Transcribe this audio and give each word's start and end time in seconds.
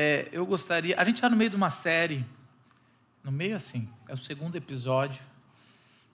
É, 0.00 0.28
eu 0.30 0.46
gostaria. 0.46 0.94
A 0.96 1.04
gente 1.04 1.16
está 1.16 1.28
no 1.28 1.36
meio 1.36 1.50
de 1.50 1.56
uma 1.56 1.70
série. 1.70 2.24
No 3.24 3.32
meio, 3.32 3.56
assim, 3.56 3.88
é 4.06 4.14
o 4.14 4.16
segundo 4.16 4.54
episódio. 4.54 5.20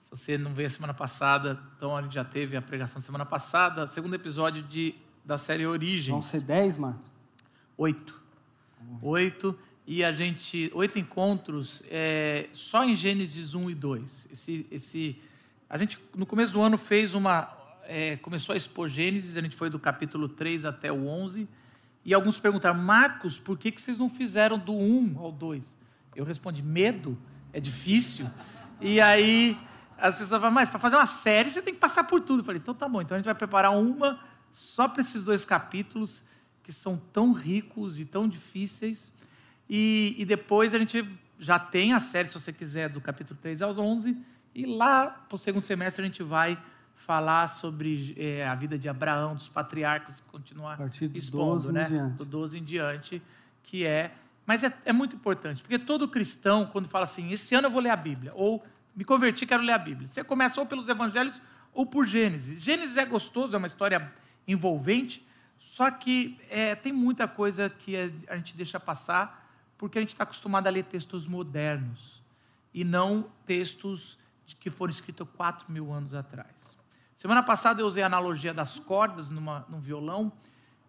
Se 0.01 0.09
você 0.09 0.39
não 0.39 0.55
veio 0.55 0.65
a 0.65 0.71
semana 0.71 0.91
passada, 0.91 1.61
então 1.77 1.95
a 1.95 2.01
gente 2.01 2.15
já 2.15 2.25
teve 2.25 2.57
a 2.57 2.63
pregação 2.63 2.99
semana 2.99 3.27
passada. 3.27 3.85
Segundo 3.85 4.15
episódio 4.15 4.63
de, 4.63 4.95
da 5.23 5.37
série 5.37 5.67
Origens. 5.67 6.07
Vão 6.07 6.21
ser 6.23 6.41
dez, 6.41 6.79
Marcos? 6.79 7.11
Oito. 7.77 8.19
Oito. 9.03 9.55
E 9.85 10.03
a 10.03 10.11
gente. 10.11 10.71
Oito 10.73 10.97
encontros 10.97 11.83
é, 11.87 12.49
só 12.53 12.83
em 12.83 12.95
Gênesis 12.95 13.53
1 13.53 13.69
e 13.69 13.75
2. 13.75 14.29
Esse, 14.31 14.65
esse, 14.71 15.21
a 15.69 15.77
gente, 15.77 15.99
no 16.15 16.25
começo 16.25 16.51
do 16.51 16.59
ano, 16.59 16.79
fez 16.79 17.13
uma. 17.13 17.55
É, 17.83 18.15
começou 18.17 18.53
a 18.53 18.57
expor 18.57 18.87
Gênesis, 18.87 19.37
a 19.37 19.41
gente 19.41 19.55
foi 19.55 19.69
do 19.69 19.77
capítulo 19.77 20.27
3 20.27 20.65
até 20.65 20.91
o 20.91 21.05
11. 21.07 21.47
E 22.05 22.13
alguns 22.13 22.37
perguntaram, 22.37 22.79
Marcos, 22.79 23.39
por 23.39 23.57
que, 23.57 23.71
que 23.71 23.81
vocês 23.81 23.97
não 23.97 24.09
fizeram 24.09 24.59
do 24.59 24.73
1 24.73 25.17
ao 25.17 25.31
2? 25.31 25.77
Eu 26.15 26.23
respondi, 26.23 26.61
medo, 26.61 27.17
é 27.51 27.59
difícil. 27.59 28.29
E 28.79 29.01
aí 29.01 29.57
as 29.97 30.19
pessoas 30.19 30.39
falam, 30.39 30.51
mas 30.51 30.69
para 30.69 30.77
fazer 30.77 30.95
uma 30.95 31.07
série 31.07 31.49
você 31.49 31.63
tem 31.63 31.73
que 31.73 31.79
passar 31.79 32.03
por 32.03 32.21
tudo. 32.21 32.41
Eu 32.41 32.43
falei, 32.43 32.61
então 32.61 32.75
tá 32.75 32.87
bom, 32.87 33.01
então 33.01 33.15
a 33.15 33.17
gente 33.17 33.25
vai 33.25 33.33
preparar 33.33 33.75
uma 33.75 34.19
só 34.51 34.87
para 34.87 35.01
esses 35.01 35.25
dois 35.25 35.43
capítulos 35.43 36.23
que 36.61 36.71
são 36.71 36.95
tão 37.11 37.31
ricos 37.31 37.99
e 37.99 38.05
tão 38.05 38.27
difíceis. 38.27 39.11
E, 39.67 40.15
e 40.17 40.25
depois 40.25 40.75
a 40.75 40.79
gente 40.79 41.03
já 41.39 41.57
tem 41.57 41.93
a 41.93 41.99
série, 41.99 42.27
se 42.27 42.35
você 42.35 42.53
quiser, 42.53 42.89
do 42.89 43.01
capítulo 43.01 43.39
3 43.41 43.61
aos 43.63 43.77
11. 43.77 44.15
E 44.53 44.65
lá, 44.65 45.07
para 45.07 45.35
o 45.35 45.39
segundo 45.39 45.65
semestre, 45.65 46.03
a 46.03 46.05
gente 46.05 46.23
vai 46.23 46.57
falar 46.95 47.47
sobre 47.49 48.15
é, 48.17 48.47
a 48.47 48.55
vida 48.55 48.77
de 48.77 48.89
Abraão, 48.89 49.35
dos 49.35 49.47
patriarcas, 49.47 50.19
continuar 50.19 50.79
expondo, 51.13 51.53
12 51.53 51.71
né? 51.71 52.13
Do 52.17 52.25
12 52.25 52.59
em 52.59 52.63
diante, 52.63 53.21
que 53.63 53.85
é. 53.85 54.13
Mas 54.45 54.63
é, 54.63 54.73
é, 54.85 54.93
muito 54.93 55.15
importante, 55.15 55.61
porque 55.61 55.77
todo 55.77 56.07
cristão, 56.07 56.65
quando 56.65 56.87
fala 56.87 57.03
assim, 57.03 57.31
esse 57.31 57.53
ano 57.55 57.67
eu 57.67 57.71
vou 57.71 57.81
ler 57.81 57.89
a 57.89 57.95
Bíblia, 57.95 58.31
ou 58.35 58.63
me 58.95 59.03
converti, 59.03 59.45
quero 59.45 59.63
ler 59.63 59.73
a 59.73 59.77
Bíblia. 59.77 60.07
Você 60.07 60.23
começa 60.23 60.59
ou 60.59 60.65
pelos 60.65 60.87
evangelhos 60.87 61.39
ou 61.73 61.85
por 61.85 62.05
Gênesis. 62.05 62.61
Gênesis 62.63 62.97
é 62.97 63.05
gostoso, 63.05 63.53
é 63.53 63.57
uma 63.57 63.67
história 63.67 64.11
envolvente, 64.47 65.25
só 65.57 65.91
que 65.91 66.39
é, 66.49 66.75
tem 66.75 66.93
muita 66.93 67.27
coisa 67.27 67.69
que 67.69 67.95
a 68.27 68.37
gente 68.37 68.55
deixa 68.55 68.79
passar 68.79 69.43
porque 69.77 69.97
a 69.97 70.01
gente 70.01 70.11
está 70.11 70.23
acostumado 70.23 70.67
a 70.67 70.69
ler 70.69 70.83
textos 70.83 71.27
modernos 71.27 72.23
e 72.73 72.83
não 72.83 73.29
textos 73.45 74.17
que 74.59 74.69
foram 74.69 74.91
escritos 74.91 75.27
4 75.35 75.71
mil 75.71 75.91
anos 75.91 76.13
atrás. 76.13 76.77
Semana 77.15 77.41
passada 77.41 77.81
eu 77.81 77.87
usei 77.87 78.03
a 78.03 78.07
analogia 78.07 78.53
das 78.53 78.77
cordas 78.77 79.29
numa, 79.29 79.65
num 79.69 79.79
violão. 79.79 80.31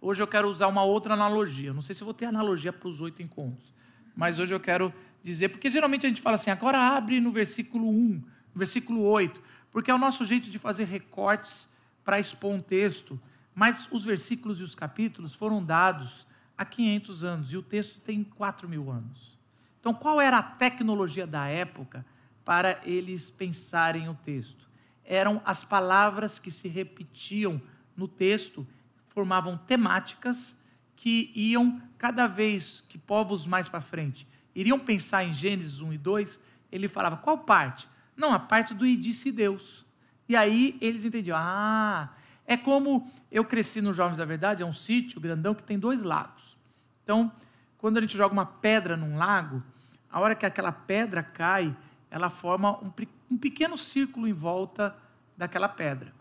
Hoje 0.01 0.21
eu 0.21 0.27
quero 0.27 0.49
usar 0.49 0.67
uma 0.67 0.83
outra 0.83 1.15
analogia. 1.15 1.73
Não 1.73 1.83
sei 1.83 1.95
se 1.95 2.03
vou 2.03 2.13
ter 2.13 2.27
analogia 2.27 2.73
para 2.73 2.89
os 2.89 3.01
oito 3.01 3.23
encontros, 3.23 3.73
mas 4.15 4.41
hoje 4.41 4.53
eu 4.53 4.59
quero 4.59 4.93
dizer, 5.23 5.49
porque 5.51 5.71
geralmente 5.71 6.05
a 6.05 6.09
gente 6.09 6.21
fala 6.21 6.35
assim, 6.35 6.51
agora 6.51 6.79
abre 6.79 7.21
no 7.21 7.31
versículo 7.31 7.89
1, 7.89 7.93
no 7.93 8.25
versículo 8.55 9.03
8, 9.03 9.41
porque 9.71 9.91
é 9.91 9.95
o 9.95 9.99
nosso 9.99 10.25
jeito 10.25 10.51
de 10.51 10.59
fazer 10.59 10.85
recortes 10.85 11.69
para 12.05 12.19
expor 12.19 12.53
um 12.53 12.61
texto, 12.61 13.21
mas 13.55 13.89
os 13.91 14.05
versículos 14.05 14.61
e 14.61 14.63
os 14.63 14.75
capítulos 14.75 15.35
foram 15.35 15.65
dados 15.65 16.27
há 16.59 16.65
500 16.65 17.25
anos 17.25 17.53
e 17.53 17.57
o 17.57 17.63
texto 17.63 18.01
tem 18.01 18.25
4 18.25 18.69
mil 18.69 18.91
anos. 18.91 19.39
Então, 19.81 19.95
qual 19.95 20.21
era 20.21 20.39
a 20.39 20.43
tecnologia 20.43 21.27
da 21.27 21.47
época 21.47 22.05
para 22.45 22.81
eles 22.85 23.31
pensarem 23.31 24.09
o 24.09 24.15
texto? 24.15 24.66
Eram 25.07 25.41
as 25.45 25.65
palavras 25.65 26.39
que 26.39 26.51
se 26.51 26.69
repetiam 26.69 27.61
no 27.97 28.09
texto, 28.09 28.67
formavam 29.09 29.57
temáticas 29.57 30.57
que 30.95 31.33
iam, 31.35 31.81
cada 31.97 32.27
vez 32.27 32.85
que 32.89 32.99
povos 32.99 33.47
mais 33.47 33.69
para 33.69 33.81
frente 33.81 34.27
iriam 34.57 34.79
pensar 34.79 35.23
em 35.23 35.35
Gênesis 35.35 35.81
1 35.81 35.93
e 35.93 35.99
2, 35.99 36.41
ele 36.73 36.89
falava, 36.89 37.19
qual 37.19 37.37
parte? 37.37 37.87
Não, 38.17 38.33
a 38.33 38.39
parte 38.39 38.73
do 38.73 38.87
e 38.87 38.97
disse 38.97 39.31
Deus. 39.31 39.85
E 40.27 40.35
aí 40.35 40.79
eles 40.81 41.05
entendiam, 41.05 41.37
ah, 41.39 42.09
é 42.47 42.57
como 42.57 43.13
eu 43.31 43.45
cresci 43.45 43.83
nos 43.83 43.95
Jovens 43.95 44.17
da 44.17 44.25
Verdade, 44.25 44.63
é 44.63 44.67
um 44.67 44.73
sítio 44.73 45.21
grandão 45.21 45.55
que 45.55 45.63
tem 45.63 45.79
dois 45.79 46.01
lagos. 46.01 46.57
Então, 47.05 47.31
quando 47.77 47.99
a 47.99 48.01
gente 48.01 48.17
joga 48.17 48.33
uma 48.33 48.47
pedra 48.47 48.97
num 48.97 49.19
lago, 49.19 49.63
a 50.11 50.21
hora 50.21 50.35
que 50.35 50.47
aquela 50.47 50.73
pedra 50.73 51.23
cai, 51.23 51.77
ela 52.17 52.31
forma 52.31 52.79
um, 52.83 52.91
um 53.31 53.37
pequeno 53.37 53.77
círculo 53.77 54.27
em 54.27 54.33
volta 54.33 54.97
daquela 55.37 55.69
pedra. 55.69 56.15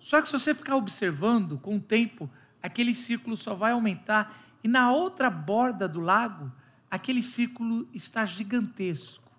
Só 0.00 0.22
que 0.22 0.28
se 0.28 0.32
você 0.32 0.54
ficar 0.54 0.76
observando, 0.76 1.58
com 1.58 1.76
o 1.76 1.80
tempo, 1.80 2.30
aquele 2.62 2.94
círculo 2.94 3.36
só 3.36 3.54
vai 3.54 3.72
aumentar 3.72 4.34
e 4.64 4.68
na 4.68 4.90
outra 4.90 5.28
borda 5.28 5.86
do 5.86 6.00
lago, 6.00 6.50
aquele 6.90 7.22
círculo 7.22 7.86
está 7.92 8.24
gigantesco. 8.24 9.30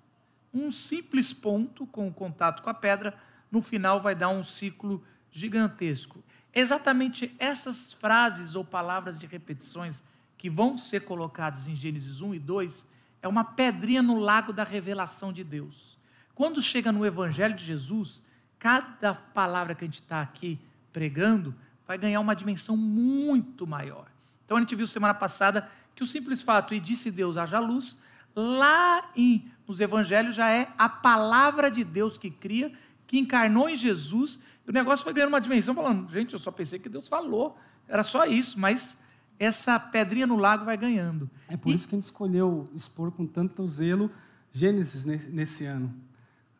Um 0.53 0.72
simples 0.72 1.34
ponto 1.34 1.88
com 1.88 2.07
o 2.07 2.13
contato 2.13 2.62
com 2.62 2.69
a 2.69 2.75
pedra, 2.75 3.18
no 3.52 3.63
final 3.63 4.00
vai 4.00 4.13
dar 4.13 4.30
um 4.30 4.44
ciclo 4.44 5.03
gigantesco. 5.31 6.24
Exatamente 6.53 7.36
essas 7.40 7.91
frases 7.94 8.53
ou 8.53 8.63
palavras 8.63 9.18
de 9.18 9.25
repetições 9.25 10.03
que 10.38 10.47
vão 10.47 10.78
ser 10.78 11.06
colocadas 11.06 11.68
em 11.68 11.75
Gênesis 11.75 12.22
1 12.22 12.36
e 12.36 12.40
2 12.40 12.86
é 13.27 13.29
uma 13.29 13.43
pedrinha 13.43 14.01
no 14.01 14.17
lago 14.17 14.51
da 14.51 14.63
revelação 14.63 15.31
de 15.31 15.43
Deus. 15.43 15.97
Quando 16.33 16.61
chega 16.61 16.91
no 16.91 17.05
Evangelho 17.05 17.53
de 17.53 17.63
Jesus, 17.63 18.21
cada 18.57 19.13
palavra 19.13 19.75
que 19.75 19.83
a 19.83 19.88
gente 19.88 20.01
está 20.01 20.21
aqui 20.21 20.59
pregando 20.91 21.53
vai 21.85 21.97
ganhar 21.97 22.19
uma 22.19 22.35
dimensão 22.35 22.75
muito 22.75 23.67
maior. 23.67 24.07
Então 24.45 24.57
a 24.57 24.59
gente 24.59 24.75
viu 24.75 24.88
semana 24.88 25.13
passada 25.13 25.69
que 25.93 26.03
o 26.03 26.05
simples 26.05 26.41
fato, 26.41 26.73
e 26.73 26.79
disse 26.79 27.11
Deus, 27.11 27.38
haja 27.38 27.59
luz, 27.59 27.97
lá 28.35 29.09
em, 29.15 29.51
nos 29.67 29.79
evangelhos 29.79 30.35
já 30.35 30.49
é 30.49 30.69
a 30.77 30.88
palavra 30.88 31.69
de 31.69 31.83
Deus 31.83 32.17
que 32.17 32.29
cria, 32.29 32.71
que 33.05 33.17
encarnou 33.17 33.67
em 33.67 33.75
Jesus, 33.75 34.39
o 34.67 34.71
negócio 34.71 35.03
foi 35.03 35.13
ganhando 35.13 35.29
uma 35.29 35.41
dimensão, 35.41 35.73
falando, 35.73 36.09
gente, 36.09 36.33
eu 36.33 36.39
só 36.39 36.51
pensei 36.51 36.77
que 36.77 36.89
Deus 36.89 37.07
falou, 37.07 37.57
era 37.88 38.03
só 38.03 38.25
isso, 38.25 38.59
mas 38.59 38.97
essa 39.40 39.80
pedrinha 39.80 40.25
no 40.25 40.38
lago 40.38 40.66
vai 40.66 40.78
ganhando. 40.78 41.30
É 41.48 41.56
por 41.56 41.72
e... 41.72 41.75
isso 41.75 41.88
que 41.88 41.96
a 41.96 41.98
gente 41.98 42.06
escolheu 42.06 42.68
expor 42.74 43.12
com 43.12 43.25
tanto 43.25 43.68
zelo 43.68 44.12
Gênesis 44.52 45.06
nesse 45.06 45.66
ano. 45.66 45.94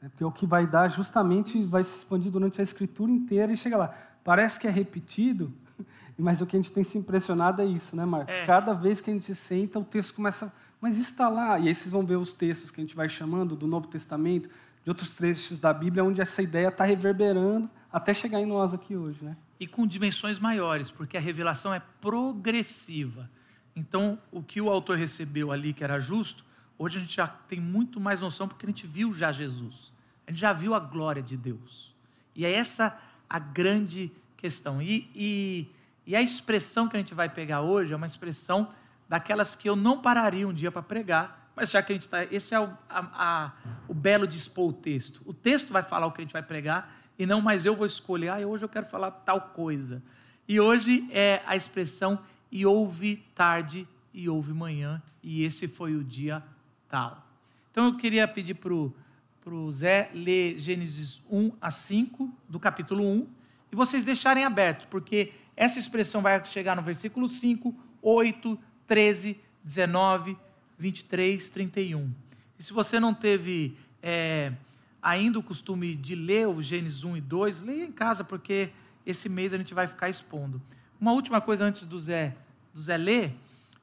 Né? 0.02 0.10
Porque 0.10 0.24
é 0.24 0.28
o 0.28 0.32
que 0.32 0.46
vai 0.46 0.68
dar 0.68 0.88
justamente 0.90 1.62
vai 1.64 1.84
se 1.84 1.98
expandir 1.98 2.32
durante 2.32 2.60
a 2.60 2.64
escritura 2.64 3.12
inteira 3.12 3.52
e 3.52 3.58
chega 3.58 3.78
lá. 3.78 3.94
Parece 4.24 4.60
que 4.60 4.68
é 4.68 4.70
repetido, 4.70 5.52
mas 6.18 6.42
o 6.42 6.46
que 6.46 6.56
a 6.56 6.60
gente 6.60 6.72
tem 6.72 6.84
se 6.84 6.98
impressionado 6.98 7.62
é 7.62 7.66
isso, 7.66 7.96
né, 7.96 8.06
Marcos? 8.06 8.36
É. 8.36 8.46
Cada 8.46 8.74
vez 8.74 9.02
que 9.02 9.09
a 9.09 9.14
gente 9.14 9.34
senta, 9.34 9.80
o 9.80 9.84
texto 9.84 10.14
começa. 10.14 10.54
Mas 10.80 10.98
isso 10.98 11.12
está 11.12 11.30
lá. 11.30 11.58
E 11.58 11.68
aí 11.68 11.74
vocês 11.74 11.92
vão 11.92 12.06
ver 12.06 12.18
os 12.18 12.34
textos 12.34 12.70
que 12.70 12.80
a 12.80 12.84
gente 12.84 12.96
vai 12.96 13.09
chamando 13.09 13.56
do 13.56 13.66
Novo 13.66 13.88
Testamento, 13.88 14.50
de 14.84 14.90
outros 14.90 15.12
trechos 15.12 15.59
da 15.59 15.74
Bíblia, 15.74 16.04
onde 16.04 16.22
essa 16.22 16.42
ideia 16.42 16.68
está 16.68 16.84
reverberando 16.84 17.70
até 17.92 18.14
chegar 18.14 18.40
em 18.40 18.46
nós 18.46 18.74
aqui 18.74 18.96
hoje, 18.96 19.24
né? 19.24 19.36
E 19.59 19.66
com 19.68 19.88
dimensões 19.88 20.40
maiores, 20.40 20.91
porque 20.91 21.18
a 21.18 21.22
revelação 21.22 21.73
é 21.73 21.81
progressiva. 22.01 23.29
Então, 23.75 24.19
o 24.31 24.41
que 24.41 24.59
o 24.59 24.69
autor 24.69 24.97
recebeu 24.97 25.51
ali, 25.51 25.73
que 25.73 25.84
era 25.84 26.00
justo, 26.00 26.44
hoje 26.78 26.97
a 26.97 27.01
gente 27.01 27.16
já 27.16 27.28
tem 27.28 27.59
muito 27.59 28.00
mais 28.00 28.22
noção, 28.22 28.47
porque 28.47 28.66
a 28.66 28.69
gente 28.69 28.88
viu 28.88 29.13
já 29.13 29.31
Jesus. 29.31 29.91
A 30.25 30.31
gente 30.31 30.40
já 30.40 30.53
viu 30.53 30.73
a 30.73 30.79
glória 30.79 31.22
de 31.22 31.38
Deus. 31.38 31.96
E 32.35 32.46
é 32.46 32.51
essa 32.51 32.97
a 33.29 33.40
grande 33.40 34.12
questão. 34.35 34.81
E, 34.81 35.09
e, 35.16 35.67
e 36.06 36.16
a 36.16 36.22
expressão 36.22 36.88
que 36.88 36.96
a 36.96 37.00
gente 37.00 37.13
vai 37.13 37.29
pegar 37.29 37.62
hoje 37.62 37.94
é 37.94 37.96
uma 37.96 38.07
expressão 38.07 38.72
daquelas 39.09 39.56
que 39.56 39.69
eu 39.69 39.75
não 39.75 40.01
pararia 40.01 40.47
um 40.47 40.53
dia 40.53 40.72
para 40.72 40.81
pregar, 40.81 41.51
mas 41.56 41.72
já 41.72 41.81
que 41.81 41.91
a 41.91 41.96
gente 41.96 42.03
está. 42.03 42.23
Esse 42.23 42.53
é 42.53 42.59
o, 42.59 42.66
a, 42.90 43.00
a, 43.46 43.51
o 43.88 43.94
belo 43.94 44.28
de 44.28 44.38
expor 44.38 44.69
o 44.69 44.73
texto. 44.73 45.22
O 45.25 45.34
texto 45.34 45.73
vai 45.73 45.81
falar 45.81 46.06
o 46.06 46.12
que 46.12 46.22
a 46.22 46.23
gente 46.23 46.34
vai 46.34 46.44
pregar, 46.44 46.94
e 47.17 47.25
não 47.25 47.41
mais 47.41 47.66
eu 47.66 47.75
vou 47.75 47.85
escolher, 47.85 48.29
ah, 48.29 48.47
hoje 48.47 48.63
eu 48.63 48.69
quero 48.69 48.85
falar 48.85 49.11
tal 49.11 49.41
coisa. 49.41 50.01
E 50.47 50.59
hoje 50.59 51.07
é 51.11 51.41
a 51.45 51.55
expressão 51.55 52.19
e 52.51 52.66
houve 52.66 53.17
tarde 53.35 53.88
e 54.13 54.29
houve 54.29 54.53
manhã, 54.53 55.01
e 55.22 55.44
esse 55.44 55.67
foi 55.67 55.95
o 55.95 56.03
dia 56.03 56.43
tal. 56.87 57.25
Então 57.72 57.85
eu 57.85 57.97
queria 57.97 58.28
pedir 58.28 58.55
para 58.55 58.73
o 58.73 59.72
Zé 59.72 60.09
ler 60.14 60.58
Gênesis 60.58 61.22
1 61.29 61.52
a 61.61 61.69
5, 61.69 62.34
do 62.47 62.59
capítulo 62.59 63.03
1, 63.03 63.28
e 63.72 63.75
vocês 63.75 64.03
deixarem 64.03 64.43
aberto, 64.43 64.87
porque 64.87 65.34
essa 65.55 65.78
expressão 65.79 66.22
vai 66.22 66.43
chegar 66.46 66.75
no 66.75 66.81
versículo 66.81 67.28
5, 67.28 67.75
8, 68.02 68.59
13, 68.87 69.40
19, 69.63 70.37
23, 70.78 71.49
31. 71.49 72.11
E 72.58 72.63
se 72.63 72.72
você 72.72 72.99
não 72.99 73.13
teve 73.13 73.78
é, 74.02 74.53
ainda 75.02 75.40
o 75.40 75.44
costume 75.44 75.96
de 75.96 76.16
ler 76.16 76.47
o 76.47 76.61
Gênesis 76.61 77.03
1 77.03 77.17
e 77.17 77.22
2, 77.22 77.61
leia 77.61 77.85
em 77.85 77.91
casa, 77.91 78.23
porque 78.23 78.70
esse 79.05 79.29
mês 79.29 79.53
a 79.53 79.58
gente 79.58 79.73
vai 79.73 79.88
ficar 79.88 80.09
expondo. 80.09 80.61
Uma 80.99 81.11
última 81.11 81.40
coisa 81.40 81.66
antes 81.66 81.85
do 81.85 81.99
Zé, 81.99 82.35
do 82.73 82.82
Zé 82.82 82.97
ler, 82.97 83.35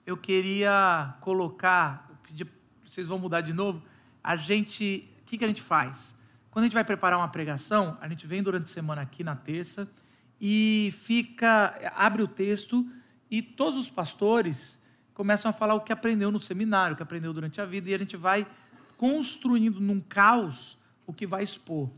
eu 0.07 0.17
queria 0.17 1.15
colocar, 1.21 2.11
pedir, 2.23 2.47
vocês 2.85 3.07
vão 3.07 3.19
mudar 3.19 3.41
de 3.41 3.53
novo, 3.53 3.83
a 4.23 4.37
gente, 4.37 5.09
o 5.23 5.25
que, 5.25 5.39
que 5.39 5.45
a 5.45 5.49
gente 5.49 5.63
faz? 5.63 6.15
Quando 6.51 6.65
a 6.65 6.67
gente 6.67 6.75
vai 6.75 6.85
preparar 6.85 7.19
uma 7.19 7.29
pregação, 7.29 7.97
a 8.01 8.09
gente 8.09 8.27
vem 8.27 8.43
durante 8.43 8.65
a 8.65 8.69
semana 8.69 9.03
aqui 9.03 9.25
na 9.25 9.35
terça 9.35 9.91
e 10.41 10.93
fica, 10.99 11.93
abre 11.97 12.23
o 12.23 12.29
texto 12.29 12.87
e 13.31 13.43
todos 13.43 13.79
os 13.79 13.91
pastores 13.91 14.79
começam 15.15 15.51
a 15.51 15.53
falar 15.53 15.75
o 15.75 15.81
que 15.81 15.93
aprendeu 15.93 16.31
no 16.31 16.39
seminário, 16.39 16.95
o 16.95 16.97
que 16.97 17.03
aprendeu 17.03 17.33
durante 17.33 17.61
a 17.61 17.65
vida, 17.65 17.89
e 17.89 17.95
a 17.95 17.99
gente 17.99 18.17
vai 18.17 18.47
construindo 18.97 19.81
num 19.81 20.01
caos 20.01 20.77
o 21.07 21.13
que 21.13 21.27
vai 21.27 21.43
expor. 21.43 21.91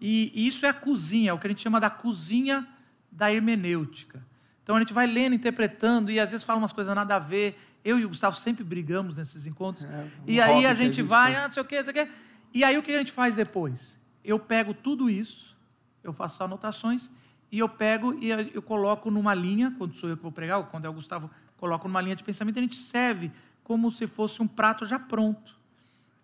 E, 0.00 0.30
e 0.34 0.46
isso 0.46 0.66
é 0.66 0.68
a 0.68 0.74
cozinha, 0.74 1.30
é 1.30 1.32
o 1.32 1.38
que 1.38 1.46
a 1.46 1.50
gente 1.50 1.62
chama 1.62 1.80
da 1.80 1.90
cozinha 1.90 2.66
da 3.10 3.32
hermenêutica. 3.32 4.22
Então 4.62 4.76
a 4.76 4.78
gente 4.78 4.92
vai 4.92 5.06
lendo, 5.06 5.34
interpretando, 5.34 6.10
e 6.10 6.18
às 6.18 6.32
vezes 6.32 6.44
fala 6.44 6.58
umas 6.58 6.72
coisas 6.72 6.94
nada 6.94 7.16
a 7.16 7.18
ver. 7.18 7.58
Eu 7.84 7.98
e 7.98 8.04
o 8.04 8.08
Gustavo 8.08 8.36
sempre 8.36 8.64
brigamos 8.64 9.16
nesses 9.16 9.46
encontros. 9.46 9.84
É, 9.84 9.88
um 9.88 10.08
e 10.26 10.40
aí 10.40 10.66
a 10.66 10.74
gente, 10.74 11.02
vai, 11.02 11.32
tem. 11.32 11.40
ah, 11.40 11.46
não 11.46 11.52
sei 11.52 11.62
o 11.62 11.66
quê, 11.66 11.76
não 11.76 11.84
sei 11.84 11.90
o 11.90 11.94
quê. 11.94 12.12
E 12.52 12.64
aí 12.64 12.76
o 12.76 12.82
que 12.82 12.92
a 12.92 12.98
gente 12.98 13.12
faz 13.12 13.36
depois? 13.36 13.98
Eu 14.24 14.38
pego 14.38 14.74
tudo 14.74 15.08
isso, 15.08 15.56
eu 16.02 16.12
faço 16.12 16.42
anotações, 16.42 17.08
e 17.50 17.60
eu 17.60 17.68
pego 17.68 18.14
e 18.14 18.30
eu 18.30 18.60
coloco 18.60 19.10
numa 19.10 19.34
linha, 19.34 19.72
quando 19.78 19.96
sou 19.96 20.10
eu 20.10 20.16
que 20.16 20.22
vou 20.22 20.32
pregar, 20.32 20.58
ou 20.58 20.64
quando 20.64 20.84
é 20.84 20.88
o 20.88 20.92
Gustavo, 20.92 21.30
coloco 21.56 21.86
numa 21.86 22.00
linha 22.00 22.16
de 22.16 22.24
pensamento, 22.24 22.58
a 22.58 22.62
gente 22.62 22.76
serve 22.76 23.30
como 23.62 23.90
se 23.90 24.06
fosse 24.06 24.42
um 24.42 24.48
prato 24.48 24.84
já 24.84 24.98
pronto. 24.98 25.56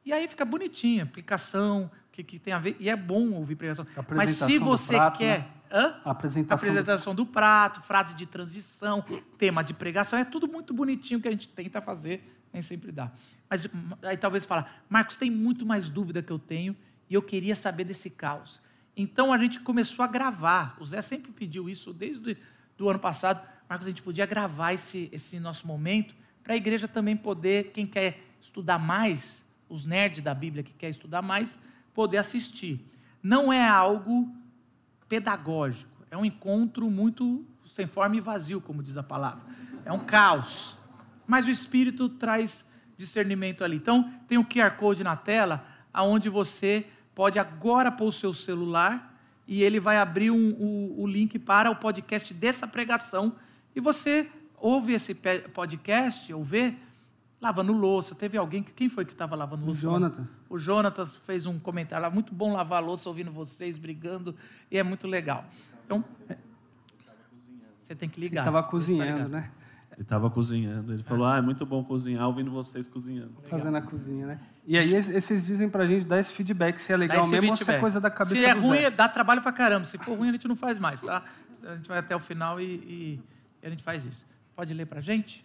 E 0.04 0.12
aí 0.12 0.26
fica 0.26 0.44
bonitinho, 0.44 1.04
aplicação, 1.04 1.90
que, 2.12 2.22
que 2.22 2.38
tem 2.38 2.52
a 2.52 2.58
ver. 2.58 2.76
E 2.78 2.88
é 2.88 2.94
bom 2.94 3.30
ouvir 3.30 3.56
pregação. 3.56 3.86
Mas 4.14 4.36
se 4.36 4.58
você 4.58 4.94
prato, 4.94 5.18
quer. 5.18 5.40
Né? 5.40 5.48
Hã? 5.72 6.00
A 6.04 6.10
apresentação, 6.10 6.68
apresentação 6.68 7.14
do... 7.14 7.24
do 7.24 7.30
prato, 7.30 7.80
frase 7.82 8.14
de 8.14 8.26
transição, 8.26 9.02
tema 9.38 9.64
de 9.64 9.72
pregação, 9.72 10.18
é 10.18 10.24
tudo 10.24 10.46
muito 10.46 10.74
bonitinho 10.74 11.20
que 11.20 11.26
a 11.26 11.30
gente 11.30 11.48
tenta 11.48 11.80
fazer, 11.80 12.22
nem 12.52 12.60
sempre 12.60 12.92
dá. 12.92 13.10
Mas 13.48 13.66
aí 14.02 14.18
talvez 14.18 14.44
fala, 14.44 14.66
Marcos, 14.88 15.16
tem 15.16 15.30
muito 15.30 15.64
mais 15.64 15.88
dúvida 15.88 16.22
que 16.22 16.30
eu 16.30 16.38
tenho 16.38 16.76
e 17.08 17.14
eu 17.14 17.22
queria 17.22 17.56
saber 17.56 17.84
desse 17.84 18.10
caos. 18.10 18.60
Então 18.94 19.32
a 19.32 19.38
gente 19.38 19.60
começou 19.60 20.04
a 20.04 20.08
gravar. 20.08 20.76
O 20.78 20.84
Zé 20.84 21.00
sempre 21.00 21.32
pediu 21.32 21.70
isso 21.70 21.94
desde 21.94 22.36
o 22.78 22.88
ano 22.88 22.98
passado. 22.98 23.40
Marcos, 23.66 23.86
a 23.86 23.90
gente 23.90 24.02
podia 24.02 24.26
gravar 24.26 24.74
esse, 24.74 25.08
esse 25.10 25.40
nosso 25.40 25.66
momento 25.66 26.14
para 26.42 26.52
a 26.52 26.56
igreja 26.56 26.86
também 26.86 27.16
poder, 27.16 27.70
quem 27.72 27.86
quer 27.86 28.20
estudar 28.40 28.78
mais, 28.78 29.42
os 29.68 29.86
nerds 29.86 30.22
da 30.22 30.34
Bíblia 30.34 30.62
que 30.62 30.74
quer 30.74 30.90
estudar 30.90 31.22
mais, 31.22 31.56
poder 31.94 32.18
assistir. 32.18 32.84
Não 33.22 33.52
é 33.52 33.66
algo 33.66 34.28
pedagógico, 35.08 35.90
é 36.10 36.16
um 36.16 36.24
encontro 36.24 36.90
muito 36.90 37.44
sem 37.66 37.86
forma 37.86 38.16
e 38.16 38.20
vazio, 38.20 38.60
como 38.60 38.82
diz 38.82 38.96
a 38.96 39.02
palavra. 39.02 39.42
É 39.84 39.92
um 39.92 40.00
caos. 40.00 40.76
Mas 41.26 41.46
o 41.46 41.50
Espírito 41.50 42.08
traz 42.08 42.64
discernimento 42.96 43.64
ali. 43.64 43.76
Então, 43.76 44.12
tem 44.28 44.38
o 44.38 44.44
QR 44.44 44.76
Code 44.76 45.02
na 45.02 45.16
tela, 45.16 45.66
aonde 45.92 46.28
você 46.28 46.86
pode 47.14 47.38
agora 47.38 47.90
pôr 47.90 48.08
o 48.08 48.12
seu 48.12 48.32
celular 48.32 49.12
e 49.46 49.62
ele 49.62 49.80
vai 49.80 49.98
abrir 49.98 50.30
um, 50.30 50.50
o, 50.52 51.02
o 51.02 51.06
link 51.06 51.38
para 51.38 51.70
o 51.70 51.76
podcast 51.76 52.32
dessa 52.32 52.66
pregação. 52.66 53.34
E 53.74 53.80
você 53.80 54.28
ouve 54.56 54.92
esse 54.92 55.14
podcast, 55.52 56.32
ou 56.32 56.44
vê, 56.44 56.74
lavando 57.42 57.72
louça. 57.72 58.14
Teve 58.14 58.38
alguém, 58.38 58.62
quem 58.62 58.88
foi 58.88 59.04
que 59.04 59.12
estava 59.12 59.34
lavando 59.34 59.66
louça? 59.66 59.80
O 59.80 59.82
Jonatas. 59.82 60.36
O 60.48 60.58
Jonatas 60.58 61.16
fez 61.16 61.44
um 61.44 61.58
comentário 61.58 62.04
lá, 62.04 62.10
muito 62.10 62.32
bom 62.32 62.52
lavar 62.52 62.82
louça 62.82 63.08
ouvindo 63.08 63.32
vocês 63.32 63.76
brigando, 63.76 64.34
e 64.70 64.78
é 64.78 64.82
muito 64.82 65.08
legal. 65.08 65.44
Então, 65.84 66.04
você 67.80 67.96
tem 67.96 68.08
que 68.08 68.20
ligar. 68.20 68.42
Ele 68.42 68.48
estava 68.48 68.62
cozinhando, 68.62 69.28
né? 69.28 69.50
Ele 69.92 70.02
estava 70.02 70.30
cozinhando. 70.30 70.92
Ele 70.94 71.02
falou: 71.02 71.26
Ah, 71.26 71.36
é 71.36 71.40
muito 71.42 71.66
bom 71.66 71.84
cozinhar 71.84 72.26
ouvindo 72.26 72.50
vocês 72.50 72.88
cozinhando. 72.88 73.32
Fazendo 73.48 73.76
a 73.76 73.82
cozinha, 73.82 74.26
né? 74.26 74.40
E 74.64 74.78
aí, 74.78 74.94
esses 74.94 75.44
dizem 75.44 75.68
pra 75.68 75.84
gente 75.84 76.06
dar 76.06 76.18
esse 76.20 76.32
feedback 76.32 76.78
se 76.78 76.92
é 76.92 76.96
legal 76.96 77.26
mesmo 77.26 77.50
ou 77.50 77.56
se 77.56 77.68
é 77.68 77.78
coisa 77.78 78.00
da 78.00 78.08
cabeça 78.08 78.40
Se 78.40 78.46
é 78.46 78.52
ruim, 78.52 78.78
Zé. 78.82 78.90
dá 78.90 79.08
trabalho 79.08 79.42
pra 79.42 79.52
caramba. 79.52 79.84
Se 79.84 79.98
for 79.98 80.16
ruim, 80.16 80.28
a 80.28 80.32
gente 80.32 80.46
não 80.46 80.54
faz 80.56 80.78
mais, 80.78 81.02
tá? 81.02 81.24
A 81.64 81.74
gente 81.74 81.88
vai 81.88 81.98
até 81.98 82.14
o 82.14 82.20
final 82.20 82.60
e, 82.60 82.64
e, 82.64 83.20
e 83.62 83.66
a 83.66 83.70
gente 83.70 83.82
faz 83.82 84.06
isso. 84.06 84.24
Pode 84.54 84.72
ler 84.72 84.86
pra 84.86 85.00
gente? 85.00 85.44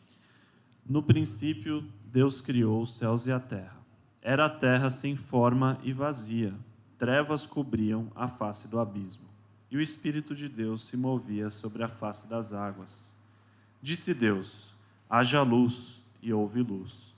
No 0.89 1.03
princípio, 1.03 1.83
Deus 2.05 2.39
criou 2.39 2.81
os 2.81 2.97
céus 2.97 3.25
e 3.27 3.31
a 3.31 3.39
terra. 3.39 3.77
Era 4.21 4.45
a 4.45 4.49
terra 4.49 4.89
sem 4.89 5.17
forma 5.17 5.77
e 5.83 5.91
vazia. 5.91 6.53
Trevas 6.97 7.45
cobriam 7.45 8.09
a 8.15 8.27
face 8.27 8.69
do 8.69 8.79
abismo. 8.79 9.27
E 9.69 9.75
o 9.75 9.81
Espírito 9.81 10.33
de 10.33 10.47
Deus 10.47 10.83
se 10.83 10.95
movia 10.95 11.49
sobre 11.49 11.83
a 11.83 11.89
face 11.89 12.27
das 12.27 12.53
águas. 12.53 13.11
Disse 13.81 14.13
Deus: 14.13 14.73
haja 15.09 15.41
luz, 15.41 16.01
e 16.21 16.33
houve 16.33 16.61
luz. 16.61 17.13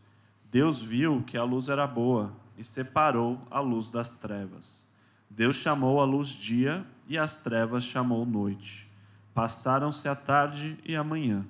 Deus 0.51 0.81
viu 0.81 1.23
que 1.23 1.37
a 1.37 1.43
luz 1.43 1.69
era 1.69 1.85
boa 1.85 2.33
e 2.57 2.63
separou 2.63 3.39
a 3.51 3.59
luz 3.59 3.91
das 3.91 4.09
trevas. 4.09 4.87
Deus 5.29 5.57
chamou 5.57 6.01
a 6.01 6.05
luz 6.05 6.29
dia 6.29 6.85
e 7.07 7.17
as 7.17 7.37
trevas 7.37 7.83
chamou 7.83 8.25
noite. 8.25 8.89
Passaram-se 9.33 10.07
a 10.07 10.15
tarde 10.15 10.77
e 10.83 10.95
a 10.95 11.03
manhã. 11.03 11.45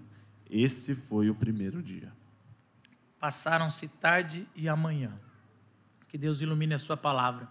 Esse 0.49 0.95
foi 0.95 1.29
o 1.29 1.35
primeiro 1.35 1.83
dia. 1.83 2.11
Passaram-se 3.19 3.87
tarde 3.87 4.47
e 4.55 4.67
amanhã. 4.67 5.11
Que 6.07 6.17
Deus 6.17 6.41
ilumine 6.41 6.73
a 6.73 6.79
sua 6.79 6.97
palavra. 6.97 7.47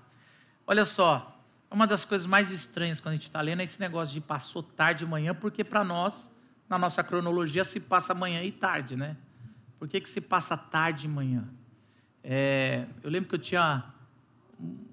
Olha 0.67 0.85
só, 0.85 1.41
uma 1.71 1.87
das 1.87 2.05
coisas 2.05 2.27
mais 2.27 2.51
estranhas 2.51 3.01
quando 3.01 3.13
a 3.13 3.17
gente 3.17 3.25
está 3.25 3.41
lendo 3.41 3.61
é 3.61 3.65
esse 3.65 3.79
negócio 3.79 4.13
de 4.15 4.21
passou 4.21 4.63
tarde 4.63 5.05
e 5.05 5.07
manhã, 5.07 5.35
porque 5.35 5.63
para 5.63 5.85
nós 5.85 6.31
na 6.69 6.79
nossa 6.79 7.03
cronologia 7.03 7.65
se 7.65 7.81
passa 7.81 8.13
manhã 8.15 8.43
e 8.43 8.53
tarde, 8.53 8.97
né? 8.97 9.17
Por 9.79 9.89
que, 9.89 10.01
que 10.01 10.09
se 10.09 10.21
passa 10.21 10.57
tarde 10.57 11.07
e 11.07 11.09
manhã? 11.09 11.49
É, 12.23 12.87
eu 13.03 13.11
lembro 13.11 13.29
que 13.29 13.35
eu 13.37 13.39
tinha 13.39 13.85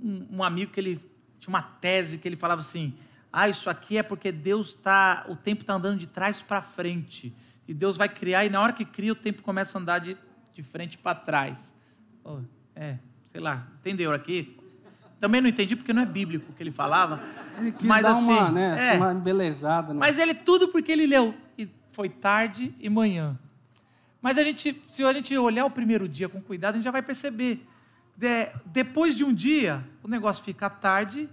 um, 0.01 0.37
um, 0.37 0.43
amigo 0.43 0.71
que 0.71 0.79
ele 0.79 0.97
tinha 1.39 1.49
uma 1.49 1.61
tese 1.61 2.19
que 2.19 2.27
ele 2.27 2.35
falava 2.35 2.61
assim: 2.61 2.93
ah, 3.33 3.49
isso 3.49 3.69
aqui 3.69 3.97
é 3.97 4.03
porque 4.03 4.31
Deus 4.31 4.69
está, 4.69 5.25
o 5.27 5.35
tempo 5.35 5.61
está 5.61 5.73
andando 5.73 5.97
de 5.97 6.07
trás 6.07 6.41
para 6.41 6.61
frente 6.61 7.33
e 7.67 7.73
Deus 7.73 7.97
vai 7.97 8.09
criar 8.09 8.45
e 8.45 8.49
na 8.49 8.61
hora 8.61 8.73
que 8.73 8.85
cria 8.85 9.11
o 9.11 9.15
tempo 9.15 9.41
começa 9.41 9.77
a 9.77 9.81
andar 9.81 9.99
de, 9.99 10.17
de 10.53 10.63
frente 10.63 10.97
para 10.97 11.15
trás. 11.15 11.73
Oh, 12.23 12.39
é, 12.75 12.97
sei 13.25 13.41
lá, 13.41 13.67
entendeu 13.79 14.13
aqui? 14.13 14.57
Também 15.19 15.41
não 15.41 15.49
entendi 15.49 15.75
porque 15.75 15.93
não 15.93 16.01
é 16.01 16.05
bíblico 16.05 16.51
o 16.51 16.55
que 16.55 16.61
ele 16.61 16.71
falava. 16.71 17.19
Ele 17.57 17.71
quis 17.71 17.87
mas, 17.87 18.03
dar 18.03 18.11
assim, 18.11 18.23
uma, 18.25 18.51
né, 18.51 18.77
é, 18.79 18.97
uma 18.97 19.13
embelezada. 19.13 19.93
Né? 19.93 19.99
Mas 19.99 20.19
ele 20.19 20.33
tudo 20.33 20.67
porque 20.67 20.91
ele 20.91 21.07
leu. 21.07 21.33
E 21.57 21.67
foi 21.91 22.09
tarde 22.09 22.75
e 22.79 22.89
manhã. 22.89 23.37
Mas 24.21 24.37
a 24.37 24.43
gente, 24.43 24.81
se 24.89 25.03
a 25.03 25.13
gente 25.13 25.37
olhar 25.37 25.65
o 25.65 25.71
primeiro 25.71 26.07
dia 26.07 26.27
com 26.27 26.41
cuidado, 26.41 26.73
a 26.73 26.77
gente 26.77 26.85
já 26.85 26.91
vai 26.91 27.01
perceber. 27.01 27.65
De, 28.15 28.49
depois 28.65 29.15
de 29.15 29.23
um 29.23 29.33
dia, 29.33 29.83
o 30.03 30.07
negócio 30.07 30.43
fica 30.43 30.69
tarde 30.69 31.29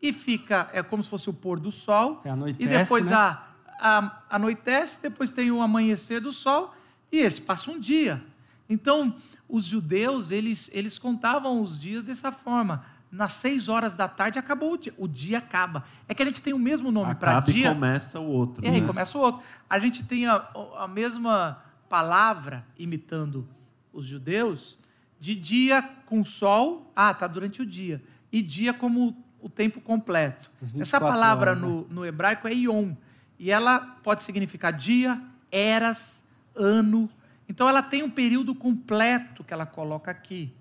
e 0.00 0.12
fica, 0.12 0.68
é 0.72 0.82
como 0.82 1.02
se 1.02 1.08
fosse 1.08 1.30
o 1.30 1.32
pôr 1.32 1.58
do 1.58 1.70
sol. 1.70 2.20
É 2.24 2.30
anoitece, 2.30 2.62
e 2.62 2.66
depois 2.66 3.10
né? 3.10 3.16
a, 3.16 3.45
a, 3.78 4.22
anoitece, 4.30 5.00
depois 5.02 5.30
tem 5.30 5.50
o 5.50 5.60
amanhecer 5.62 6.20
do 6.20 6.32
sol 6.32 6.74
e 7.10 7.18
esse 7.18 7.40
passa 7.40 7.70
um 7.70 7.78
dia. 7.78 8.22
Então, 8.68 9.14
os 9.48 9.64
judeus, 9.64 10.30
eles, 10.30 10.68
eles 10.72 10.98
contavam 10.98 11.60
os 11.60 11.78
dias 11.80 12.04
dessa 12.04 12.32
forma 12.32 12.84
nas 13.10 13.32
seis 13.34 13.68
horas 13.68 13.94
da 13.94 14.08
tarde 14.08 14.38
acabou 14.38 14.72
o 14.72 14.76
dia. 14.76 14.92
O 14.98 15.08
dia 15.08 15.38
acaba. 15.38 15.84
É 16.08 16.14
que 16.14 16.22
a 16.22 16.26
gente 16.26 16.42
tem 16.42 16.52
o 16.52 16.58
mesmo 16.58 16.90
nome 16.90 17.14
para 17.14 17.40
dia. 17.40 17.70
e 17.70 17.74
começa 17.74 18.20
o 18.20 18.26
outro. 18.26 18.66
É, 18.66 18.70
né? 18.70 18.86
começa 18.86 19.16
o 19.16 19.20
outro. 19.20 19.42
A 19.68 19.78
gente 19.78 20.04
tem 20.04 20.26
a, 20.26 20.46
a 20.78 20.88
mesma 20.88 21.62
palavra, 21.88 22.64
imitando 22.78 23.48
os 23.92 24.06
judeus, 24.06 24.76
de 25.18 25.34
dia 25.34 25.82
com 26.04 26.24
sol, 26.24 26.92
ah, 26.94 27.12
está 27.12 27.26
durante 27.26 27.62
o 27.62 27.66
dia. 27.66 28.02
E 28.30 28.42
dia 28.42 28.74
como 28.74 29.16
o 29.40 29.48
tempo 29.48 29.80
completo. 29.80 30.50
Essa 30.78 31.00
palavra 31.00 31.52
horas, 31.52 31.62
no, 31.62 31.80
né? 31.82 31.86
no 31.90 32.04
hebraico 32.04 32.46
é 32.48 32.52
ion. 32.52 32.92
E 33.38 33.50
ela 33.50 33.80
pode 34.02 34.24
significar 34.24 34.72
dia, 34.72 35.20
eras, 35.50 36.24
ano. 36.54 37.08
Então 37.48 37.68
ela 37.68 37.82
tem 37.82 38.02
um 38.02 38.10
período 38.10 38.54
completo 38.54 39.44
que 39.44 39.52
ela 39.52 39.66
coloca 39.66 40.10
aqui. 40.10 40.52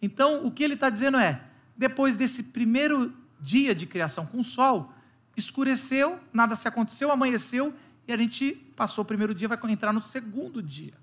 Então 0.00 0.44
o 0.46 0.50
que 0.50 0.64
ele 0.64 0.74
está 0.74 0.90
dizendo 0.90 1.18
é: 1.18 1.40
depois 1.76 2.16
desse 2.16 2.42
primeiro 2.44 3.12
dia 3.40 3.74
de 3.74 3.86
criação 3.86 4.26
com 4.26 4.40
o 4.40 4.44
sol, 4.44 4.92
escureceu, 5.36 6.18
nada 6.32 6.54
se 6.54 6.68
aconteceu, 6.68 7.10
amanheceu 7.10 7.74
e 8.06 8.12
a 8.12 8.16
gente 8.16 8.54
passou 8.76 9.02
o 9.02 9.06
primeiro 9.06 9.34
dia, 9.34 9.48
vai 9.48 9.58
entrar 9.70 9.92
no 9.92 10.02
segundo 10.02 10.62
dia. 10.62 10.94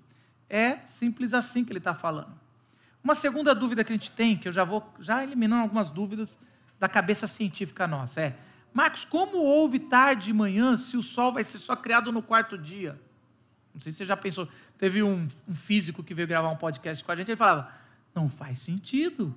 É 0.48 0.78
simples 0.84 1.32
assim 1.32 1.64
que 1.64 1.72
ele 1.72 1.78
está 1.78 1.94
falando. 1.94 2.32
Uma 3.02 3.14
segunda 3.14 3.54
dúvida 3.54 3.82
que 3.82 3.92
a 3.92 3.96
gente 3.96 4.10
tem, 4.10 4.36
que 4.36 4.48
eu 4.48 4.52
já 4.52 4.64
vou 4.64 4.92
já 5.00 5.22
eliminando 5.22 5.62
algumas 5.62 5.90
dúvidas 5.90 6.38
da 6.78 6.88
cabeça 6.88 7.26
científica 7.26 7.86
nossa, 7.86 8.20
é: 8.20 8.36
Marcos, 8.72 9.04
como 9.04 9.38
houve 9.38 9.78
tarde 9.78 10.30
e 10.30 10.32
manhã 10.32 10.76
se 10.76 10.96
o 10.96 11.02
sol 11.02 11.32
vai 11.32 11.44
ser 11.44 11.58
só 11.58 11.74
criado 11.74 12.12
no 12.12 12.22
quarto 12.22 12.56
dia? 12.56 13.00
Não 13.74 13.80
sei 13.80 13.92
se 13.92 13.98
você 13.98 14.06
já 14.06 14.16
pensou. 14.16 14.48
Teve 14.78 15.02
um, 15.02 15.28
um 15.48 15.54
físico 15.54 16.02
que 16.02 16.14
veio 16.14 16.28
gravar 16.28 16.50
um 16.50 16.56
podcast 16.56 17.02
com 17.02 17.12
a 17.12 17.16
gente, 17.16 17.30
ele 17.30 17.36
falava: 17.36 17.72
não 18.14 18.28
faz 18.28 18.60
sentido 18.60 19.34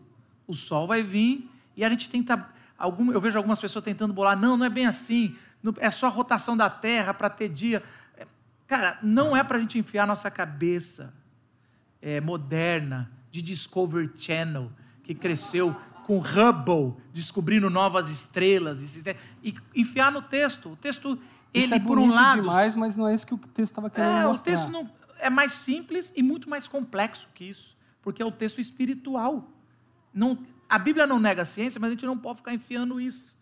o 0.48 0.54
sol 0.54 0.88
vai 0.88 1.04
vir 1.04 1.50
e 1.76 1.84
a 1.84 1.90
gente 1.90 2.10
tenta. 2.10 2.48
Algum, 2.78 3.12
eu 3.12 3.22
vejo 3.22 3.38
algumas 3.38 3.62
pessoas 3.62 3.84
tentando 3.84 4.14
bolar, 4.14 4.38
não, 4.38 4.58
não 4.58 4.66
é 4.66 4.70
bem 4.70 4.86
assim, 4.86 5.36
é 5.78 5.90
só 5.90 6.08
a 6.08 6.10
rotação 6.10 6.58
da 6.58 6.70
Terra 6.70 7.14
para 7.14 7.30
ter 7.30 7.48
dia. 7.48 7.84
É, 8.18 8.26
cara, 8.68 8.98
não 9.02 9.36
é 9.36 9.44
para 9.44 9.58
a 9.58 9.60
gente 9.60 9.78
enfiar 9.78 10.06
nossa 10.06 10.30
cabeça 10.30 11.14
é, 12.02 12.20
moderna 12.20 13.10
de 13.32 13.42
Discovery 13.42 14.12
Channel, 14.18 14.72
que 15.04 15.14
cresceu 15.16 15.76
com 16.06 16.20
Hubble, 16.20 16.96
descobrindo 17.14 17.70
novas 17.70 18.10
estrelas, 18.10 18.82
e 19.44 19.54
enfiar 19.76 20.12
no 20.12 20.22
texto. 20.22 20.72
O 20.72 20.76
texto, 20.76 21.20
isso 21.54 21.74
ele, 21.74 21.82
é 21.82 21.86
por 21.86 21.98
um 21.98 22.10
lado. 22.10 22.42
demais, 22.42 22.76
mas 22.76 22.96
não 22.96 23.08
é 23.08 23.14
isso 23.14 23.26
que 23.26 23.34
o 23.34 23.38
texto 23.38 23.72
estava 23.72 23.90
querendo 23.90 24.18
é, 24.18 24.26
mostrar. 24.26 24.54
O 24.54 24.56
texto 24.56 24.70
não, 24.72 24.90
é 25.20 25.30
mais 25.30 25.54
simples 25.54 26.12
e 26.16 26.22
muito 26.22 26.50
mais 26.50 26.68
complexo 26.68 27.28
que 27.34 27.46
isso, 27.46 27.76
porque 28.02 28.22
é 28.22 28.26
o 28.26 28.32
texto 28.32 28.60
espiritual. 28.60 29.50
Não, 30.14 30.38
a 30.70 30.78
Bíblia 30.78 31.08
não 31.08 31.20
nega 31.20 31.42
a 31.42 31.46
ciência, 31.46 31.80
mas 31.80 31.90
a 31.90 31.94
gente 31.94 32.06
não 32.06 32.18
pode 32.18 32.38
ficar 32.38 32.54
enfiando 32.54 33.00
isso. 33.00 33.38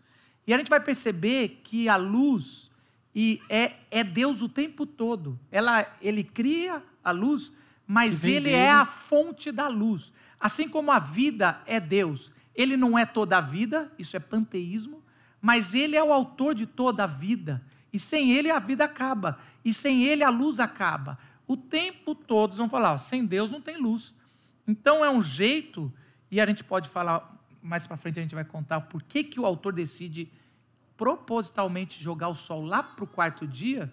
E 0.45 0.53
a 0.53 0.57
gente 0.57 0.69
vai 0.69 0.79
perceber 0.79 1.61
que 1.63 1.87
a 1.87 1.95
luz 1.95 2.71
e 3.13 3.41
é, 3.49 3.73
é 3.89 4.03
Deus 4.03 4.41
o 4.41 4.49
tempo 4.49 4.85
todo. 4.85 5.39
Ela, 5.51 5.85
ele 6.01 6.23
cria 6.23 6.81
a 7.03 7.11
luz, 7.11 7.51
mas 7.85 8.23
ele 8.23 8.41
dele. 8.41 8.55
é 8.55 8.71
a 8.71 8.85
fonte 8.85 9.51
da 9.51 9.67
luz. 9.67 10.11
Assim 10.39 10.67
como 10.67 10.91
a 10.91 10.99
vida 10.99 11.61
é 11.65 11.79
Deus. 11.79 12.31
Ele 12.55 12.75
não 12.75 12.97
é 12.97 13.05
toda 13.05 13.37
a 13.37 13.41
vida, 13.41 13.91
isso 13.97 14.15
é 14.15 14.19
panteísmo, 14.19 15.03
mas 15.41 15.73
ele 15.73 15.95
é 15.95 16.03
o 16.03 16.13
autor 16.13 16.53
de 16.53 16.65
toda 16.65 17.03
a 17.03 17.07
vida. 17.07 17.61
E 17.91 17.99
sem 17.99 18.31
ele 18.31 18.49
a 18.49 18.59
vida 18.59 18.85
acaba. 18.85 19.39
E 19.63 19.73
sem 19.73 20.03
ele 20.03 20.23
a 20.23 20.29
luz 20.29 20.59
acaba. 20.59 21.17
O 21.47 21.57
tempo 21.57 22.15
todo, 22.15 22.55
vão 22.55 22.69
falar, 22.69 22.93
ó, 22.93 22.97
sem 22.97 23.25
Deus 23.25 23.51
não 23.51 23.61
tem 23.61 23.77
luz. 23.77 24.13
Então 24.67 25.03
é 25.03 25.09
um 25.09 25.21
jeito, 25.21 25.91
e 26.29 26.39
a 26.39 26.45
gente 26.45 26.63
pode 26.63 26.87
falar 26.89 27.37
mais 27.61 27.85
para 27.85 27.97
frente, 27.97 28.19
a 28.19 28.23
gente 28.23 28.35
vai 28.35 28.45
contar 28.45 28.81
por 28.81 29.03
que, 29.03 29.23
que 29.23 29.39
o 29.39 29.45
autor 29.45 29.73
decide 29.73 30.31
propositalmente 30.97 32.01
jogar 32.01 32.29
o 32.29 32.35
sol 32.35 32.63
lá 32.63 32.83
para 32.83 33.03
o 33.03 33.07
quarto 33.07 33.47
dia, 33.47 33.91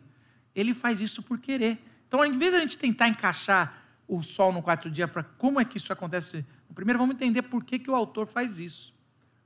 ele 0.54 0.74
faz 0.74 1.00
isso 1.00 1.22
por 1.22 1.38
querer. 1.38 1.82
Então, 2.06 2.24
em 2.24 2.36
vez 2.36 2.52
de 2.52 2.58
a 2.58 2.60
gente 2.60 2.78
tentar 2.78 3.08
encaixar 3.08 3.82
o 4.08 4.22
sol 4.22 4.52
no 4.52 4.62
quarto 4.62 4.90
dia 4.90 5.06
para 5.06 5.22
como 5.22 5.60
é 5.60 5.64
que 5.64 5.76
isso 5.76 5.92
acontece, 5.92 6.44
primeiro 6.74 6.98
vamos 6.98 7.14
entender 7.14 7.42
por 7.42 7.62
que, 7.62 7.78
que 7.78 7.90
o 7.90 7.94
autor 7.94 8.26
faz 8.26 8.58
isso. 8.58 8.94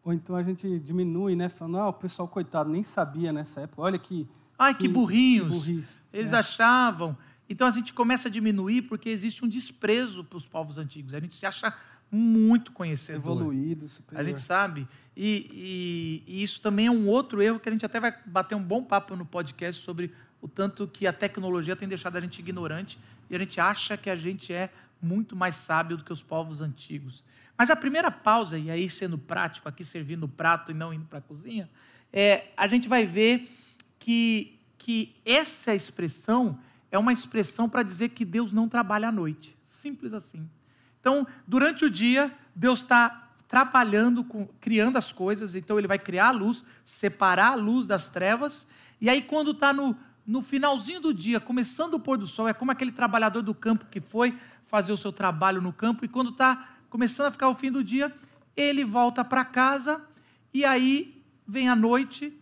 Ou 0.05 0.13
então 0.13 0.35
a 0.35 0.43
gente 0.43 0.81
diminui, 0.81 1.37
né? 1.37 1.49
Falando, 1.49 1.79
ah, 1.79 1.89
o 1.89 1.93
pessoal, 1.93 2.27
coitado, 2.27 2.71
nem 2.71 2.83
sabia 2.83 3.33
nessa 3.33 3.63
época. 3.63 3.83
Olha 3.83 3.99
que. 3.99 4.29
Ai, 4.59 4.75
que, 4.75 4.81
que 4.81 4.89
burrinhos. 4.89 5.65
Que 6.11 6.17
Eles 6.17 6.33
é. 6.33 6.37
achavam. 6.37 7.17
Então 7.49 7.67
a 7.67 7.71
gente 7.71 7.93
começa 7.93 8.29
a 8.29 8.31
diminuir 8.31 8.83
porque 8.83 9.09
existe 9.09 9.45
um 9.45 9.49
desprezo 9.49 10.25
para 10.25 10.37
os 10.37 10.47
povos 10.47 10.79
antigos. 10.79 11.15
A 11.15 11.21
gente 11.21 11.37
se 11.37 11.47
acha 11.47 11.73
muito 12.11 12.73
conhecedor. 12.73 13.37
Evoluído, 13.37 13.89
superior. 13.89 14.25
A 14.25 14.29
gente 14.29 14.41
sabe. 14.41 14.89
E, 15.17 16.23
e, 16.27 16.35
e, 16.35 16.43
isso 16.43 16.61
também 16.61 16.87
é 16.87 16.91
um 16.91 17.09
outro 17.09 17.43
erro 17.43 17.61
que 17.61 17.69
a 17.69 17.73
gente 17.73 17.87
até 17.87 18.01
vai 18.01 18.15
bater 18.27 18.55
um 18.55 18.63
bom 18.63 18.83
papo 18.83 19.15
no 19.15 19.25
podcast 19.25 19.83
sobre 19.83 20.13
o 20.43 20.49
tanto 20.49 20.89
que 20.89 21.07
a 21.07 21.13
tecnologia 21.13 21.77
tem 21.77 21.89
deixado 21.89 22.17
a 22.17 22.21
gente 22.21 22.41
ignorante 22.41 22.99
e 23.31 23.37
a 23.37 23.39
gente 23.39 23.61
acha 23.61 23.97
que 23.97 24.11
a 24.11 24.17
gente 24.17 24.53
é 24.53 24.69
muito 25.01 25.37
mais 25.37 25.55
sábio 25.55 25.97
do 25.97 26.05
que 26.05 26.13
os 26.13 26.23
povos 26.23 26.61
antigos. 26.61 27.25
Mas 27.57 27.71
a 27.71 27.77
primeira 27.77 28.11
pausa, 28.11 28.59
e 28.59 28.71
aí 28.71 28.91
sendo 28.91 29.17
prático, 29.17 29.69
aqui 29.69 29.85
servindo 29.85 30.25
o 30.25 30.29
prato 30.29 30.73
e 30.73 30.75
não 30.75 30.93
indo 30.93 31.05
para 31.05 31.21
a 31.21 31.23
cozinha, 31.23 31.71
é, 32.13 32.49
a 32.57 32.67
gente 32.67 32.89
vai 32.89 33.07
ver 33.07 33.49
que, 33.99 34.59
que 34.77 35.15
essa 35.25 35.75
expressão 35.75 36.59
é 36.91 36.99
uma 36.99 37.13
expressão 37.13 37.69
para 37.69 37.85
dizer 37.85 38.11
que 38.11 38.25
Deus 38.25 38.53
não 38.53 38.69
trabalha 38.69 39.09
à 39.09 39.13
noite. 39.13 39.57
Simples 39.65 40.13
assim. 40.13 40.49
Então, 41.01 41.27
durante 41.47 41.85
o 41.85 41.91
dia, 41.91 42.33
Deus 42.55 42.81
está 42.81 43.31
trabalhando, 43.49 44.25
com, 44.25 44.47
criando 44.61 44.97
as 44.97 45.13
coisas, 45.13 45.55
então 45.55 45.79
ele 45.79 45.87
vai 45.87 45.99
criar 45.99 46.29
a 46.29 46.33
luz, 46.33 46.65
separar 46.85 47.53
a 47.53 47.55
luz 47.55 47.87
das 47.87 48.09
trevas, 48.09 48.67
e 49.01 49.11
aí 49.11 49.21
quando 49.21 49.51
está 49.51 49.73
no, 49.73 49.97
no 50.27 50.41
finalzinho 50.41 51.01
do 51.01 51.13
dia, 51.13 51.41
começando 51.41 51.95
o 51.95 52.01
pôr 52.01 52.17
do 52.17 52.27
sol, 52.27 52.49
é 52.49 52.55
como 52.55 52.71
aquele 52.71 52.93
trabalhador 52.93 53.43
do 53.43 53.55
campo 53.55 53.87
que 53.87 54.01
foi 54.01 54.39
fazer 54.67 54.93
o 54.93 54.97
seu 54.97 55.13
trabalho 55.13 55.61
no 55.61 55.73
campo, 55.73 56.05
e 56.05 56.09
quando 56.09 56.31
está 56.31 56.69
começando 56.89 57.27
a 57.27 57.31
ficar 57.31 57.49
o 57.49 57.55
fim 57.55 57.71
do 57.71 57.83
dia, 57.83 58.15
ele 58.57 58.85
volta 58.85 59.25
para 59.25 59.45
casa, 59.45 60.01
e 60.55 60.65
aí 60.65 61.23
vem 61.47 61.69
a 61.69 61.75
noite, 61.75 62.33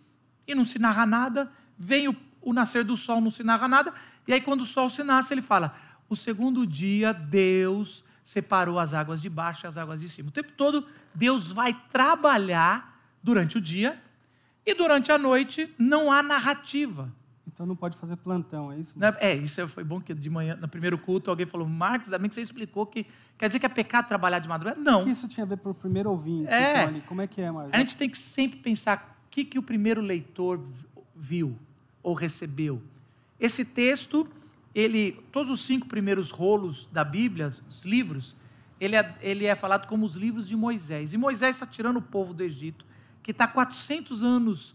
e 0.47 0.55
não 0.55 0.65
se 0.65 0.79
narra 0.79 1.07
nada, 1.07 1.51
vem 1.79 2.09
o, 2.09 2.17
o 2.43 2.53
nascer 2.53 2.85
do 2.85 2.97
sol, 2.97 3.21
não 3.21 3.31
se 3.31 3.43
narra 3.43 3.67
nada, 3.67 3.95
e 4.27 4.33
aí 4.33 4.41
quando 4.41 4.63
o 4.63 4.67
sol 4.67 4.91
se 4.91 5.03
nasce, 5.03 5.33
ele 5.33 5.43
fala, 5.43 5.75
o 6.09 6.17
segundo 6.17 6.67
dia, 6.67 7.13
Deus 7.13 8.05
separou 8.25 8.79
as 8.79 8.95
águas 8.95 9.23
de 9.23 9.29
baixo 9.29 9.65
e 9.65 9.69
as 9.69 9.77
águas 9.77 10.01
de 10.01 10.09
cima. 10.09 10.29
O 10.29 10.33
tempo 10.33 10.53
todo, 10.53 10.87
Deus 11.15 11.51
vai 11.51 11.73
trabalhar 11.91 13.01
durante 13.23 13.59
o 13.59 13.61
dia 13.61 14.01
e 14.65 14.75
durante 14.75 15.11
a 15.11 15.19
noite 15.19 15.73
não 15.79 16.13
há 16.13 16.23
narrativa. 16.23 17.13
Então 17.61 17.67
não 17.67 17.77
pode 17.77 17.95
fazer 17.95 18.17
plantão, 18.17 18.73
é 18.73 18.79
isso? 18.79 18.95
É, 19.19 19.35
isso 19.35 19.69
foi 19.69 19.85
bom 19.85 20.01
que 20.01 20.15
de 20.15 20.31
manhã, 20.31 20.57
no 20.57 20.67
primeiro 20.67 20.97
culto, 20.97 21.29
alguém 21.29 21.45
falou, 21.45 21.69
Marcos, 21.69 22.09
ainda 22.09 22.19
bem 22.19 22.31
que 22.31 22.35
você 22.35 22.41
explicou 22.41 22.87
que 22.87 23.05
quer 23.37 23.49
dizer 23.49 23.59
que 23.59 23.67
é 23.67 23.69
pecado 23.69 24.09
trabalhar 24.09 24.39
de 24.39 24.49
madrugada? 24.49 24.81
Não. 24.81 25.03
O 25.03 25.05
que 25.05 25.11
isso 25.11 25.29
tinha 25.29 25.45
a 25.45 25.47
ver 25.47 25.59
para 25.59 25.71
o 25.71 25.75
primeiro 25.75 26.11
ouvinte? 26.11 26.51
É. 26.51 26.85
Então? 26.85 27.01
Como 27.03 27.21
é 27.21 27.27
que 27.27 27.43
é, 27.43 27.51
Marcos? 27.51 27.75
A 27.75 27.77
gente 27.77 27.99
tem 27.99 28.09
que 28.09 28.17
sempre 28.17 28.59
pensar 28.61 29.15
o 29.27 29.31
que, 29.31 29.45
que 29.45 29.59
o 29.59 29.63
primeiro 29.63 30.01
leitor 30.01 30.59
viu 31.15 31.55
ou 32.03 32.15
recebeu. 32.15 32.81
Esse 33.39 33.63
texto 33.63 34.27
ele, 34.75 35.23
todos 35.31 35.51
os 35.51 35.61
cinco 35.61 35.87
primeiros 35.87 36.31
rolos 36.31 36.89
da 36.91 37.05
Bíblia, 37.05 37.53
os 37.69 37.85
livros, 37.85 38.35
ele 38.81 38.97
é, 38.97 39.19
ele 39.21 39.45
é 39.45 39.55
falado 39.55 39.87
como 39.87 40.07
os 40.07 40.15
livros 40.15 40.49
de 40.49 40.57
Moisés. 40.57 41.13
E 41.13 41.19
Moisés 41.19 41.57
está 41.57 41.67
tirando 41.67 41.99
o 41.99 42.03
povo 42.03 42.33
do 42.33 42.43
Egito, 42.43 42.87
que 43.23 43.33
está 43.33 43.47
400 43.47 44.23
anos 44.23 44.75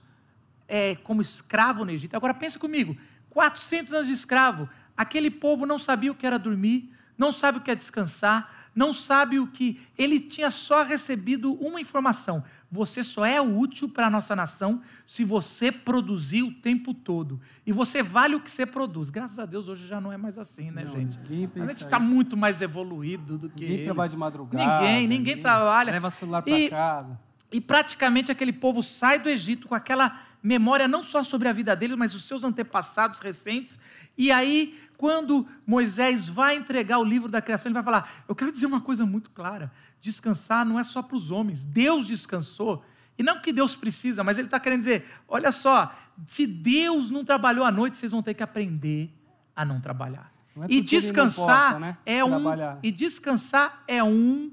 é, 0.68 0.96
como 0.96 1.22
escravo 1.22 1.86
no 1.86 1.92
Egito. 1.92 2.16
Agora 2.16 2.34
pensa 2.34 2.60
comigo, 2.60 2.98
400 3.30 3.94
anos 3.94 4.08
de 4.08 4.14
escravo, 4.14 4.70
aquele 4.96 5.30
povo 5.30 5.66
não 5.66 5.78
sabia 5.78 6.12
o 6.12 6.16
que 6.16 6.26
era 6.26 6.40
dormir, 6.40 6.92
não 7.18 7.32
sabe 7.32 7.58
o 7.58 7.62
que 7.62 7.72
é 7.72 7.76
descansar, 7.76 8.50
não 8.76 8.94
sabe 8.94 9.40
o 9.40 9.48
que. 9.48 9.80
Ele 9.98 10.20
tinha 10.20 10.52
só 10.52 10.84
recebido 10.84 11.54
uma 11.54 11.80
informação: 11.80 12.44
você 12.70 13.04
só 13.04 13.26
é 13.26 13.40
útil 13.40 13.88
para 13.88 14.08
a 14.08 14.10
nossa 14.10 14.36
nação 14.36 14.82
se 15.06 15.24
você 15.24 15.72
produzir 15.72 16.44
o 16.44 16.52
tempo 16.52 16.94
todo. 16.94 17.40
E 17.66 17.72
você 17.72 18.04
vale 18.04 18.36
o 18.36 18.42
que 18.42 18.52
você 18.52 18.66
produz. 18.66 19.10
Graças 19.10 19.40
a 19.40 19.46
Deus 19.46 19.70
hoje 19.70 19.88
já 19.88 20.02
não 20.02 20.12
é 20.12 20.18
mais 20.18 20.38
assim, 20.38 20.72
né, 20.72 20.84
não, 20.84 20.94
gente? 20.94 21.18
A 21.56 21.68
gente 21.68 21.84
está 21.84 22.00
muito 22.00 22.36
mais 22.36 22.62
evoluído 22.62 23.38
do 23.38 23.50
que. 23.50 23.62
Ninguém 23.62 23.76
eles. 23.76 23.86
trabalha 23.86 24.10
de 24.10 24.18
madrugada. 24.18 24.66
Ninguém, 24.66 25.02
ninguém, 25.04 25.18
ninguém 25.20 25.40
trabalha. 25.40 25.92
Leva 25.92 26.12
celular 26.12 26.42
para 26.42 26.70
casa. 26.70 27.20
E 27.52 27.62
praticamente 27.62 28.32
aquele 28.32 28.54
povo 28.54 28.82
sai 28.84 29.20
do 29.20 29.30
Egito 29.30 29.68
com 29.68 29.76
aquela 29.76 30.20
memória 30.42 30.88
não 30.88 31.04
só 31.04 31.24
sobre 31.24 31.48
a 31.48 31.54
vida 31.54 31.76
dele, 31.76 31.96
mas 31.96 32.14
os 32.14 32.26
seus 32.26 32.44
antepassados 32.44 33.20
recentes. 33.20 33.80
E 34.18 34.32
aí, 34.32 34.80
quando 34.98 35.48
Moisés 35.66 36.30
vai 36.30 36.56
entregar 36.56 37.00
o 37.00 37.04
livro 37.04 37.30
da 37.30 37.42
criação, 37.42 37.70
ele 37.70 37.74
vai 37.74 37.84
falar: 37.84 38.24
Eu 38.28 38.36
quero 38.36 38.52
dizer 38.52 38.66
uma 38.66 38.82
coisa 38.82 39.06
muito 39.06 39.30
clara: 39.32 39.72
descansar 40.00 40.66
não 40.66 40.80
é 40.80 40.84
só 40.84 41.02
para 41.02 41.18
os 41.18 41.32
homens, 41.32 41.64
Deus 41.64 42.08
descansou. 42.08 42.84
E 43.18 43.24
não 43.24 43.40
que 43.40 43.54
Deus 43.54 43.76
precisa, 43.76 44.24
mas 44.24 44.38
ele 44.38 44.48
está 44.48 44.60
querendo 44.60 44.80
dizer: 44.80 45.06
olha 45.28 45.52
só, 45.52 45.96
se 46.28 46.46
Deus 46.46 47.10
não 47.10 47.26
trabalhou 47.26 47.66
à 47.66 47.72
noite, 47.72 47.98
vocês 47.98 48.12
vão 48.12 48.22
ter 48.22 48.34
que 48.34 48.44
aprender 48.44 49.12
a 49.56 49.64
não 49.66 49.80
trabalhar. 49.80 50.32
Não 50.56 50.64
é 50.64 50.68
e, 50.70 50.82
descansar 50.82 51.74
possa, 51.74 51.80
né? 51.80 51.98
é 52.06 52.24
um, 52.24 52.44
e 52.84 52.92
descansar 52.92 53.84
é 53.88 54.04
um 54.04 54.52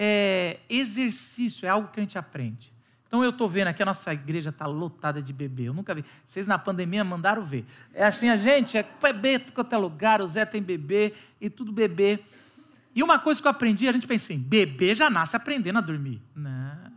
é, 0.00 0.60
exercício, 0.70 1.66
é 1.66 1.68
algo 1.68 1.88
que 1.88 1.98
a 1.98 2.02
gente 2.02 2.16
aprende. 2.16 2.72
Então 3.08 3.24
eu 3.24 3.30
estou 3.30 3.48
vendo 3.48 3.68
aqui, 3.68 3.82
a 3.82 3.86
nossa 3.86 4.12
igreja 4.12 4.50
está 4.50 4.66
lotada 4.66 5.20
de 5.20 5.32
bebê. 5.32 5.64
Eu 5.64 5.74
nunca 5.74 5.94
vi. 5.94 6.04
Vocês 6.24 6.46
na 6.46 6.58
pandemia 6.58 7.02
mandaram 7.02 7.42
ver. 7.42 7.66
É 7.92 8.04
assim, 8.04 8.28
a 8.28 8.36
gente 8.36 8.78
é 8.78 8.86
bebê 9.02 9.40
quanto 9.52 9.72
é 9.72 9.78
lugar, 9.78 10.22
o 10.22 10.28
Zé 10.28 10.44
tem 10.44 10.62
bebê 10.62 11.14
e 11.40 11.50
tudo 11.50 11.72
bebê. 11.72 12.20
E 12.94 13.02
uma 13.02 13.18
coisa 13.18 13.40
que 13.40 13.46
eu 13.46 13.50
aprendi, 13.50 13.88
a 13.88 13.92
gente 13.92 14.06
pensa 14.06 14.32
assim, 14.32 14.38
bebê 14.38 14.94
já 14.94 15.10
nasce 15.10 15.34
aprendendo 15.34 15.78
a 15.78 15.80
dormir. 15.80 16.22
Não. 16.36 16.88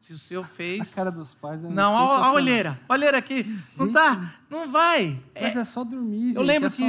Se 0.00 0.12
o 0.12 0.18
senhor 0.18 0.44
fez. 0.44 0.92
A 0.92 0.94
cara 0.96 1.10
dos 1.12 1.34
pais 1.34 1.64
é 1.64 1.68
Não, 1.68 1.96
a, 1.96 2.26
a 2.26 2.32
olheira. 2.32 2.80
A 2.88 2.92
olheira 2.92 3.18
aqui. 3.18 3.42
Gente, 3.42 3.78
não 3.78 3.92
tá. 3.92 4.34
Não 4.50 4.68
vai. 4.68 5.22
Mas 5.40 5.56
é, 5.56 5.60
é 5.60 5.64
só 5.64 5.84
dormir, 5.84 6.28
gente. 6.28 6.36
Eu 6.36 6.42
lembro 6.42 6.68
é 6.68 6.70
que 6.70 6.82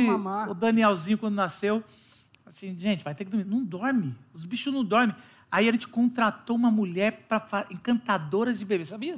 o 0.50 0.54
Danielzinho, 0.56 1.20
quando 1.20 1.36
nasceu, 1.36 1.84
assim, 2.46 2.78
gente, 2.78 3.04
vai 3.04 3.16
ter 3.16 3.26
que 3.26 3.32
dormir. 3.32 3.46
Não 3.46 3.64
dorme. 3.64 4.16
Os 4.34 4.44
bichos 4.44 4.74
não 4.74 4.84
dormem. 4.84 5.16
Aí 5.52 5.68
a 5.68 5.72
gente 5.72 5.88
contratou 5.88 6.56
uma 6.56 6.72
mulher 6.72 7.26
para 7.28 7.66
encantadoras 7.70 8.58
de 8.58 8.66
bebê, 8.66 8.86
sabia? 8.86 9.16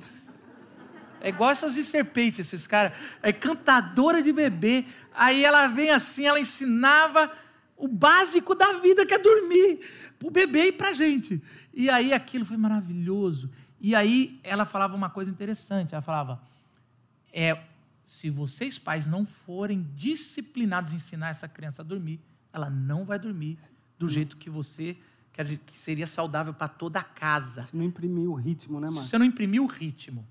É 1.21 1.29
igual 1.29 1.51
essas 1.51 1.75
de 1.75 1.83
serpente, 1.83 2.41
esses 2.41 2.67
caras. 2.67 2.97
É 3.21 3.31
cantadora 3.31 4.21
de 4.21 4.33
bebê. 4.33 4.85
Aí 5.13 5.45
ela 5.45 5.67
vem 5.67 5.89
assim, 5.89 6.25
ela 6.25 6.39
ensinava 6.39 7.31
o 7.77 7.87
básico 7.87 8.55
da 8.55 8.79
vida, 8.79 9.05
que 9.05 9.13
é 9.13 9.19
dormir, 9.19 9.79
para 10.17 10.27
o 10.27 10.31
bebê 10.31 10.67
e 10.67 10.71
para 10.71 10.89
a 10.89 10.93
gente. 10.93 11.41
E 11.73 11.89
aí 11.89 12.13
aquilo 12.13 12.45
foi 12.45 12.57
maravilhoso. 12.57 13.49
E 13.79 13.95
aí 13.95 14.39
ela 14.43 14.65
falava 14.65 14.95
uma 14.95 15.09
coisa 15.09 15.29
interessante. 15.29 15.93
Ela 15.93 16.01
falava: 16.01 16.41
é, 17.31 17.57
se 18.05 18.29
vocês 18.29 18.77
pais 18.77 19.07
não 19.07 19.25
forem 19.25 19.87
disciplinados 19.95 20.93
em 20.93 20.97
ensinar 20.97 21.29
essa 21.29 21.47
criança 21.47 21.81
a 21.81 21.85
dormir, 21.85 22.19
ela 22.53 22.69
não 22.69 23.03
vai 23.03 23.17
dormir 23.17 23.57
do 23.97 24.07
jeito 24.07 24.37
que 24.37 24.49
você 24.49 24.95
que 25.65 25.79
seria 25.79 26.05
saudável 26.05 26.53
para 26.53 26.67
toda 26.67 26.99
a 26.99 27.03
casa. 27.03 27.63
Se 27.63 27.75
não 27.75 27.83
imprimir 27.83 28.29
o 28.29 28.35
ritmo, 28.35 28.79
né, 28.79 28.85
Marcos? 28.85 29.05
Se 29.05 29.09
você 29.09 29.17
não 29.17 29.25
imprimir 29.25 29.61
o 29.61 29.65
ritmo. 29.65 30.23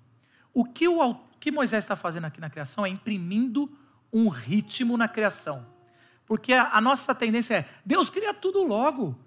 O 0.55 0.65
que, 0.65 0.87
o 0.87 1.15
que 1.41 1.51
Moisés 1.51 1.83
está 1.83 1.97
fazendo 1.97 2.27
aqui 2.27 2.41
na 2.41 2.49
criação 2.49 2.87
é 2.87 2.89
imprimindo 2.89 3.69
um 4.13 4.29
ritmo 4.29 4.97
na 4.97 5.09
criação. 5.09 5.67
Porque 6.25 6.53
a, 6.53 6.77
a 6.77 6.81
nossa 6.81 7.15
tendência 7.15 7.55
é, 7.57 7.69
Deus 7.85 8.11
cria 8.11 8.33
tudo 8.33 8.63
logo. 8.63 9.19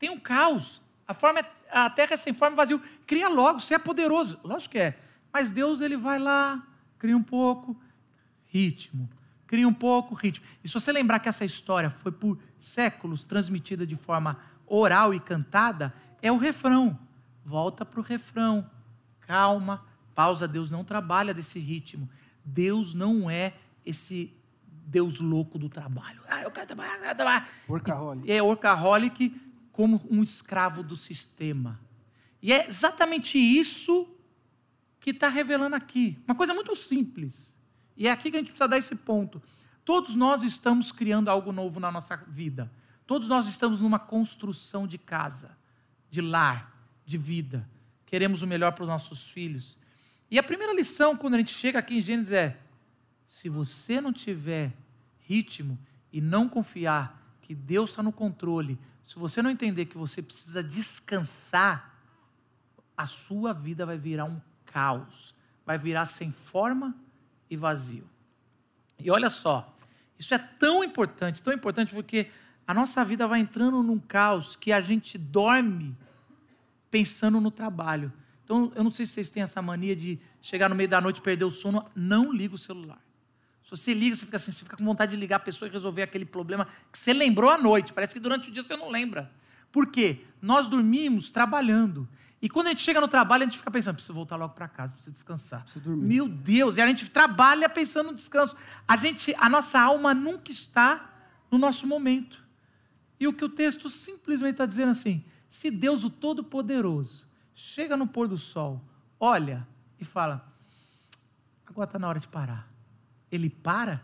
Tem 0.00 0.10
um 0.10 0.18
caos. 0.18 0.82
A, 1.06 1.14
forma 1.14 1.40
é, 1.40 1.44
a 1.70 1.88
terra 1.88 2.14
é 2.14 2.16
sem 2.16 2.34
forma 2.34 2.56
vazio. 2.56 2.82
Cria 3.06 3.28
logo, 3.28 3.60
você 3.60 3.74
é 3.74 3.78
poderoso. 3.78 4.40
Lógico 4.42 4.72
que 4.72 4.78
é. 4.78 4.98
Mas 5.32 5.50
Deus 5.50 5.80
ele 5.80 5.96
vai 5.96 6.18
lá, 6.18 6.66
cria 6.98 7.16
um 7.16 7.22
pouco, 7.22 7.80
ritmo. 8.46 9.08
Cria 9.50 9.66
um 9.66 9.74
pouco 9.74 10.14
ritmo. 10.14 10.46
E 10.62 10.68
se 10.68 10.74
você 10.74 10.92
lembrar 10.92 11.18
que 11.18 11.28
essa 11.28 11.44
história 11.44 11.90
foi 11.90 12.12
por 12.12 12.38
séculos 12.60 13.24
transmitida 13.24 13.84
de 13.84 13.96
forma 13.96 14.38
oral 14.64 15.12
e 15.12 15.18
cantada, 15.18 15.92
é 16.22 16.30
o 16.30 16.36
refrão. 16.36 16.96
Volta 17.44 17.84
para 17.84 17.98
o 17.98 18.02
refrão. 18.02 18.70
Calma, 19.18 19.84
pausa. 20.14 20.46
Deus 20.46 20.70
não 20.70 20.84
trabalha 20.84 21.34
desse 21.34 21.58
ritmo. 21.58 22.08
Deus 22.44 22.94
não 22.94 23.28
é 23.28 23.54
esse 23.84 24.32
Deus 24.86 25.18
louco 25.18 25.58
do 25.58 25.68
trabalho. 25.68 26.22
Ah, 26.28 26.42
eu 26.42 26.52
quero 26.52 26.68
trabalhar, 26.68 26.94
eu 26.94 27.00
quero 27.00 27.16
trabalhar. 27.16 27.48
Workaholic. 27.68 28.30
É 28.30 28.40
workaholic 28.40 29.34
como 29.72 30.00
um 30.08 30.22
escravo 30.22 30.84
do 30.84 30.96
sistema. 30.96 31.80
E 32.40 32.52
é 32.52 32.68
exatamente 32.68 33.36
isso 33.36 34.08
que 35.00 35.10
está 35.10 35.28
revelando 35.28 35.74
aqui. 35.74 36.16
Uma 36.24 36.36
coisa 36.36 36.54
muito 36.54 36.76
simples. 36.76 37.58
E 37.96 38.06
é 38.06 38.10
aqui 38.10 38.30
que 38.30 38.36
a 38.36 38.40
gente 38.40 38.48
precisa 38.50 38.68
dar 38.68 38.78
esse 38.78 38.96
ponto. 38.96 39.42
Todos 39.84 40.14
nós 40.14 40.42
estamos 40.42 40.92
criando 40.92 41.28
algo 41.28 41.52
novo 41.52 41.80
na 41.80 41.90
nossa 41.90 42.16
vida. 42.16 42.70
Todos 43.06 43.28
nós 43.28 43.48
estamos 43.48 43.80
numa 43.80 43.98
construção 43.98 44.86
de 44.86 44.96
casa, 44.96 45.56
de 46.10 46.20
lar, 46.20 46.72
de 47.04 47.18
vida. 47.18 47.68
Queremos 48.06 48.42
o 48.42 48.46
melhor 48.46 48.72
para 48.72 48.82
os 48.82 48.88
nossos 48.88 49.30
filhos. 49.30 49.76
E 50.30 50.38
a 50.38 50.42
primeira 50.42 50.72
lição, 50.72 51.16
quando 51.16 51.34
a 51.34 51.38
gente 51.38 51.52
chega 51.52 51.78
aqui 51.78 51.98
em 51.98 52.00
Gênesis, 52.00 52.32
é: 52.32 52.56
se 53.26 53.48
você 53.48 54.00
não 54.00 54.12
tiver 54.12 54.72
ritmo 55.26 55.78
e 56.12 56.20
não 56.20 56.48
confiar 56.48 57.36
que 57.42 57.54
Deus 57.54 57.90
está 57.90 58.02
no 58.02 58.12
controle, 58.12 58.78
se 59.04 59.18
você 59.18 59.42
não 59.42 59.50
entender 59.50 59.86
que 59.86 59.98
você 59.98 60.22
precisa 60.22 60.62
descansar, 60.62 61.98
a 62.96 63.06
sua 63.06 63.52
vida 63.52 63.84
vai 63.84 63.98
virar 63.98 64.24
um 64.24 64.40
caos, 64.66 65.34
vai 65.66 65.76
virar 65.78 66.06
sem 66.06 66.30
forma 66.30 66.94
e 67.50 67.56
vazio. 67.56 68.08
E 68.98 69.10
olha 69.10 69.28
só, 69.28 69.76
isso 70.18 70.32
é 70.34 70.38
tão 70.38 70.84
importante, 70.84 71.42
tão 71.42 71.52
importante, 71.52 71.92
porque 71.92 72.28
a 72.66 72.72
nossa 72.72 73.04
vida 73.04 73.26
vai 73.26 73.40
entrando 73.40 73.82
num 73.82 73.98
caos 73.98 74.54
que 74.54 74.70
a 74.70 74.80
gente 74.80 75.18
dorme 75.18 75.96
pensando 76.90 77.40
no 77.40 77.50
trabalho. 77.50 78.12
Então, 78.44 78.70
eu 78.74 78.84
não 78.84 78.90
sei 78.90 79.06
se 79.06 79.12
vocês 79.12 79.30
têm 79.30 79.42
essa 79.42 79.60
mania 79.62 79.94
de 79.94 80.18
chegar 80.42 80.68
no 80.68 80.74
meio 80.74 80.88
da 80.88 81.00
noite 81.00 81.18
e 81.18 81.22
perder 81.22 81.44
o 81.44 81.50
sono, 81.50 81.84
não 81.94 82.32
liga 82.32 82.54
o 82.54 82.58
celular. 82.58 83.00
Se 83.64 83.70
você 83.70 83.94
liga, 83.94 84.16
você 84.16 84.24
fica 84.24 84.36
assim, 84.36 84.50
você 84.50 84.64
fica 84.64 84.76
com 84.76 84.84
vontade 84.84 85.12
de 85.12 85.16
ligar 85.16 85.36
a 85.36 85.40
pessoa 85.40 85.68
e 85.68 85.72
resolver 85.72 86.02
aquele 86.02 86.24
problema 86.24 86.66
que 86.90 86.98
você 86.98 87.12
lembrou 87.12 87.48
à 87.48 87.56
noite. 87.56 87.92
Parece 87.92 88.12
que 88.12 88.20
durante 88.20 88.50
o 88.50 88.52
dia 88.52 88.62
você 88.62 88.76
não 88.76 88.90
lembra. 88.90 89.30
Por 89.70 89.86
quê? 89.86 90.24
Nós 90.42 90.66
dormimos 90.66 91.30
trabalhando. 91.30 92.08
E 92.42 92.48
quando 92.48 92.68
a 92.68 92.70
gente 92.70 92.80
chega 92.80 93.00
no 93.00 93.08
trabalho, 93.08 93.42
a 93.42 93.46
gente 93.46 93.58
fica 93.58 93.70
pensando, 93.70 93.96
preciso 93.96 94.14
voltar 94.14 94.36
logo 94.36 94.54
para 94.54 94.66
casa, 94.66 94.92
preciso 94.94 95.12
descansar. 95.12 95.62
Preciso 95.62 95.84
dormir. 95.84 96.06
Meu 96.06 96.26
Deus, 96.26 96.78
e 96.78 96.80
a 96.80 96.86
gente 96.86 97.08
trabalha 97.10 97.68
pensando 97.68 98.06
no 98.06 98.14
descanso. 98.14 98.56
A 98.88 98.96
gente, 98.96 99.34
a 99.38 99.48
nossa 99.48 99.78
alma 99.78 100.14
nunca 100.14 100.50
está 100.50 101.10
no 101.50 101.58
nosso 101.58 101.86
momento. 101.86 102.42
E 103.18 103.26
o 103.26 103.32
que 103.34 103.44
o 103.44 103.48
texto 103.48 103.90
simplesmente 103.90 104.52
está 104.52 104.64
dizendo 104.64 104.90
assim: 104.90 105.22
se 105.50 105.70
Deus, 105.70 106.02
o 106.02 106.08
Todo-Poderoso, 106.08 107.26
chega 107.54 107.94
no 107.94 108.06
pôr 108.06 108.26
do 108.26 108.38
sol, 108.38 108.82
olha 109.18 109.68
e 109.98 110.04
fala: 110.04 110.50
agora 111.66 111.88
está 111.88 111.98
na 111.98 112.08
hora 112.08 112.20
de 112.20 112.28
parar. 112.28 112.70
Ele 113.30 113.50
para 113.50 114.02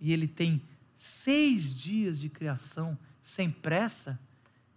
e 0.00 0.12
ele 0.12 0.28
tem 0.28 0.62
seis 0.96 1.74
dias 1.74 2.20
de 2.20 2.28
criação 2.28 2.96
sem 3.20 3.50
pressa. 3.50 4.20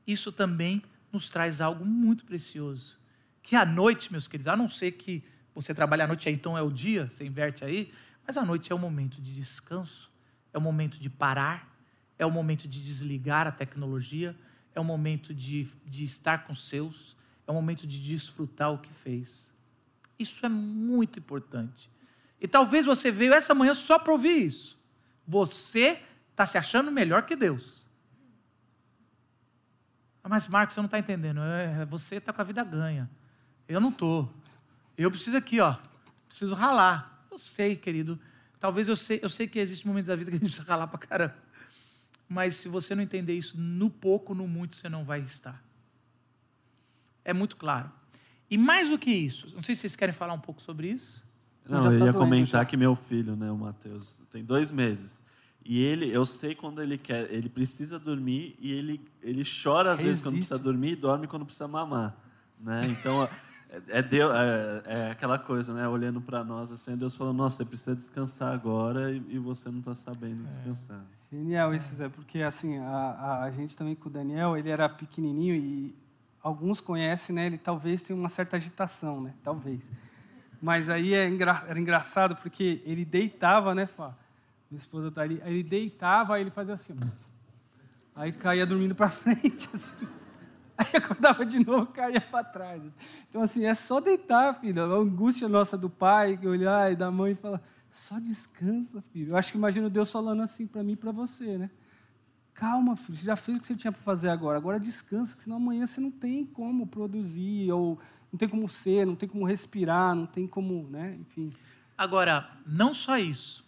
Isso 0.06 0.32
também 0.32 0.82
nos 1.12 1.30
traz 1.30 1.62
algo 1.62 1.86
muito 1.86 2.26
precioso. 2.26 2.98
Que 3.42 3.56
a 3.56 3.66
noite, 3.66 4.12
meus 4.12 4.28
queridos, 4.28 4.48
a 4.48 4.56
não 4.56 4.70
ser 4.70 4.92
que 4.94 5.24
você 5.54 5.74
trabalhe 5.74 6.02
à 6.02 6.08
noite, 6.08 6.28
aí 6.28 6.36
então 6.36 6.58
é 6.58 6.62
o 6.62 6.70
dia, 6.70 7.10
você 7.10 7.26
inverte 7.26 7.66
aí, 7.66 7.92
mas 8.26 8.38
a 8.38 8.46
noite 8.46 8.72
é 8.72 8.76
o 8.76 8.80
momento 8.80 9.22
de 9.22 9.34
descanso, 9.34 10.12
é 10.54 10.58
o 10.58 10.62
momento 10.62 11.00
de 11.00 11.10
parar, 11.10 11.74
é 12.20 12.26
o 12.26 12.32
momento 12.32 12.68
de 12.68 12.84
desligar 12.84 13.48
a 13.48 13.52
tecnologia, 13.52 14.36
é 14.76 14.80
o 14.80 14.84
momento 14.84 15.34
de, 15.34 15.68
de 15.86 16.04
estar 16.04 16.46
com 16.46 16.54
os 16.54 16.68
seus, 16.68 17.16
é 17.48 17.52
o 17.52 17.54
momento 17.54 17.88
de 17.88 18.00
desfrutar 18.00 18.72
o 18.72 18.78
que 18.78 18.94
fez. 18.94 19.52
Isso 20.20 20.46
é 20.46 20.50
muito 20.50 21.20
importante. 21.20 21.90
E 22.40 22.48
talvez 22.48 22.86
você 22.86 23.10
veio 23.10 23.34
essa 23.34 23.56
manhã 23.56 23.74
só 23.74 23.98
para 23.98 24.14
ouvir 24.14 24.46
isso. 24.46 24.78
Você 25.28 26.00
está 26.32 26.46
se 26.46 26.58
achando 26.58 26.92
melhor 26.92 27.26
que 27.26 27.36
Deus. 27.36 27.84
Mas 30.28 30.48
Marcos, 30.48 30.76
você 30.76 30.82
não 30.82 30.86
está 30.86 31.00
entendendo. 31.00 31.42
É, 31.42 31.86
você 31.86 32.16
está 32.16 32.34
com 32.34 32.42
a 32.42 32.44
vida 32.44 32.64
ganha. 32.64 33.10
Eu 33.68 33.80
não 33.80 33.90
estou. 33.90 34.34
Eu 34.98 35.12
preciso 35.12 35.38
aqui, 35.38 35.60
ó. 35.60 35.76
Preciso 36.28 36.54
ralar. 36.54 37.26
Eu 37.30 37.38
sei, 37.38 37.76
querido. 37.76 38.20
Talvez 38.60 38.88
eu 38.88 38.96
sei, 38.96 39.20
eu 39.22 39.30
sei 39.30 39.48
que 39.48 39.60
existe 39.60 39.88
momentos 39.88 40.08
da 40.08 40.16
vida 40.16 40.32
que 40.32 40.38
a 40.38 40.40
gente 40.40 40.50
precisa 40.50 40.72
ralar 40.72 40.88
para 40.88 41.00
caramba. 41.00 41.36
Mas 42.28 42.56
se 42.56 42.68
você 42.68 42.96
não 42.96 43.04
entender 43.04 43.34
isso, 43.34 43.60
no 43.60 43.90
pouco, 43.90 44.34
no 44.34 44.48
muito, 44.48 44.76
você 44.76 44.90
não 44.90 45.06
vai 45.06 45.22
estar. 45.22 45.64
É 47.24 47.34
muito 47.34 47.56
claro. 47.56 47.92
E 48.50 48.58
mais 48.58 48.90
do 48.90 48.98
que 48.98 49.12
isso, 49.12 49.48
não 49.54 49.62
sei 49.62 49.76
se 49.76 49.82
vocês 49.82 49.96
querem 49.96 50.14
falar 50.14 50.34
um 50.34 50.40
pouco 50.40 50.62
sobre 50.62 50.90
isso. 50.90 51.24
Não, 51.68 51.92
eu 51.92 52.00
tá 52.00 52.06
ia 52.06 52.14
comentar 52.14 52.62
já. 52.62 52.66
que 52.66 52.78
meu 52.78 52.96
filho, 52.96 53.36
né, 53.36 53.52
o 53.52 53.58
Matheus, 53.58 54.22
tem 54.32 54.44
dois 54.44 54.72
meses. 54.72 55.26
E 55.70 55.84
ele, 55.84 56.10
eu 56.10 56.26
sei 56.26 56.56
quando 56.56 56.82
ele 56.82 56.98
quer, 56.98 57.30
ele 57.30 57.50
precisa 57.50 58.00
dormir 58.00 58.56
e 58.58 58.72
ele, 58.72 59.02
ele 59.22 59.44
chora 59.44 59.92
às 59.92 60.02
vezes 60.02 60.24
quando 60.24 60.36
Resiste. 60.36 60.54
precisa 60.54 60.58
dormir 60.58 60.92
e 60.92 60.96
dorme 60.96 61.28
quando 61.28 61.44
precisa 61.44 61.68
mamar, 61.68 62.16
né? 62.58 62.80
Então 62.86 63.28
é, 63.70 63.82
é, 63.90 64.02
Deus, 64.02 64.34
é, 64.34 64.84
é 64.86 65.12
aquela 65.12 65.38
coisa, 65.38 65.74
né? 65.74 65.86
Olhando 65.86 66.22
para 66.22 66.42
nós 66.42 66.72
assim, 66.72 66.96
Deus 66.96 67.14
falando, 67.14 67.36
nossa, 67.36 67.58
você 67.58 67.66
precisa 67.66 67.94
descansar 67.98 68.54
agora 68.54 69.12
e, 69.12 69.22
e 69.28 69.38
você 69.38 69.70
não 69.70 69.80
está 69.80 69.94
sabendo 69.94 70.46
descansar. 70.46 71.04
Genial 71.30 71.76
isso, 71.76 71.94
Zé, 71.96 72.08
porque 72.08 72.40
assim, 72.40 72.78
a, 72.78 72.88
a, 72.88 73.44
a 73.44 73.52
gente 73.52 73.76
também 73.76 73.94
com 73.94 74.08
o 74.08 74.12
Daniel, 74.12 74.56
ele 74.56 74.70
era 74.70 74.88
pequenininho 74.88 75.54
e 75.54 75.94
alguns 76.42 76.80
conhecem, 76.80 77.36
né? 77.36 77.46
Ele 77.46 77.58
talvez 77.58 78.02
tenha 78.02 78.18
uma 78.18 78.30
certa 78.30 78.56
agitação, 78.56 79.20
né? 79.20 79.34
Talvez. 79.44 79.82
Mas 80.62 80.88
aí 80.90 81.14
é 81.14 81.28
engra, 81.28 81.66
era 81.68 81.78
engraçado 81.78 82.38
porque 82.38 82.82
ele 82.86 83.04
deitava, 83.04 83.76
né, 83.76 83.86
Fá? 83.86 84.16
Minha 84.70 84.80
esposa 84.80 85.12
tá 85.12 85.22
ali. 85.22 85.42
Aí 85.44 85.54
ele 85.54 85.64
deitava, 85.64 86.36
aí 86.36 86.42
ele 86.42 86.52
fazia 86.52 86.74
assim. 86.74 86.96
Aí 88.16 88.32
caía 88.32 88.66
dormindo 88.66 88.96
para 88.96 89.10
frente, 89.10 89.70
assim. 89.74 90.08
Aí 90.78 90.88
acordava 90.94 91.46
de 91.46 91.64
novo, 91.64 91.88
caía 91.88 92.22
para 92.22 92.44
trás. 92.44 92.86
assim. 92.86 92.98
Então, 93.30 93.42
assim, 93.42 93.66
é 93.66 93.74
só 93.74 94.00
deitar, 94.00 94.60
filho. 94.60 94.82
A 94.84 94.98
angústia 94.98 95.50
nossa 95.50 95.78
do 95.78 95.90
pai, 95.90 96.38
que 96.38 96.48
olhar, 96.48 96.92
e 96.92 96.96
da 96.96 97.10
mãe, 97.10 97.32
e 97.32 97.36
falar, 97.36 97.62
só 97.90 98.20
descansa, 98.20 99.02
filho. 99.02 99.32
Eu 99.32 99.38
acho 99.38 99.52
que 99.52 99.58
imagino 99.58 99.90
Deus 99.90 100.12
falando 100.12 100.42
assim 100.42 100.68
para 100.68 100.84
mim 100.84 100.94
e 100.94 100.98
para 100.98 101.12
você, 101.12 101.58
né? 101.58 101.70
Calma, 102.54 102.96
filho, 102.96 103.18
você 103.18 103.26
já 103.26 103.36
fez 103.36 103.58
o 103.58 103.62
que 103.62 103.68
você 103.68 103.76
tinha 103.76 103.92
para 103.92 104.02
fazer 104.02 104.30
agora. 104.30 104.58
Agora 104.58 104.80
descansa, 104.80 105.36
que 105.36 105.44
senão 105.44 105.58
amanhã 105.58 105.86
você 105.86 106.02
não 106.02 106.12
tem 106.12 106.46
como 106.46 106.88
produzir, 106.88 107.72
ou 107.72 108.00
não 108.32 108.38
tem 108.38 108.50
como 108.50 108.70
ser, 108.70 109.06
não 109.06 109.16
tem 109.16 109.30
como 109.30 109.46
respirar, 109.46 110.14
não 110.16 110.26
tem 110.26 110.48
como, 110.48 110.88
né? 110.90 111.18
Enfim. 111.20 111.54
Agora, 111.98 112.50
não 112.66 112.94
só 112.94 113.18
isso. 113.18 113.67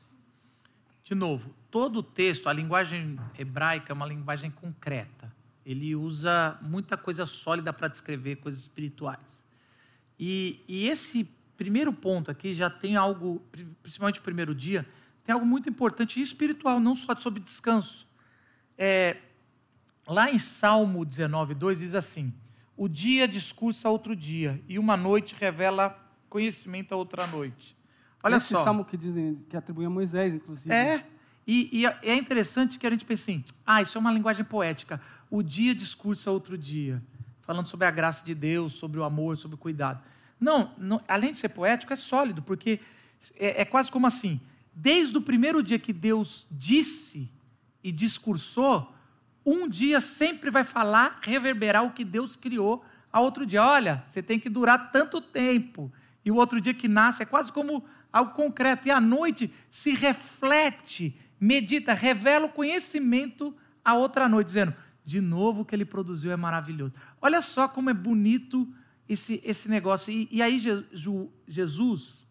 De 1.10 1.16
novo, 1.16 1.56
todo 1.72 1.98
o 1.98 2.04
texto, 2.04 2.48
a 2.48 2.54
linguagem 2.54 3.20
hebraica 3.36 3.92
é 3.92 3.96
uma 3.96 4.06
linguagem 4.06 4.52
concreta. 4.52 5.34
Ele 5.66 5.96
usa 5.96 6.60
muita 6.62 6.96
coisa 6.96 7.26
sólida 7.26 7.74
para 7.74 7.88
descrever 7.88 8.36
coisas 8.36 8.62
espirituais. 8.62 9.44
E, 10.20 10.64
e 10.68 10.88
esse 10.88 11.24
primeiro 11.58 11.92
ponto 11.92 12.30
aqui 12.30 12.54
já 12.54 12.70
tem 12.70 12.96
algo, 12.96 13.40
pri- 13.52 13.66
principalmente 13.82 14.20
o 14.20 14.22
primeiro 14.22 14.54
dia, 14.54 14.88
tem 15.24 15.34
algo 15.34 15.48
muito 15.48 15.68
importante 15.68 16.20
e 16.20 16.22
espiritual, 16.22 16.80
não 16.80 16.96
só 16.96 17.16
sobre 17.20 17.40
descanso. 17.40 18.08
É, 18.78 19.18
lá 20.06 20.30
em 20.30 20.38
Salmo 20.38 21.04
19, 21.04 21.56
2 21.56 21.80
diz 21.80 21.96
assim: 21.96 22.32
O 22.78 22.88
dia 22.88 23.28
discursa 23.28 23.90
outro 23.90 24.16
dia, 24.16 24.64
e 24.68 24.78
uma 24.78 24.96
noite 24.96 25.36
revela 25.36 25.90
conhecimento 26.30 26.94
a 26.94 26.98
outra 26.98 27.26
noite. 27.26 27.79
Olha 28.24 28.36
Esse 28.38 28.54
só. 28.54 28.64
salmo 28.64 28.84
que 28.84 28.98
dizem 28.98 29.40
que 29.50 29.56
atribui 29.56 29.86
a 29.86 29.90
Moisés, 29.90 30.34
inclusive. 30.34 30.74
É, 30.74 31.04
e, 31.48 31.70
e 31.82 31.86
é 31.86 32.16
interessante 32.16 32.78
que 32.78 32.86
a 32.86 32.90
gente 32.90 33.06
pense 33.06 33.24
assim, 33.32 33.44
ah, 33.66 33.82
isso 33.82 33.98
é 33.98 34.02
uma 34.02 34.12
linguagem 34.12 34.44
poética. 34.44 35.02
O 35.32 35.42
dia 35.42 35.74
discursa 35.74 36.30
outro 36.32 36.58
dia, 36.58 37.02
falando 37.42 37.68
sobre 37.68 37.88
a 37.88 37.92
graça 37.92 38.24
de 38.26 38.36
Deus, 38.36 38.74
sobre 38.74 39.00
o 39.00 39.04
amor, 39.04 39.38
sobre 39.38 39.56
o 39.56 39.58
cuidado. 39.58 40.02
Não, 40.40 40.74
não- 40.78 41.02
além 41.08 41.32
de 41.34 41.40
ser 41.40 41.50
poético, 41.50 41.94
é 41.94 41.96
sólido, 41.96 42.42
porque 42.42 42.80
é, 43.36 43.62
é 43.62 43.66
quase 43.66 43.92
como 43.92 44.06
assim, 44.08 44.40
desde 44.74 45.18
o 45.18 45.22
primeiro 45.22 45.64
dia 45.64 45.80
que 45.80 45.94
Deus 45.94 46.46
disse 46.52 47.30
e 47.84 47.92
discursou, 47.92 48.94
um 49.46 49.68
dia 49.68 50.00
sempre 50.02 50.52
vai 50.52 50.64
falar, 50.64 51.20
reverberar 51.22 51.84
o 51.86 51.92
que 51.92 52.04
Deus 52.04 52.36
criou 52.36 52.84
a 53.12 53.20
outro 53.22 53.46
dia. 53.46 53.64
Olha, 53.64 54.04
você 54.06 54.22
tem 54.22 54.40
que 54.40 54.50
durar 54.50 54.92
tanto 54.92 55.20
tempo. 55.22 55.92
E 56.24 56.30
o 56.32 56.36
outro 56.36 56.60
dia 56.62 56.74
que 56.74 56.88
nasce 56.88 57.24
é 57.24 57.26
quase 57.26 57.52
como 57.52 57.84
algo 58.12 58.34
concreto. 58.34 58.88
E 58.88 58.92
à 58.92 59.00
noite 59.00 59.52
se 59.70 59.94
reflete, 59.94 61.16
medita, 61.40 61.94
revela 61.94 62.46
o 62.48 62.52
conhecimento 62.52 63.56
a 63.84 63.96
outra 63.96 64.28
noite, 64.28 64.48
dizendo: 64.48 64.74
de 65.06 65.22
novo 65.22 65.62
o 65.62 65.66
que 65.66 65.76
ele 65.76 65.86
produziu 65.86 66.32
é 66.32 66.36
maravilhoso. 66.36 66.94
Olha 67.22 67.42
só 67.42 67.68
como 67.68 67.90
é 67.90 67.94
bonito 67.94 68.68
esse, 69.08 69.42
esse 69.44 69.70
negócio. 69.70 70.14
E, 70.14 70.28
e 70.32 70.42
aí, 70.42 70.60
Jesu- 70.60 71.32
Jesus, 71.48 72.28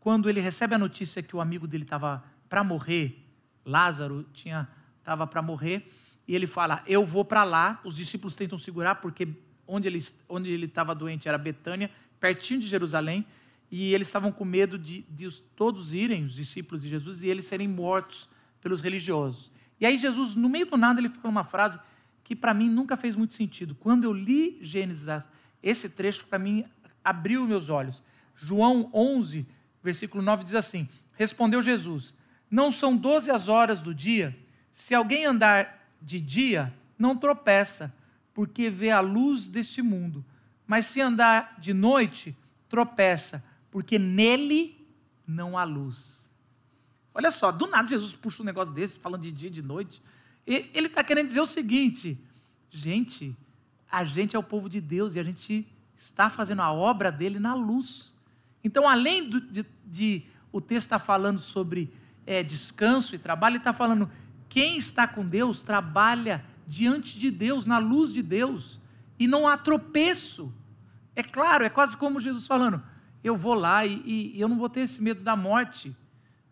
quando 0.00 0.28
ele 0.28 0.40
recebe 0.40 0.74
a 0.74 0.78
notícia 0.78 1.22
que 1.22 1.36
o 1.36 1.40
amigo 1.40 1.66
dele 1.66 1.84
estava 1.84 2.24
para 2.48 2.64
morrer, 2.64 3.24
Lázaro 3.64 4.24
tinha 4.32 4.68
estava 4.98 5.26
para 5.26 5.40
morrer, 5.40 5.90
e 6.26 6.34
ele 6.34 6.46
fala: 6.46 6.82
Eu 6.86 7.04
vou 7.04 7.24
para 7.24 7.44
lá. 7.44 7.80
Os 7.84 7.96
discípulos 7.96 8.34
tentam 8.34 8.58
segurar, 8.58 8.96
porque 8.96 9.28
onde 9.66 9.88
ele 9.88 10.00
onde 10.28 10.50
ele 10.50 10.66
estava 10.66 10.94
doente 10.94 11.28
era 11.28 11.38
Betânia, 11.38 11.90
pertinho 12.18 12.60
de 12.60 12.66
Jerusalém, 12.66 13.24
e 13.70 13.94
eles 13.94 14.08
estavam 14.08 14.32
com 14.32 14.44
medo 14.44 14.78
de, 14.78 15.02
de 15.02 15.26
os, 15.26 15.40
todos 15.54 15.92
irem, 15.92 16.24
os 16.24 16.34
discípulos 16.34 16.82
de 16.82 16.88
Jesus, 16.88 17.22
e 17.22 17.28
eles 17.28 17.46
serem 17.46 17.68
mortos 17.68 18.28
pelos 18.60 18.80
religiosos. 18.80 19.52
E 19.80 19.86
aí 19.86 19.96
Jesus, 19.96 20.34
no 20.34 20.48
meio 20.48 20.66
do 20.66 20.76
nada, 20.76 21.00
ele 21.00 21.08
fala 21.08 21.28
uma 21.28 21.44
frase 21.44 21.78
que 22.24 22.34
para 22.34 22.52
mim 22.52 22.68
nunca 22.68 22.96
fez 22.96 23.14
muito 23.14 23.34
sentido. 23.34 23.74
Quando 23.74 24.04
eu 24.04 24.12
li 24.12 24.58
Gênesis, 24.60 25.06
esse 25.62 25.88
trecho 25.88 26.26
para 26.26 26.38
mim 26.38 26.64
abriu 27.04 27.46
meus 27.46 27.68
olhos. 27.68 28.02
João 28.36 28.90
11, 28.92 29.46
versículo 29.82 30.22
9 30.22 30.44
diz 30.44 30.54
assim: 30.54 30.88
Respondeu 31.14 31.62
Jesus: 31.62 32.14
Não 32.50 32.72
são 32.72 32.96
doze 32.96 33.30
as 33.30 33.48
horas 33.48 33.80
do 33.80 33.94
dia? 33.94 34.36
Se 34.72 34.94
alguém 34.94 35.24
andar 35.24 35.86
de 36.00 36.20
dia, 36.20 36.72
não 36.98 37.16
tropeça, 37.16 37.94
porque 38.34 38.70
vê 38.70 38.90
a 38.90 39.00
luz 39.00 39.48
deste 39.48 39.82
mundo. 39.82 40.24
Mas 40.66 40.86
se 40.86 41.00
andar 41.00 41.56
de 41.58 41.72
noite, 41.72 42.36
tropeça, 42.68 43.42
porque 43.78 43.96
nele 43.96 44.76
não 45.24 45.56
há 45.56 45.62
luz. 45.62 46.28
Olha 47.14 47.30
só, 47.30 47.52
do 47.52 47.68
nada 47.68 47.86
Jesus 47.86 48.12
puxa 48.12 48.42
um 48.42 48.44
negócio 48.44 48.74
desse, 48.74 48.98
falando 48.98 49.22
de 49.22 49.30
dia 49.30 49.46
e 49.46 49.52
de 49.52 49.62
noite. 49.62 50.02
Ele 50.44 50.88
está 50.88 51.04
querendo 51.04 51.28
dizer 51.28 51.40
o 51.40 51.46
seguinte: 51.46 52.18
gente, 52.72 53.36
a 53.88 54.04
gente 54.04 54.34
é 54.34 54.38
o 54.38 54.42
povo 54.42 54.68
de 54.68 54.80
Deus 54.80 55.14
e 55.14 55.20
a 55.20 55.22
gente 55.22 55.64
está 55.96 56.28
fazendo 56.28 56.60
a 56.60 56.72
obra 56.72 57.12
dele 57.12 57.38
na 57.38 57.54
luz. 57.54 58.12
Então, 58.64 58.88
além 58.88 59.30
do, 59.30 59.40
de, 59.40 59.64
de, 59.86 60.24
o 60.50 60.60
texto 60.60 60.86
estar 60.86 60.98
tá 60.98 61.04
falando 61.04 61.38
sobre 61.38 61.94
é, 62.26 62.42
descanso 62.42 63.14
e 63.14 63.18
trabalho, 63.18 63.52
ele 63.52 63.58
está 63.58 63.72
falando 63.72 64.10
quem 64.48 64.76
está 64.76 65.06
com 65.06 65.24
Deus 65.24 65.62
trabalha 65.62 66.44
diante 66.66 67.16
de 67.16 67.30
Deus, 67.30 67.64
na 67.64 67.78
luz 67.78 68.12
de 68.12 68.24
Deus, 68.24 68.80
e 69.20 69.28
não 69.28 69.46
há 69.46 69.56
tropeço. 69.56 70.52
É 71.14 71.22
claro, 71.22 71.64
é 71.64 71.70
quase 71.70 71.96
como 71.96 72.18
Jesus 72.18 72.44
falando: 72.44 72.82
eu 73.28 73.36
vou 73.36 73.54
lá 73.54 73.84
e, 73.86 74.02
e, 74.04 74.40
eu 74.40 74.48
não 74.48 74.58
vou 74.58 74.68
ter 74.68 74.80
esse 74.80 75.02
medo 75.02 75.22
da 75.22 75.36
morte, 75.36 75.96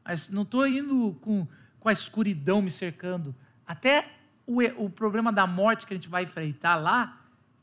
mas 0.05 0.29
não 0.29 0.43
estou 0.43 0.67
indo 0.67 1.17
com, 1.21 1.47
com 1.81 1.89
a 1.89 1.93
escuridão 1.93 2.63
me 2.63 2.71
cercando. 2.71 3.35
Até 3.67 4.11
o, 4.47 4.63
o 4.85 4.91
problema 4.91 5.33
da 5.33 5.47
morte 5.47 5.87
que 5.87 5.93
a 5.93 5.97
gente 5.97 6.09
vai 6.09 6.25
enfrentar 6.25 6.77
lá 6.77 7.21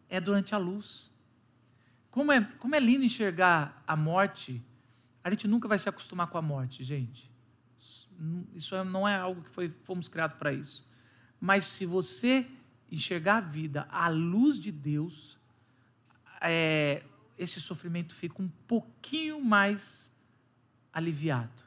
é 0.10 0.20
durante 0.20 0.54
a 0.54 0.58
luz. 0.58 1.12
Como 2.12 2.32
é, 2.32 2.42
como 2.60 2.76
é 2.76 2.80
lindo 2.80 3.04
enxergar 3.04 3.82
a 3.88 3.96
morte. 3.96 4.64
A 5.24 5.30
gente 5.30 5.48
nunca 5.48 5.68
vai 5.68 5.80
se 5.80 5.88
acostumar 5.88 6.28
com 6.28 6.38
a 6.38 6.42
morte, 6.42 6.84
gente. 6.84 7.32
Isso 8.54 8.84
não 8.84 9.08
é 9.08 9.16
algo 9.16 9.42
que 9.42 9.50
foi, 9.50 9.70
fomos 9.84 10.08
criados 10.08 10.38
para 10.38 10.54
isso. 10.54 10.86
Mas 11.40 11.66
se 11.66 11.86
você 11.86 12.48
enxergar 12.92 13.38
a 13.38 13.42
vida 13.42 13.88
à 13.90 14.08
luz 14.10 14.60
de 14.60 14.72
Deus, 14.72 15.38
é, 16.40 17.04
esse 17.38 17.60
sofrimento 17.60 18.14
fica 18.14 18.42
um 18.42 18.50
pouquinho 18.68 19.44
mais 19.44 20.12
aliviado. 20.92 21.64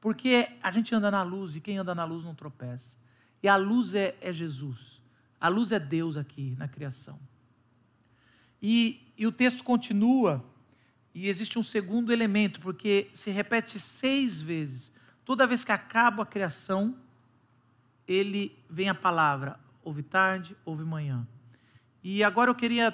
Porque 0.00 0.50
a 0.62 0.70
gente 0.70 0.94
anda 0.94 1.10
na 1.10 1.22
luz 1.22 1.56
e 1.56 1.60
quem 1.60 1.78
anda 1.78 1.94
na 1.94 2.04
luz 2.04 2.24
não 2.24 2.34
tropeça. 2.34 2.96
E 3.42 3.48
a 3.48 3.56
luz 3.56 3.94
é, 3.94 4.16
é 4.20 4.32
Jesus. 4.32 5.00
A 5.40 5.48
luz 5.48 5.72
é 5.72 5.78
Deus 5.78 6.16
aqui 6.16 6.54
na 6.58 6.68
criação. 6.68 7.18
E, 8.60 9.12
e 9.16 9.26
o 9.26 9.32
texto 9.32 9.62
continua, 9.62 10.44
e 11.14 11.28
existe 11.28 11.58
um 11.58 11.62
segundo 11.62 12.12
elemento, 12.12 12.60
porque 12.60 13.10
se 13.12 13.30
repete 13.30 13.78
seis 13.78 14.40
vezes. 14.40 14.92
Toda 15.24 15.46
vez 15.46 15.62
que 15.62 15.72
acaba 15.72 16.22
a 16.22 16.26
criação, 16.26 16.96
ele 18.08 18.58
vem 18.68 18.88
a 18.88 18.94
palavra, 18.94 19.60
houve 19.82 20.02
tarde, 20.02 20.56
houve 20.64 20.82
manhã. 20.82 21.26
E 22.02 22.24
agora 22.24 22.50
eu 22.50 22.54
queria 22.54 22.90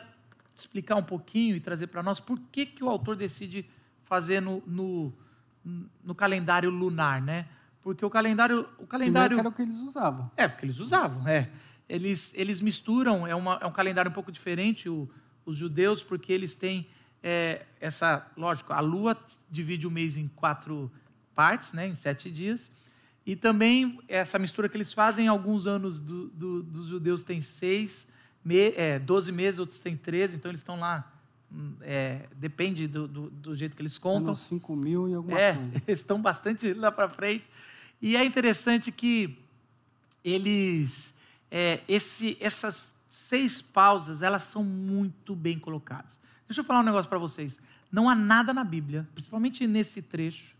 explicar 0.60 0.96
um 0.96 1.02
pouquinho 1.02 1.56
e 1.56 1.60
trazer 1.60 1.88
para 1.88 2.02
nós 2.02 2.20
por 2.20 2.38
que, 2.52 2.66
que 2.66 2.84
o 2.84 2.88
autor 2.88 3.16
decide 3.16 3.68
fazer 4.02 4.40
no, 4.40 4.62
no, 4.66 5.12
no 6.04 6.14
calendário 6.14 6.70
lunar, 6.70 7.20
né? 7.20 7.46
Porque 7.82 8.04
o 8.04 8.10
calendário. 8.10 8.68
O 8.78 8.86
calendário 8.86 9.38
era 9.38 9.48
o 9.48 9.52
que 9.52 9.62
eles 9.62 9.78
usavam. 9.80 10.30
É, 10.36 10.46
porque 10.46 10.66
eles 10.66 10.78
usavam, 10.78 11.26
é. 11.26 11.50
Eles, 11.88 12.32
eles 12.36 12.60
misturam, 12.60 13.26
é, 13.26 13.34
uma, 13.34 13.58
é 13.60 13.66
um 13.66 13.72
calendário 13.72 14.10
um 14.10 14.14
pouco 14.14 14.30
diferente, 14.30 14.88
o, 14.88 15.08
os 15.44 15.56
judeus, 15.56 16.02
porque 16.02 16.32
eles 16.32 16.54
têm 16.54 16.86
é, 17.22 17.66
essa. 17.80 18.26
Lógico, 18.36 18.72
a 18.72 18.80
lua 18.80 19.16
divide 19.50 19.86
o 19.86 19.90
mês 19.90 20.16
em 20.16 20.28
quatro 20.28 20.90
partes, 21.34 21.72
né, 21.72 21.88
em 21.88 21.94
sete 21.94 22.30
dias. 22.30 22.70
E 23.24 23.36
também 23.36 24.00
essa 24.08 24.38
mistura 24.38 24.68
que 24.68 24.76
eles 24.76 24.92
fazem, 24.92 25.28
alguns 25.28 25.66
anos 25.66 26.00
do, 26.00 26.28
do, 26.28 26.62
dos 26.62 26.86
judeus 26.86 27.22
têm 27.22 27.40
seis, 27.40 28.06
me, 28.44 28.72
é, 28.76 28.98
12 28.98 29.32
meses, 29.32 29.60
outros 29.60 29.80
têm 29.80 29.96
13, 29.96 30.36
então 30.36 30.50
eles 30.50 30.60
estão 30.60 30.78
lá. 30.78 31.10
Hum, 31.52 31.74
é, 31.80 32.26
depende 32.36 32.86
do, 32.86 33.08
do, 33.08 33.30
do, 33.30 33.56
jeito 33.56 33.76
que 33.76 33.82
eles 33.82 33.98
contam. 33.98 34.34
5 34.34 34.76
mil 34.76 35.08
e 35.08 35.14
alguma 35.14 35.38
é, 35.38 35.54
coisa. 35.54 35.82
Eles 35.86 36.00
estão 36.00 36.22
bastante 36.22 36.72
lá 36.72 36.92
para 36.92 37.08
frente. 37.08 37.50
E 38.00 38.16
é 38.16 38.24
interessante 38.24 38.92
que 38.92 39.36
eles. 40.24 41.12
É, 41.50 41.80
esse, 41.88 42.38
essas 42.40 42.94
seis 43.10 43.60
pausas, 43.60 44.22
elas 44.22 44.44
são 44.44 44.62
muito 44.62 45.34
bem 45.34 45.58
colocadas. 45.58 46.18
Deixa 46.46 46.60
eu 46.60 46.64
falar 46.64 46.80
um 46.80 46.84
negócio 46.84 47.08
para 47.08 47.18
vocês. 47.18 47.58
Não 47.90 48.08
há 48.08 48.14
nada 48.14 48.54
na 48.54 48.62
Bíblia, 48.62 49.08
principalmente 49.12 49.66
nesse 49.66 50.00
trecho, 50.00 50.54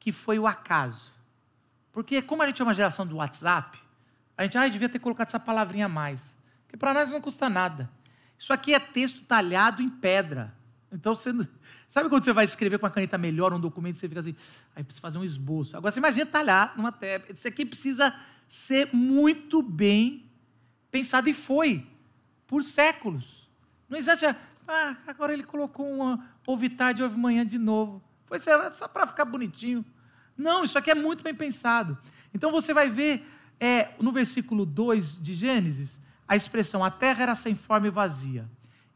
que 0.00 0.10
foi 0.10 0.38
o 0.38 0.46
acaso. 0.46 1.12
Porque 1.92 2.22
como 2.22 2.42
a 2.42 2.46
gente 2.46 2.62
é 2.62 2.64
uma 2.64 2.74
geração 2.74 3.06
do 3.06 3.16
WhatsApp, 3.16 3.78
a 4.36 4.44
gente 4.44 4.56
ah, 4.56 4.66
devia 4.66 4.88
ter 4.88 4.98
colocado 4.98 5.28
essa 5.28 5.40
palavrinha 5.40 5.86
a 5.86 5.88
mais. 5.88 6.34
Porque 6.68 6.76
para 6.76 6.92
nós 6.92 7.10
não 7.10 7.20
custa 7.20 7.48
nada. 7.48 7.90
Isso 8.38 8.52
aqui 8.52 8.74
é 8.74 8.78
texto 8.78 9.22
talhado 9.22 9.80
em 9.80 9.88
pedra. 9.88 10.54
Então, 10.92 11.14
você, 11.14 11.32
sabe 11.88 12.10
quando 12.10 12.24
você 12.24 12.32
vai 12.32 12.44
escrever 12.44 12.78
com 12.78 12.84
a 12.84 12.90
caneta 12.90 13.16
melhor 13.16 13.54
um 13.54 13.58
documento 13.58 13.96
e 13.96 13.98
você 13.98 14.08
fica 14.08 14.20
assim, 14.20 14.36
aí 14.76 14.84
precisa 14.84 15.00
fazer 15.00 15.18
um 15.18 15.24
esboço. 15.24 15.74
Agora, 15.76 15.90
você 15.90 15.98
imagina 15.98 16.26
talhar 16.26 16.74
numa 16.76 16.92
tela. 16.92 17.24
Isso 17.32 17.48
aqui 17.48 17.64
precisa 17.64 18.14
ser 18.46 18.90
muito 18.92 19.62
bem 19.62 20.26
pensado 20.90 21.30
e 21.30 21.32
foi 21.32 21.86
por 22.46 22.62
séculos. 22.62 23.48
Não 23.88 23.96
existe, 23.96 24.26
ah, 24.26 24.96
agora 25.06 25.32
ele 25.32 25.44
colocou 25.44 25.90
uma 25.90 26.28
ouve 26.46 26.68
tarde, 26.68 27.02
ouve 27.02 27.18
manhã 27.18 27.46
de 27.46 27.58
novo. 27.58 28.02
Foi 28.26 28.38
só 28.38 28.86
para 28.88 29.06
ficar 29.06 29.24
bonitinho. 29.24 29.82
Não, 30.36 30.64
isso 30.64 30.76
aqui 30.76 30.90
é 30.90 30.94
muito 30.94 31.22
bem 31.24 31.34
pensado. 31.34 31.96
Então 32.32 32.52
você 32.52 32.74
vai 32.74 32.90
ver 32.90 33.26
é, 33.58 33.94
no 33.98 34.12
versículo 34.12 34.66
2 34.66 35.20
de 35.20 35.34
Gênesis 35.34 35.98
a 36.28 36.36
expressão 36.36 36.84
a 36.84 36.90
terra 36.90 37.22
era 37.22 37.34
sem 37.34 37.54
forma 37.54 37.86
e 37.86 37.90
vazia. 37.90 38.48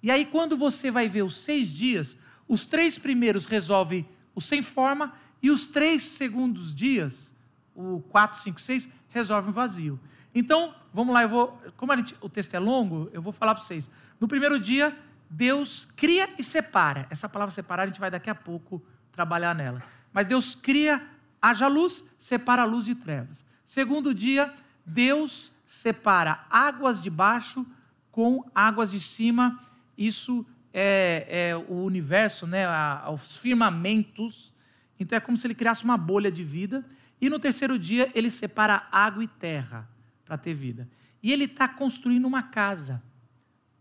E 0.03 0.11
aí, 0.11 0.27
quando 0.27 0.57
você 0.57 0.91
vai 0.91 1.09
ver 1.09 1.23
os 1.23 1.39
seis 1.39 1.73
dias, 1.73 2.17
os 2.47 2.65
três 2.65 2.99
primeiros 2.99 3.47
resolve 3.47 4.07
o 4.35 4.41
sem 4.41 4.63
forma 4.63 5.15
e 5.43 5.51
os 5.51 5.67
três 5.67 6.03
segundos 6.03 6.75
dias, 6.75 7.33
o 7.75 8.01
4, 8.11 8.41
5, 8.41 8.61
6, 8.61 8.89
resolve 9.09 9.51
o 9.51 9.53
vazio. 9.53 9.99
Então, 10.35 10.75
vamos 10.93 11.13
lá, 11.13 11.23
eu 11.23 11.29
vou, 11.29 11.63
como 11.77 11.95
gente, 11.97 12.17
o 12.21 12.29
texto 12.29 12.55
é 12.55 12.59
longo, 12.59 13.11
eu 13.13 13.23
vou 13.23 13.33
falar 13.33 13.55
para 13.55 13.65
vocês. 13.65 13.91
No 14.21 14.29
primeiro 14.29 14.59
dia, 14.59 14.97
Deus 15.29 15.89
cria 15.97 16.29
e 16.39 16.45
separa. 16.45 17.07
Essa 17.11 17.29
palavra 17.29 17.53
separar, 17.53 17.85
a 17.85 17.87
gente 17.87 18.01
vai 18.01 18.11
daqui 18.11 18.31
a 18.31 18.35
pouco 18.35 18.83
trabalhar 19.11 19.55
nela. 19.55 19.83
Mas 20.13 20.27
Deus 20.27 20.55
cria, 20.55 21.03
haja 21.41 21.67
luz, 21.67 22.05
separa 22.19 22.63
a 22.63 22.67
luz 22.67 22.85
de 22.85 22.95
trevas. 22.95 23.45
Segundo 23.65 24.15
dia, 24.15 24.53
Deus 24.85 25.51
separa 25.73 26.45
águas 26.51 27.01
de 27.01 27.09
baixo 27.09 27.67
com 28.11 28.45
águas 28.55 28.91
de 28.91 29.01
cima. 29.01 29.59
Isso 29.97 30.45
é, 30.73 31.27
é 31.29 31.57
o 31.57 31.83
universo, 31.83 32.47
né, 32.47 32.67
os 33.11 33.39
firmamentos. 33.39 34.53
Então 35.01 35.17
é 35.17 35.21
como 35.21 35.39
se 35.39 35.47
ele 35.47 35.55
criasse 35.55 35.83
uma 35.83 35.97
bolha 35.97 36.31
de 36.31 36.45
vida. 36.45 36.85
E 37.19 37.31
no 37.31 37.39
terceiro 37.39 37.79
dia, 37.79 38.11
ele 38.15 38.31
separa 38.31 38.87
água 38.93 39.25
e 39.25 39.29
terra 39.29 39.89
para 40.27 40.37
ter 40.37 40.53
vida. 40.53 40.87
E 41.23 41.33
ele 41.33 41.45
está 41.45 41.67
construindo 41.67 42.27
uma 42.27 42.43
casa, 42.43 43.03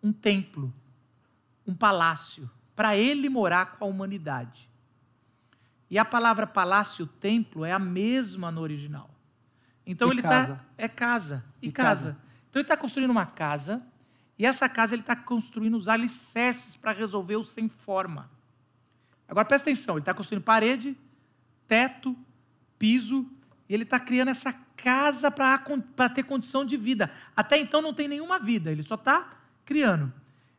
um 0.01 0.13
templo, 0.13 0.73
um 1.67 1.75
palácio, 1.75 2.49
para 2.73 2.95
ele 2.95 3.27
morar 3.27 3.77
com 3.77 3.83
a 3.83 3.87
humanidade. 3.87 4.69
E 5.89 5.99
a 5.99 6.05
palavra 6.05 6.47
palácio, 6.47 7.05
templo, 7.05 7.65
é 7.65 7.73
a 7.73 7.79
mesma 7.79 8.49
no 8.49 8.61
original. 8.61 9.10
Então 9.91 10.07
e 10.07 10.11
ele 10.11 10.21
está. 10.21 10.59
É 10.77 10.87
casa. 10.87 11.45
E, 11.61 11.67
e 11.67 11.71
casa. 11.71 12.11
casa. 12.13 12.21
Então 12.49 12.59
ele 12.59 12.63
está 12.63 12.77
construindo 12.77 13.11
uma 13.11 13.25
casa, 13.25 13.81
e 14.39 14.45
essa 14.45 14.67
casa 14.67 14.95
ele 14.95 15.01
está 15.01 15.15
construindo 15.15 15.75
os 15.75 15.87
alicerces 15.87 16.75
para 16.75 16.91
resolver 16.91 17.35
o 17.35 17.43
sem 17.43 17.67
forma. 17.67 18.29
Agora 19.27 19.45
presta 19.45 19.69
atenção, 19.69 19.95
ele 19.95 20.01
está 20.01 20.13
construindo 20.13 20.43
parede, 20.43 20.97
teto, 21.67 22.17
piso, 22.79 23.25
e 23.69 23.73
ele 23.73 23.83
está 23.83 23.99
criando 23.99 24.29
essa 24.29 24.53
casa 24.75 25.29
para 25.29 26.09
ter 26.09 26.23
condição 26.23 26.65
de 26.65 26.75
vida. 26.75 27.11
Até 27.35 27.57
então 27.57 27.81
não 27.81 27.93
tem 27.93 28.07
nenhuma 28.07 28.39
vida, 28.39 28.71
ele 28.71 28.83
só 28.83 28.95
está 28.95 29.29
criando. 29.63 30.11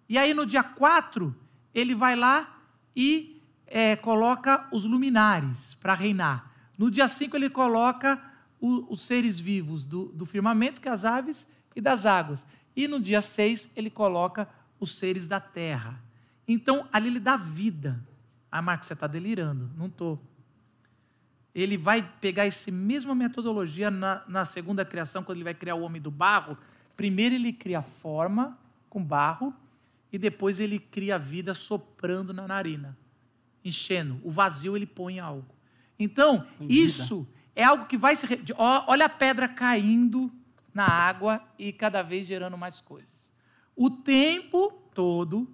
E 0.09 0.17
aí 0.17 0.33
no 0.33 0.47
dia 0.47 0.63
4, 0.63 1.35
ele 1.75 1.95
vai 1.95 2.15
lá 2.15 2.59
e 2.95 3.43
é, 3.67 3.97
coloca 3.97 4.69
os 4.71 4.85
luminares 4.85 5.75
para 5.75 5.95
reinar. 5.95 6.51
No 6.79 6.91
dia 6.91 7.09
5, 7.09 7.37
ele 7.37 7.51
coloca 7.51 8.32
o, 8.63 8.93
os 8.93 9.03
seres 9.03 9.41
vivos 9.41 9.85
do, 9.85 10.05
do 10.07 10.25
firmamento, 10.25 10.81
que 10.81 10.89
é 10.89 10.93
as 10.93 11.05
aves, 11.05 11.51
e 11.75 11.81
das 11.81 12.07
águas. 12.07 12.47
E 12.77 12.87
no 12.87 13.01
dia 13.01 13.21
6, 13.21 13.69
ele 13.75 13.91
coloca 13.91 14.49
os 14.79 14.95
seres 14.95 15.27
da 15.27 15.41
terra. 15.41 16.01
Então, 16.47 16.89
ali 16.93 17.09
ele 17.09 17.19
dá 17.19 17.37
vida. 17.37 18.01
Ah, 18.51 18.63
Marcos, 18.63 18.87
você 18.87 18.93
está 18.93 19.09
delirando. 19.09 19.69
Não 19.77 19.87
estou. 19.87 20.23
Ele 21.53 21.77
vai 21.77 22.09
pegar 22.21 22.47
essa 22.47 22.71
mesma 22.71 23.15
metodologia 23.15 23.91
na, 23.91 24.23
na 24.29 24.45
segunda 24.45 24.85
criação, 24.85 25.25
quando 25.25 25.39
ele 25.39 25.45
vai 25.45 25.55
criar 25.55 25.75
o 25.75 25.83
homem 25.83 26.01
do 26.01 26.11
barro. 26.11 26.57
Primeiro 26.97 27.35
ele 27.35 27.53
cria 27.53 27.83
forma 27.83 28.57
com 28.89 29.03
barro, 29.03 29.53
e 30.13 30.19
depois 30.19 30.61
ele 30.61 30.79
cria 30.79 31.17
a 31.17 31.19
vida 31.19 31.53
soprando 31.53 32.33
na 32.33 32.47
narina, 32.47 32.97
enchendo. 33.65 34.21
O 34.23 34.31
vazio 34.31 34.77
ele 34.77 34.87
põe 34.87 35.19
algo. 35.19 35.53
Então, 35.99 36.47
isso 36.61 37.27
é 37.55 37.65
algo 37.65 37.87
que 37.87 37.97
vai 37.97 38.17
se. 38.17 38.27
Olha 38.57 39.07
a 39.07 39.11
pedra 39.11 39.49
caindo 39.49 40.31
na 40.73 40.87
água 40.87 41.43
e 41.59 41.73
cada 41.73 42.03
vez 42.03 42.27
gerando 42.27 42.57
mais 42.57 42.81
coisas. 42.81 43.33
O 43.77 43.91
tempo 43.91 44.73
todo, 44.95 45.49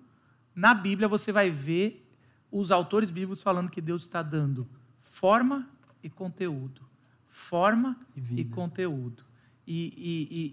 na 0.54 0.74
Bíblia, 0.74 1.08
você 1.08 1.32
vai 1.32 1.50
ver 1.50 2.04
os 2.50 2.70
autores 2.70 3.11
bíblicos 3.11 3.42
falando 3.42 3.70
que 3.70 3.80
Deus 3.80 4.02
está 4.02 4.22
dando 4.22 4.68
forma 5.02 5.68
e 6.02 6.08
conteúdo. 6.08 6.87
Forma 7.26 7.96
e, 8.16 8.40
e 8.40 8.44
conteúdo. 8.44 9.24
E, 9.66 9.92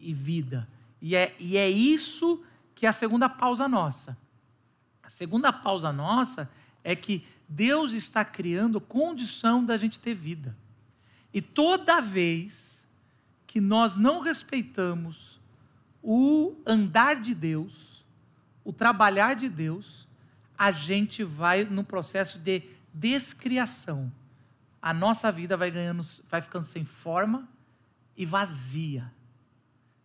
e, 0.03 0.09
e, 0.09 0.13
vida. 0.13 0.67
E 1.01 1.15
é, 1.15 1.33
e 1.39 1.57
é 1.57 1.69
isso 1.69 2.43
que 2.73 2.85
é 2.85 2.89
a 2.89 2.93
segunda 2.93 3.29
pausa 3.29 3.67
nossa. 3.67 4.17
A 5.01 5.09
segunda 5.09 5.53
pausa 5.53 5.93
nossa 5.93 6.49
é 6.83 6.95
que 6.95 7.23
Deus 7.47 7.93
está 7.93 8.25
criando 8.25 8.81
condição 8.81 9.63
da 9.63 9.77
gente 9.77 9.99
ter 9.99 10.13
vida. 10.13 10.55
E 11.35 11.41
toda 11.41 11.99
vez 11.99 12.81
que 13.45 13.59
nós 13.59 13.97
não 13.97 14.21
respeitamos 14.21 15.37
o 16.01 16.55
andar 16.65 17.17
de 17.17 17.35
Deus, 17.35 18.05
o 18.63 18.71
trabalhar 18.71 19.35
de 19.35 19.49
Deus, 19.49 20.07
a 20.57 20.71
gente 20.71 21.25
vai 21.25 21.65
no 21.65 21.83
processo 21.83 22.39
de 22.39 22.63
descriação. 22.93 24.09
A 24.81 24.93
nossa 24.93 25.29
vida 25.29 25.57
vai 25.57 25.69
ganhando, 25.69 26.05
vai 26.29 26.41
ficando 26.41 26.67
sem 26.67 26.85
forma 26.85 27.49
e 28.15 28.25
vazia. 28.25 29.11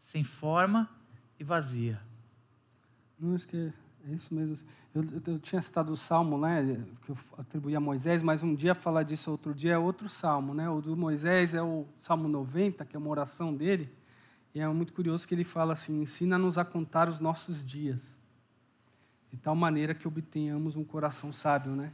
Sem 0.01 0.25
forma 0.25 0.90
e 1.38 1.45
vazia. 1.45 2.03
Não, 3.16 3.37
que 3.37 3.73
é 4.08 4.12
isso 4.14 4.34
mesmo. 4.34 4.56
Eu, 4.94 5.02
eu, 5.02 5.22
eu, 5.26 5.38
tinha 5.38 5.60
citado 5.60 5.92
o 5.92 5.96
salmo, 5.96 6.38
né, 6.38 6.82
que 7.02 7.10
eu 7.10 7.18
atribuía 7.38 7.76
a 7.76 7.80
Moisés, 7.80 8.22
mas 8.22 8.42
um 8.42 8.54
dia 8.54 8.74
falar 8.74 9.02
disso 9.02 9.30
outro 9.30 9.54
dia 9.54 9.74
é 9.74 9.78
outro 9.78 10.08
salmo, 10.08 10.54
né? 10.54 10.68
O 10.68 10.80
do 10.80 10.96
Moisés 10.96 11.54
é 11.54 11.62
o 11.62 11.86
Salmo 12.00 12.28
90, 12.28 12.84
que 12.84 12.96
é 12.96 12.98
uma 12.98 13.08
oração 13.08 13.54
dele. 13.54 13.90
E 14.54 14.60
é 14.60 14.68
muito 14.68 14.92
curioso 14.92 15.26
que 15.28 15.34
ele 15.34 15.44
fala 15.44 15.74
assim: 15.74 16.00
"Ensina-nos 16.00 16.58
a 16.58 16.64
contar 16.64 17.08
os 17.08 17.20
nossos 17.20 17.64
dias, 17.64 18.18
de 19.30 19.36
tal 19.36 19.54
maneira 19.54 19.94
que 19.94 20.08
obtenhamos 20.08 20.76
um 20.76 20.84
coração 20.84 21.32
sábio", 21.32 21.72
né? 21.72 21.92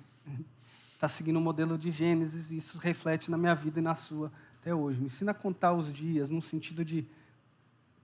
Está 0.94 1.08
seguindo 1.08 1.36
o 1.36 1.40
modelo 1.40 1.76
de 1.76 1.90
Gênesis 1.90 2.50
e 2.50 2.56
isso 2.56 2.78
reflete 2.78 3.30
na 3.30 3.36
minha 3.36 3.54
vida 3.54 3.80
e 3.80 3.82
na 3.82 3.94
sua 3.94 4.32
até 4.60 4.74
hoje. 4.74 5.00
Me 5.00 5.06
ensina 5.06 5.32
a 5.32 5.34
contar 5.34 5.74
os 5.74 5.92
dias 5.92 6.30
no 6.30 6.40
sentido 6.40 6.84
de 6.84 7.06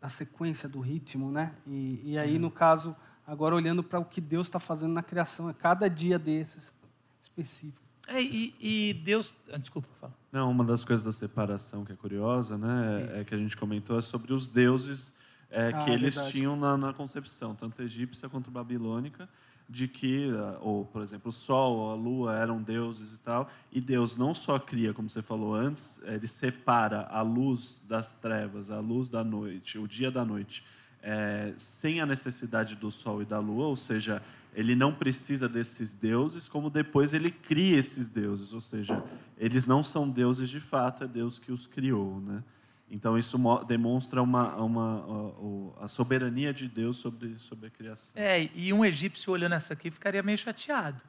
da 0.00 0.08
sequência 0.08 0.68
do 0.68 0.80
ritmo, 0.80 1.30
né? 1.30 1.54
E, 1.64 2.00
e 2.04 2.18
aí, 2.18 2.36
no 2.36 2.50
caso 2.50 2.96
agora 3.26 3.54
olhando 3.54 3.82
para 3.82 3.98
o 3.98 4.04
que 4.04 4.20
Deus 4.20 4.46
está 4.46 4.58
fazendo 4.58 4.92
na 4.92 5.02
criação, 5.02 5.48
é 5.48 5.52
cada 5.52 5.88
dia 5.88 6.18
desses 6.18 6.72
específico. 7.20 7.80
É, 8.08 8.20
e, 8.20 8.54
e, 8.61 8.94
Deus. 8.94 9.35
Ah, 9.52 9.58
desculpa, 9.58 9.88
fala. 10.00 10.12
Não, 10.30 10.50
uma 10.50 10.64
das 10.64 10.85
coisas 10.85 11.04
da 11.04 11.12
separação 11.12 11.85
que 11.85 11.92
é 11.92 11.96
curiosa, 11.96 12.58
né, 12.58 13.11
é, 13.14 13.20
é 13.20 13.24
que 13.24 13.35
a 13.35 13.38
gente 13.38 13.56
comentou 13.56 13.98
é 13.98 14.02
sobre 14.02 14.32
os 14.32 14.48
deuses 14.48 15.14
é, 15.50 15.68
ah, 15.68 15.72
que 15.85 15.90
eles 15.90 16.14
verdade. 16.14 16.32
tinham 16.32 16.56
na, 16.56 16.76
na, 16.76 16.92
concepção, 16.92 17.54
tanto 17.54 17.80
egípcia 17.82 18.28
quanto 18.28 18.50
babilônica, 18.50 19.28
de 19.68 19.87
que, 19.87 20.30
ah, 20.35 20.58
ou 20.61 20.85
por 20.85 21.02
exemplo, 21.02 21.28
o 21.28 21.32
sol, 21.32 21.90
a 21.90 21.94
lua 21.94 22.37
eram 22.37 22.61
deuses 22.61 23.14
e 23.14 23.20
tal, 23.20 23.48
e 23.70 23.80
Deus 23.80 24.16
não 24.16 24.35
só 24.35 24.58
cria, 24.58 24.92
como 24.92 25.08
você 25.08 25.22
falou 25.22 25.54
antes, 25.54 26.00
ele 26.04 26.26
separa 26.26 27.06
a 27.08 27.22
luz 27.22 27.85
das 27.87 28.14
trevas, 28.14 28.70
a 28.70 28.80
luz 28.80 29.08
da 29.08 29.22
noite, 29.22 29.78
o 29.78 29.87
dia 29.87 30.11
da 30.11 30.24
noite 30.24 30.64
é, 31.02 31.52
sem 31.56 32.00
a 32.00 32.06
necessidade 32.06 32.76
do 32.76 32.90
sol 32.90 33.20
e 33.22 33.24
da 33.24 33.40
lua, 33.40 33.66
ou 33.66 33.76
seja, 33.76 34.22
ele 34.54 34.76
não 34.76 34.94
precisa 34.94 35.48
desses 35.48 35.92
deuses, 35.92 36.48
como 36.48 36.70
depois 36.70 37.12
ele 37.12 37.30
cria 37.30 37.76
esses 37.76 38.08
deuses, 38.08 38.52
ou 38.52 38.60
seja, 38.60 39.02
eles 39.36 39.66
não 39.66 39.82
são 39.82 40.08
deuses 40.08 40.48
de 40.48 40.60
fato, 40.60 41.04
é 41.04 41.08
Deus 41.08 41.38
que 41.38 41.50
os 41.50 41.66
criou, 41.66 42.20
né? 42.20 42.42
Então 42.88 43.16
isso 43.16 43.38
demonstra 43.66 44.22
uma, 44.22 44.54
uma, 44.56 45.72
a, 45.80 45.84
a 45.86 45.88
soberania 45.88 46.52
de 46.52 46.68
Deus 46.68 46.98
sobre, 46.98 47.36
sobre 47.36 47.68
a 47.68 47.70
criação. 47.70 48.12
É, 48.14 48.50
e 48.54 48.70
um 48.70 48.84
egípcio 48.84 49.32
olhando 49.32 49.54
essa 49.54 49.72
aqui 49.72 49.90
ficaria 49.90 50.22
meio 50.22 50.36
chateado, 50.36 51.02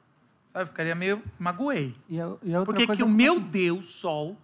sabe? 0.48 0.70
Ficaria 0.70 0.94
meio 0.94 1.22
magoei. 1.38 1.94
E 2.08 2.18
a, 2.18 2.36
e 2.42 2.54
a 2.54 2.64
Porque 2.64 2.86
que 2.86 3.02
o 3.02 3.08
meu 3.08 3.38
Deus, 3.38 3.96
Sol, 3.96 4.38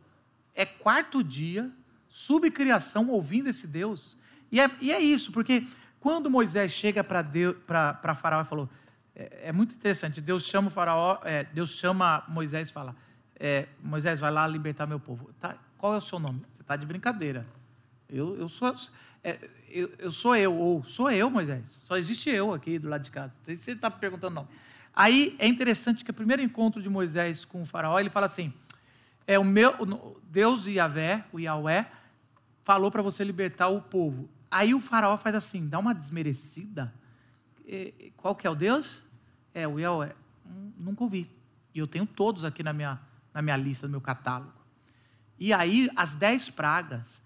é 0.55 0.67
quarto 0.67 1.25
dia, 1.25 1.71
subcriação, 2.11 3.09
ouvindo 3.09 3.49
esse 3.49 3.67
Deus, 3.67 4.19
e 4.51 4.61
é, 4.61 4.71
e 4.81 4.93
é 4.93 5.01
isso, 5.01 5.33
porque 5.33 5.67
quando 6.01 6.31
Moisés 6.31 6.73
chega 6.73 7.05
para 7.05 8.15
Faraó 8.15 8.43
e 8.43 8.45
falou, 8.45 8.69
é, 9.15 9.49
é, 9.49 9.53
muito 9.53 9.75
interessante, 9.75 10.21
Deus 10.21 10.45
chama 10.45 10.69
o 10.69 10.71
Faraó, 10.71 11.19
é, 11.25 11.45
Deus 11.45 11.71
chama 11.71 12.25
Moisés 12.27 12.71
e 12.71 12.73
fala, 12.73 12.97
é, 13.39 13.67
Moisés, 13.83 14.19
vai 14.21 14.31
lá 14.31 14.47
libertar 14.47 14.87
meu 14.87 15.01
povo. 15.01 15.31
Tá, 15.41 15.57
qual 15.79 15.95
é 15.95 15.99
o 15.99 16.01
seu 16.01 16.19
nome? 16.19 16.43
Você 16.55 16.63
está 16.63 16.77
de 16.77 16.87
brincadeira. 16.87 17.47
Eu, 18.09 18.37
eu, 18.37 18.49
sou, 18.49 18.75
é, 19.23 19.39
eu, 19.69 19.91
eu, 19.99 20.11
sou 20.11 20.37
eu, 20.37 20.55
ou 20.55 20.85
sou 20.85 21.11
eu, 21.11 21.31
Moisés. 21.31 21.65
Só 21.71 21.97
existe 21.97 22.29
eu 22.29 22.53
aqui 22.53 22.79
do 22.79 22.89
lado 22.89 23.03
de 23.03 23.11
casa. 23.11 23.33
Você 23.45 23.73
está 23.73 23.91
perguntando 23.91 24.35
não. 24.35 24.49
Aí 24.95 25.37
é 25.39 25.47
interessante 25.47 26.05
que 26.05 26.11
o 26.11 26.15
primeiro 26.15 26.43
encontro 26.43 26.83
de 26.83 26.89
Moisés 26.89 27.45
com 27.45 27.63
o 27.63 27.65
faraó, 27.65 27.99
ele 27.99 28.11
fala 28.11 28.27
assim, 28.27 28.53
é 29.27 29.39
o 29.39 29.45
meu, 29.45 30.19
Deus 30.25 30.67
Yahvé, 30.67 31.25
o 31.33 31.39
Yahweh, 31.39 31.87
falou 32.61 32.91
para 32.91 33.01
você 33.01 33.23
libertar 33.23 33.69
o 33.69 33.81
povo. 33.81 34.29
Aí 34.51 34.75
o 34.75 34.81
faraó 34.81 35.17
faz 35.17 35.35
assim, 35.37 35.69
dá 35.69 35.79
uma 35.79 35.95
desmerecida. 35.95 36.93
Qual 38.17 38.35
que 38.35 38.47
é 38.47 38.51
o 38.51 38.55
Deus? 38.55 39.01
É 39.55 39.69
o 39.69 39.79
Yahweh. 39.79 40.15
Hum, 40.45 40.73
nunca 40.79 41.05
ouvi. 41.05 41.31
E 41.73 41.79
eu 41.79 41.87
tenho 41.87 42.05
todos 42.05 42.45
aqui 42.45 42.63
na 42.63 42.73
minha, 42.73 43.01
na 43.33 43.41
minha 43.41 43.57
lista, 43.57 43.87
no 43.87 43.93
meu 43.93 44.01
catálogo. 44.01 44.53
E 45.39 45.53
aí, 45.53 45.89
as 45.95 46.15
dez 46.15 46.51
pragas 46.51 47.21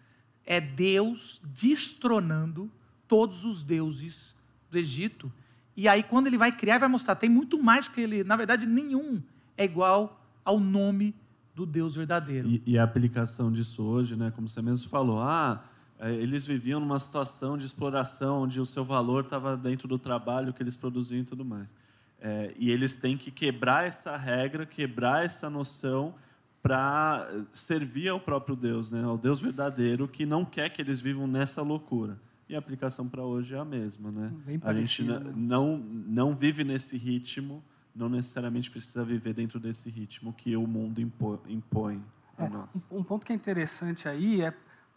é 0.44 0.60
Deus 0.60 1.40
destronando 1.42 2.70
todos 3.08 3.44
os 3.44 3.62
deuses 3.62 4.34
do 4.70 4.76
Egito. 4.76 5.32
E 5.76 5.88
aí, 5.88 6.02
quando 6.02 6.26
ele 6.26 6.36
vai 6.36 6.52
criar, 6.52 6.78
vai 6.78 6.88
mostrar, 6.88 7.14
tem 7.14 7.30
muito 7.30 7.60
mais 7.60 7.88
que 7.88 8.02
ele, 8.02 8.22
na 8.22 8.36
verdade, 8.36 8.66
nenhum 8.66 9.22
é 9.56 9.64
igual 9.64 10.20
ao 10.44 10.60
nome 10.60 11.14
do 11.54 11.64
Deus 11.64 11.94
verdadeiro. 11.94 12.48
E, 12.48 12.62
e 12.66 12.78
a 12.78 12.84
aplicação 12.84 13.50
disso 13.50 13.82
hoje, 13.82 14.14
né, 14.14 14.30
como 14.30 14.48
você 14.48 14.60
mesmo 14.60 14.88
falou, 14.88 15.22
ah, 15.22 15.64
eles 16.00 16.44
viviam 16.44 16.80
numa 16.80 16.98
situação 16.98 17.56
de 17.56 17.64
exploração, 17.64 18.42
onde 18.42 18.60
o 18.60 18.66
seu 18.66 18.84
valor 18.84 19.24
estava 19.24 19.56
dentro 19.56 19.86
do 19.86 19.98
trabalho 19.98 20.52
que 20.52 20.62
eles 20.62 20.76
produziam 20.76 21.20
e 21.20 21.24
tudo 21.24 21.44
mais. 21.44 21.74
É, 22.20 22.54
e 22.56 22.70
eles 22.70 22.96
têm 22.96 23.16
que 23.16 23.30
quebrar 23.30 23.86
essa 23.86 24.16
regra, 24.16 24.64
quebrar 24.64 25.24
essa 25.24 25.48
noção 25.50 26.14
para 26.62 27.28
servir 27.52 28.08
ao 28.08 28.18
próprio 28.18 28.56
Deus, 28.56 28.90
né? 28.90 29.04
ao 29.04 29.18
Deus 29.18 29.38
verdadeiro, 29.40 30.08
que 30.08 30.24
não 30.24 30.44
quer 30.44 30.70
que 30.70 30.80
eles 30.80 31.00
vivam 31.00 31.26
nessa 31.26 31.60
loucura. 31.60 32.18
E 32.48 32.54
a 32.54 32.58
aplicação 32.58 33.06
para 33.06 33.22
hoje 33.22 33.54
é 33.54 33.58
a 33.58 33.64
mesma. 33.64 34.10
Né? 34.10 34.32
a 34.62 34.72
gente 34.72 35.02
não, 35.36 35.76
não 35.76 36.34
vive 36.34 36.64
nesse 36.64 36.96
ritmo, 36.96 37.62
não 37.94 38.08
necessariamente 38.08 38.70
precisa 38.70 39.04
viver 39.04 39.34
dentro 39.34 39.60
desse 39.60 39.90
ritmo 39.90 40.32
que 40.32 40.56
o 40.56 40.66
mundo 40.66 41.00
impõe 41.00 42.02
a 42.38 42.44
é, 42.44 42.48
nós. 42.48 42.86
Um 42.90 43.02
ponto 43.02 43.26
que 43.26 43.32
é 43.32 43.36
interessante 43.36 44.08
aí 44.08 44.40
é 44.40 44.54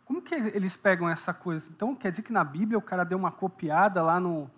como 0.07 0.21
que 0.21 0.33
eles 0.33 0.77
pegam 0.77 1.09
essa 1.09 1.33
coisa? 1.33 1.69
Então, 1.69 1.93
quer 1.93 2.11
dizer 2.11 2.23
que 2.23 2.31
na 2.31 2.41
Bíblia 2.41 2.77
o 2.77 2.81
cara 2.81 3.03
deu 3.03 3.17
uma 3.17 3.29
copiada 3.29 4.01
lá 4.01 4.21
no, 4.21 4.49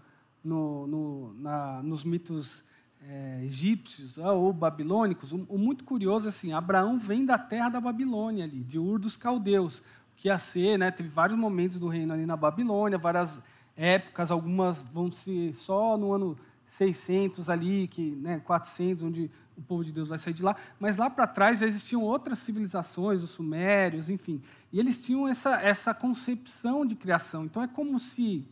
no, 0.44 0.86
no 0.86 1.34
na, 1.40 1.82
nos 1.82 2.04
mitos 2.04 2.64
é, 3.02 3.42
egípcios 3.44 4.20
ah, 4.20 4.32
ou 4.32 4.54
babilônicos? 4.54 5.32
O, 5.32 5.48
o, 5.50 5.58
muito 5.58 5.84
curioso 5.84 6.28
é 6.28 6.30
assim, 6.30 6.54
Abraão 6.54 7.00
vem 7.00 7.26
da 7.26 7.40
terra 7.40 7.68
da 7.68 7.82
Babilônia 7.82 8.44
ali, 8.44 8.64
de 8.64 8.78
Ur 8.78 9.00
dos 9.00 9.18
Caldeus, 9.18 9.82
que 10.16 10.28
ia 10.28 10.38
ser, 10.38 10.78
né, 10.78 10.92
teve 10.92 11.10
vários 11.10 11.38
momentos 11.38 11.80
do 11.80 11.88
reino 11.88 12.14
ali 12.14 12.28
na 12.28 12.38
Babilônia, 12.38 13.00
várias 13.00 13.42
épocas, 13.76 14.30
algumas 14.30 14.84
vão 14.84 15.12
ser 15.12 15.52
só 15.56 15.98
no 15.98 16.14
ano 16.14 16.38
600 16.70 17.50
ali, 17.50 17.88
que, 17.88 18.12
né, 18.12 18.40
400, 18.46 19.04
onde 19.04 19.32
o 19.58 19.62
povo 19.62 19.84
de 19.84 19.92
Deus 19.92 20.08
vai 20.08 20.20
sair 20.20 20.34
de 20.34 20.44
lá, 20.44 20.56
mas 20.80 20.98
lá 20.98 21.10
para 21.10 21.26
trás 21.26 21.60
já 21.60 21.66
existiam 21.66 22.04
outras 22.04 22.38
civilizações, 22.40 23.24
os 23.24 23.32
sumérios, 23.32 24.08
enfim, 24.08 24.40
e 24.72 24.80
eles 24.80 25.04
tinham 25.04 25.28
essa, 25.28 25.60
essa 25.62 25.94
concepção 25.96 26.86
de 26.86 26.96
criação. 26.96 27.46
Então 27.46 27.64
é 27.64 27.68
como 27.68 27.98
se 27.98 28.48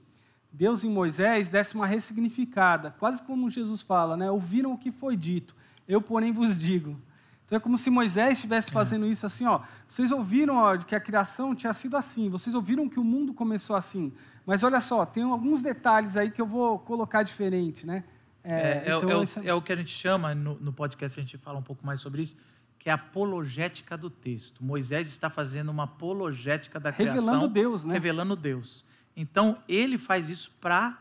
Deus 0.51 0.83
em 0.83 0.89
Moisés 0.89 1.47
desse 1.47 1.75
uma 1.75 1.85
ressignificada, 1.85 2.89
quase 2.97 3.21
como 3.21 3.51
Jesus 3.51 3.83
fala, 3.83 4.17
né? 4.17 4.31
ouviram 4.31 4.73
o 4.73 4.77
que 4.77 4.91
foi 4.91 5.15
dito, 5.15 5.55
eu 5.87 6.01
porém 6.01 6.31
vos 6.31 6.57
digo. 6.57 6.99
Então 7.45 7.55
é 7.55 7.59
como 7.59 7.77
se 7.77 7.91
Moisés 7.91 8.39
estivesse 8.39 8.71
fazendo 8.71 9.05
isso 9.05 9.25
assim, 9.25 9.45
ó. 9.45 9.61
Vocês 9.87 10.11
ouviram 10.11 10.57
ó, 10.57 10.75
que 10.77 10.95
a 10.95 10.99
criação 10.99 11.55
tinha 11.55 11.73
sido 11.73 11.95
assim, 11.95 12.29
vocês 12.29 12.55
ouviram 12.55 12.89
que 12.89 12.99
o 12.99 13.03
mundo 13.03 13.33
começou 13.33 13.75
assim. 13.75 14.11
Mas 14.47 14.63
olha 14.63 14.79
só, 14.79 15.05
tem 15.05 15.23
alguns 15.23 15.61
detalhes 15.61 16.15
aí 16.15 16.31
que 16.31 16.41
eu 16.41 16.45
vou 16.45 16.79
colocar 16.79 17.21
diferente, 17.21 17.85
né? 17.85 18.05
É, 18.41 18.53
é, 18.53 18.95
então, 18.95 19.11
é, 19.11 19.17
o, 19.17 19.23
é, 19.43 19.53
o, 19.53 19.61
que 19.61 19.73
a 19.73 19.75
gente 19.75 19.91
chama, 19.91 20.33
no, 20.33 20.55
no 20.55 20.71
podcast 20.71 21.19
a 21.19 21.21
gente 21.21 21.37
fala 21.37 21.59
um 21.59 21.61
pouco 21.61 21.85
mais 21.85 21.99
sobre 21.99 22.21
isso, 22.21 22.37
que 22.79 22.87
é 22.87 22.93
a 22.93 22.95
apologética 22.95 23.97
do 23.97 24.09
texto. 24.09 24.63
Moisés 24.63 25.09
está 25.09 25.29
fazendo 25.29 25.67
uma 25.67 25.83
apologética 25.83 26.79
da 26.79 26.93
criação. 26.93 27.19
Revelando 27.19 27.49
Deus, 27.49 27.85
né? 27.85 27.93
Revelando 27.93 28.37
Deus. 28.37 28.85
Então, 29.17 29.57
ele 29.67 29.97
faz 29.97 30.29
isso 30.29 30.49
para 30.61 30.97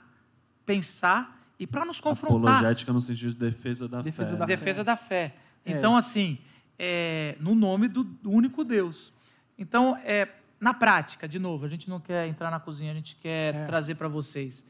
pensar 0.64 1.40
e 1.56 1.68
para 1.68 1.84
nos 1.84 2.00
confrontar. 2.00 2.54
Apologética 2.54 2.92
no 2.92 3.00
sentido 3.00 3.32
de 3.32 3.38
defesa 3.38 3.88
da 3.88 4.02
defesa 4.02 4.32
fé. 4.32 4.36
Da 4.38 4.46
defesa 4.46 4.78
fé. 4.78 4.84
da 4.84 4.96
fé. 4.96 5.34
É. 5.64 5.72
Então, 5.72 5.96
assim, 5.96 6.38
é, 6.76 7.36
no 7.38 7.54
nome 7.54 7.86
do 7.86 8.04
único 8.24 8.64
Deus. 8.64 9.12
Então, 9.56 9.96
é, 9.98 10.28
na 10.60 10.72
prática, 10.72 11.28
de 11.28 11.38
novo, 11.38 11.66
a 11.66 11.68
gente 11.68 11.88
não 11.88 12.00
quer 12.00 12.26
entrar 12.26 12.50
na 12.50 12.58
cozinha, 12.58 12.92
a 12.92 12.94
gente 12.94 13.16
quer 13.16 13.54
é. 13.54 13.64
trazer 13.66 13.94
para 13.94 14.08
vocês. 14.08 14.64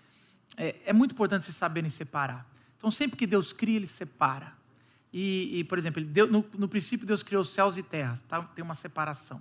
É, 0.57 0.77
é, 0.87 0.93
muito 0.93 1.13
importante 1.13 1.45
vocês 1.45 1.57
saberem 1.57 1.91
separar. 1.91 2.47
Então, 2.77 2.91
sempre 2.91 3.17
que 3.17 3.27
Deus 3.27 3.53
cria, 3.53 3.77
Ele 3.77 3.87
separa. 3.87 4.53
E, 5.13 5.61
e 5.61 5.65
por 5.65 5.79
exemplo, 5.79 6.05
deu, 6.05 6.27
no, 6.27 6.45
no, 6.55 6.69
princípio, 6.69 7.07
Deus 7.07 7.23
criou 7.23 7.45
céus 7.45 7.79
e 7.79 7.83
terras. 7.83 8.21
Tá? 8.23 8.43
Tem 8.43 8.65
uma 8.65 8.75
separação. 8.75 9.41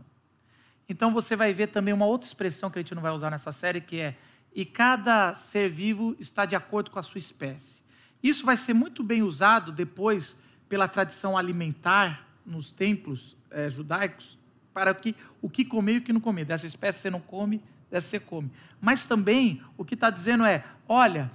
Então, 0.88 1.12
você 1.12 1.36
vai 1.36 1.54
ver 1.54 1.68
também 1.68 1.94
uma 1.94 2.06
outra 2.06 2.28
expressão 2.28 2.70
que 2.70 2.78
a 2.78 2.82
gente 2.82 2.94
não 2.94 3.02
vai 3.02 3.12
usar 3.12 3.32
nessa 3.32 3.52
série, 3.52 3.82
que 3.82 4.00
é 4.00 4.16
e 4.56 4.64
cada 4.64 5.34
ser 5.34 5.70
vivo 5.70 6.16
está 6.18 6.46
de 6.46 6.56
acordo 6.56 6.90
com 6.90 6.98
a 6.98 7.04
sua 7.04 7.20
espécie. 7.20 7.84
Isso 8.24 8.46
vai 8.46 8.56
ser 8.56 8.74
muito 8.74 9.04
bem 9.04 9.22
usado 9.22 9.70
depois 9.70 10.38
pela 10.70 10.88
tradição 10.88 11.38
alimentar 11.38 12.26
nos 12.46 12.72
templos 12.72 13.36
é, 13.52 13.70
judaicos 13.70 14.38
para 14.76 14.94
que, 14.94 15.16
o 15.42 15.50
que 15.50 15.64
comer 15.64 15.94
e 15.94 15.98
o 16.00 16.02
que 16.02 16.12
não 16.12 16.20
comer. 16.20 16.44
Dessa 16.44 16.68
espécie 16.68 17.00
você 17.00 17.10
não 17.10 17.22
come, 17.22 17.64
dessa 17.90 18.10
você 18.10 18.20
come. 18.20 18.52
Mas 18.82 19.06
também 19.06 19.64
o 19.78 19.86
que 19.86 19.94
está 19.94 20.10
dizendo 20.10 20.44
é: 20.44 20.66
olha, 20.86 21.32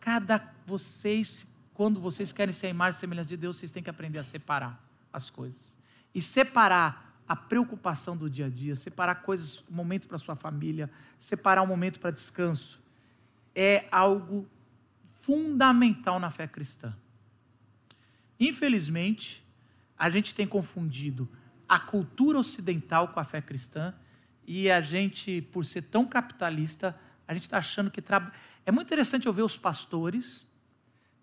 cada 0.00 0.42
vocês, 0.66 1.46
quando 1.74 2.00
vocês 2.00 2.32
querem 2.32 2.54
ser 2.54 2.68
a 2.68 2.70
imagem 2.70 2.96
e 2.96 3.00
semelhança 3.00 3.28
de 3.28 3.36
Deus, 3.36 3.58
vocês 3.58 3.70
têm 3.70 3.82
que 3.82 3.90
aprender 3.90 4.18
a 4.18 4.24
separar 4.24 4.82
as 5.12 5.28
coisas. 5.28 5.76
E 6.14 6.22
separar 6.22 7.20
a 7.28 7.36
preocupação 7.36 8.16
do 8.16 8.30
dia 8.30 8.46
a 8.46 8.48
dia, 8.48 8.74
separar 8.74 9.16
coisas, 9.16 9.62
um 9.70 9.74
momento 9.74 10.08
para 10.08 10.16
sua 10.16 10.34
família, 10.34 10.90
separar 11.20 11.60
um 11.62 11.66
momento 11.66 12.00
para 12.00 12.10
descanso, 12.10 12.80
é 13.54 13.86
algo 13.90 14.48
fundamental 15.20 16.18
na 16.18 16.30
fé 16.30 16.48
cristã. 16.48 16.96
Infelizmente, 18.40 19.44
a 19.98 20.08
gente 20.08 20.34
tem 20.34 20.46
confundido 20.46 21.28
a 21.68 21.78
cultura 21.78 22.38
ocidental 22.38 23.08
com 23.08 23.20
a 23.20 23.24
fé 23.24 23.40
cristã 23.42 23.94
e 24.46 24.70
a 24.70 24.80
gente, 24.80 25.42
por 25.42 25.64
ser 25.64 25.82
tão 25.82 26.06
capitalista, 26.06 26.98
a 27.26 27.34
gente 27.34 27.42
está 27.42 27.58
achando 27.58 27.90
que 27.90 28.00
trabalha. 28.00 28.32
É 28.64 28.70
muito 28.70 28.86
interessante 28.86 29.26
eu 29.26 29.32
ver 29.32 29.42
os 29.42 29.56
pastores, 29.56 30.46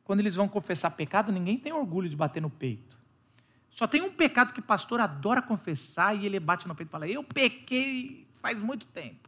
quando 0.03 0.19
eles 0.19 0.35
vão 0.35 0.47
confessar 0.47 0.91
pecado, 0.91 1.31
ninguém 1.31 1.57
tem 1.57 1.73
orgulho 1.73 2.07
de 2.07 2.15
bater 2.15 2.41
no 2.41 2.49
peito. 2.49 2.99
Só 3.71 3.87
tem 3.87 4.01
um 4.01 4.11
pecado 4.11 4.53
que 4.53 4.61
pastor 4.61 5.01
adora 5.01 5.41
confessar 5.41 6.15
e 6.15 6.25
ele 6.25 6.39
bate 6.39 6.67
no 6.67 6.75
peito 6.75 6.89
e 6.89 6.91
fala: 6.91 7.07
Eu 7.07 7.23
pequei 7.23 8.25
faz 8.45 8.61
muito 8.61 8.85
tempo. 8.85 9.27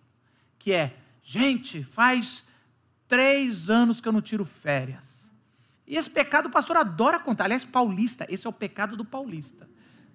Que 0.59 0.71
é, 0.71 0.95
gente, 1.23 1.83
faz 1.83 2.43
três 3.07 3.69
anos 3.69 3.99
que 3.99 4.07
eu 4.07 4.13
não 4.13 4.21
tiro 4.21 4.45
férias. 4.45 5.27
E 5.87 5.97
esse 5.97 6.09
pecado 6.09 6.47
o 6.47 6.51
pastor 6.51 6.77
adora 6.77 7.19
contar. 7.19 7.45
Aliás, 7.45 7.65
paulista, 7.65 8.27
esse 8.29 8.45
é 8.45 8.49
o 8.49 8.53
pecado 8.53 8.95
do 8.95 9.03
paulista. 9.03 9.66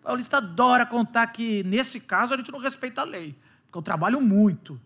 O 0.02 0.06
paulista 0.06 0.38
adora 0.38 0.84
contar 0.84 1.28
que, 1.28 1.62
nesse 1.62 2.00
caso, 2.00 2.34
a 2.34 2.36
gente 2.36 2.50
não 2.50 2.58
respeita 2.58 3.02
a 3.02 3.04
lei, 3.04 3.38
porque 3.64 3.78
eu 3.78 3.82
trabalho 3.82 4.20
muito. 4.20 4.80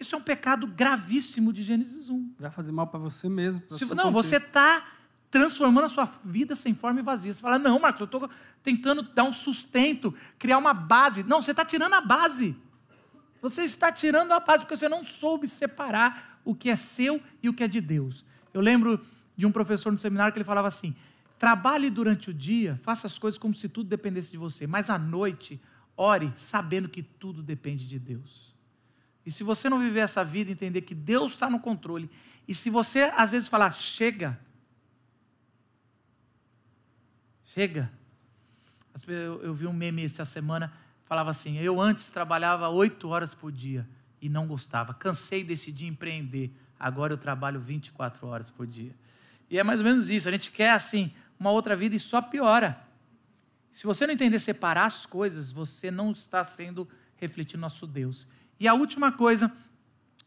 Isso 0.00 0.16
é 0.16 0.18
um 0.18 0.22
pecado 0.22 0.66
gravíssimo 0.66 1.52
de 1.52 1.62
Gênesis 1.62 2.10
1. 2.10 2.34
Vai 2.40 2.50
fazer 2.50 2.72
mal 2.72 2.88
para 2.88 2.98
você 2.98 3.28
mesmo. 3.28 3.62
Se, 3.78 3.94
não, 3.94 4.06
contexto. 4.06 4.12
você 4.12 4.36
está 4.36 4.84
transformando 5.30 5.84
a 5.84 5.88
sua 5.88 6.10
vida 6.24 6.56
sem 6.56 6.74
forma 6.74 6.98
e 6.98 7.04
vazia. 7.04 7.32
Você 7.32 7.40
fala, 7.40 7.56
não, 7.56 7.78
Marcos, 7.78 8.00
eu 8.00 8.06
estou 8.06 8.28
tentando 8.64 9.02
dar 9.02 9.22
um 9.22 9.32
sustento, 9.32 10.12
criar 10.40 10.58
uma 10.58 10.74
base. 10.74 11.22
Não, 11.22 11.40
você 11.40 11.52
está 11.52 11.64
tirando 11.64 11.94
a 11.94 12.00
base. 12.00 12.56
Você 13.40 13.62
está 13.62 13.92
tirando 13.92 14.32
a 14.32 14.40
base 14.40 14.64
porque 14.64 14.76
você 14.76 14.88
não 14.88 15.04
soube 15.04 15.46
separar 15.46 16.40
o 16.44 16.52
que 16.52 16.68
é 16.68 16.74
seu 16.74 17.22
e 17.40 17.48
o 17.48 17.54
que 17.54 17.62
é 17.62 17.68
de 17.68 17.80
Deus. 17.80 18.24
Eu 18.52 18.60
lembro 18.60 19.00
de 19.36 19.46
um 19.46 19.52
professor 19.52 19.92
no 19.92 19.98
seminário 19.98 20.32
que 20.32 20.38
ele 20.38 20.44
falava 20.44 20.66
assim: 20.66 20.96
trabalhe 21.42 21.90
durante 21.90 22.30
o 22.30 22.34
dia, 22.34 22.78
faça 22.84 23.08
as 23.08 23.18
coisas 23.18 23.36
como 23.36 23.52
se 23.52 23.68
tudo 23.68 23.88
dependesse 23.88 24.30
de 24.30 24.38
você, 24.38 24.64
mas 24.64 24.88
à 24.88 24.96
noite, 24.96 25.60
ore 25.96 26.32
sabendo 26.36 26.88
que 26.88 27.02
tudo 27.02 27.42
depende 27.42 27.84
de 27.84 27.98
Deus. 27.98 28.54
E 29.26 29.32
se 29.32 29.42
você 29.42 29.68
não 29.68 29.80
viver 29.80 29.98
essa 29.98 30.24
vida, 30.24 30.52
entender 30.52 30.82
que 30.82 30.94
Deus 30.94 31.32
está 31.32 31.50
no 31.50 31.58
controle, 31.58 32.08
e 32.46 32.54
se 32.54 32.70
você 32.70 33.10
às 33.16 33.32
vezes 33.32 33.48
falar, 33.48 33.72
chega, 33.72 34.38
Chega. 37.54 37.92
Eu, 39.06 39.42
eu 39.42 39.52
vi 39.52 39.66
um 39.66 39.74
meme 39.74 40.04
essa 40.04 40.24
semana, 40.24 40.72
falava 41.04 41.30
assim: 41.30 41.58
eu 41.58 41.78
antes 41.80 42.10
trabalhava 42.10 42.68
oito 42.68 43.08
horas 43.08 43.34
por 43.34 43.52
dia 43.52 43.86
e 44.22 44.28
não 44.28 44.46
gostava. 44.46 44.94
Cansei, 44.94 45.44
decidi 45.44 45.86
empreender. 45.86 46.50
Agora 46.80 47.12
eu 47.12 47.18
trabalho 47.18 47.60
24 47.60 48.26
horas 48.26 48.48
por 48.48 48.66
dia. 48.66 48.94
E 49.50 49.58
é 49.58 49.62
mais 49.62 49.80
ou 49.80 49.84
menos 49.84 50.08
isso. 50.08 50.28
A 50.28 50.32
gente 50.32 50.50
quer, 50.50 50.70
assim, 50.70 51.12
uma 51.42 51.50
outra 51.50 51.74
vida 51.74 51.96
e 51.96 51.98
só 51.98 52.22
piora. 52.22 52.80
Se 53.72 53.84
você 53.84 54.06
não 54.06 54.14
entender 54.14 54.38
separar 54.38 54.86
as 54.86 55.04
coisas, 55.04 55.50
você 55.50 55.90
não 55.90 56.12
está 56.12 56.44
sendo 56.44 56.88
refletindo 57.16 57.60
nosso 57.60 57.84
Deus. 57.84 58.28
E 58.60 58.68
a 58.68 58.74
última 58.74 59.10
coisa, 59.10 59.52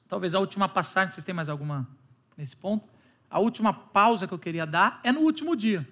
talvez 0.10 0.36
a 0.36 0.40
última 0.40 0.68
passagem, 0.68 1.14
vocês 1.14 1.24
têm 1.24 1.34
mais 1.34 1.48
alguma 1.48 1.88
nesse 2.36 2.56
ponto? 2.56 2.90
A 3.30 3.40
última 3.40 3.74
pausa 3.74 4.28
que 4.28 4.34
eu 4.34 4.40
queria 4.40 4.66
dar 4.66 5.00
é 5.04 5.12
no 5.12 5.22
último 5.22 5.56
dia. 5.56 5.88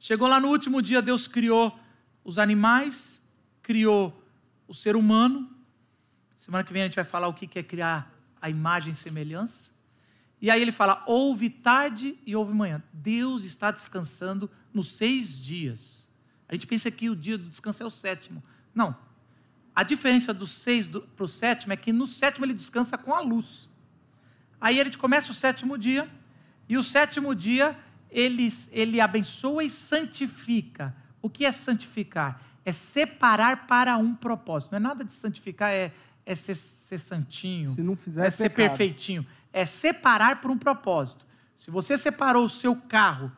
Chegou 0.00 0.26
lá 0.26 0.40
no 0.40 0.48
último 0.48 0.82
dia, 0.82 1.00
Deus 1.00 1.28
criou 1.28 1.78
os 2.24 2.36
animais, 2.36 3.22
criou 3.62 4.24
o 4.66 4.74
ser 4.74 4.96
humano. 4.96 5.48
Semana 6.36 6.64
que 6.64 6.72
vem 6.72 6.82
a 6.82 6.86
gente 6.86 6.96
vai 6.96 7.04
falar 7.04 7.28
o 7.28 7.34
que 7.34 7.58
é 7.58 7.62
criar 7.62 8.12
a 8.40 8.50
imagem 8.50 8.92
e 8.92 8.96
semelhança. 8.96 9.70
E 10.40 10.50
aí 10.50 10.60
ele 10.60 10.72
fala: 10.72 11.02
houve 11.06 11.50
tarde 11.50 12.18
e 12.26 12.34
houve 12.34 12.54
manhã. 12.54 12.82
Deus 12.92 13.44
está 13.44 13.70
descansando 13.70 14.50
nos 14.72 14.92
seis 14.92 15.38
dias. 15.38 16.08
A 16.48 16.54
gente 16.54 16.66
pensa 16.66 16.90
que 16.90 17.10
o 17.10 17.16
dia 17.16 17.36
do 17.36 17.48
descanso 17.48 17.82
é 17.82 17.86
o 17.86 17.90
sétimo. 17.90 18.42
Não. 18.74 18.96
A 19.74 19.82
diferença 19.82 20.32
do 20.34 20.46
seis 20.46 20.88
para 20.88 21.24
o 21.24 21.28
sétimo 21.28 21.72
é 21.72 21.76
que 21.76 21.92
no 21.92 22.06
sétimo 22.06 22.44
ele 22.44 22.54
descansa 22.54 22.96
com 22.96 23.14
a 23.14 23.20
luz. 23.20 23.68
Aí 24.60 24.80
a 24.80 24.84
gente 24.84 24.98
começa 24.98 25.30
o 25.30 25.34
sétimo 25.34 25.78
dia, 25.78 26.10
e 26.68 26.76
o 26.76 26.82
sétimo 26.82 27.34
dia 27.34 27.78
ele, 28.10 28.48
ele 28.72 29.00
abençoa 29.00 29.62
e 29.62 29.70
santifica. 29.70 30.94
O 31.22 31.30
que 31.30 31.44
é 31.44 31.52
santificar? 31.52 32.42
É 32.64 32.72
separar 32.72 33.66
para 33.66 33.96
um 33.96 34.14
propósito. 34.14 34.72
Não 34.72 34.76
é 34.78 34.80
nada 34.80 35.04
de 35.04 35.14
santificar, 35.14 35.70
é, 35.70 35.92
é 36.26 36.34
ser, 36.34 36.54
ser 36.54 36.98
santinho. 36.98 37.70
Se 37.70 37.82
não 37.82 37.96
fizer, 37.96 38.26
é 38.26 38.30
ser 38.30 38.50
pecado. 38.50 38.68
perfeitinho. 38.70 39.26
É 39.52 39.64
separar 39.64 40.40
por 40.40 40.50
um 40.50 40.58
propósito. 40.58 41.24
Se 41.56 41.70
você 41.70 41.96
separou 41.96 42.44
o 42.44 42.50
seu 42.50 42.76
carro 42.76 43.32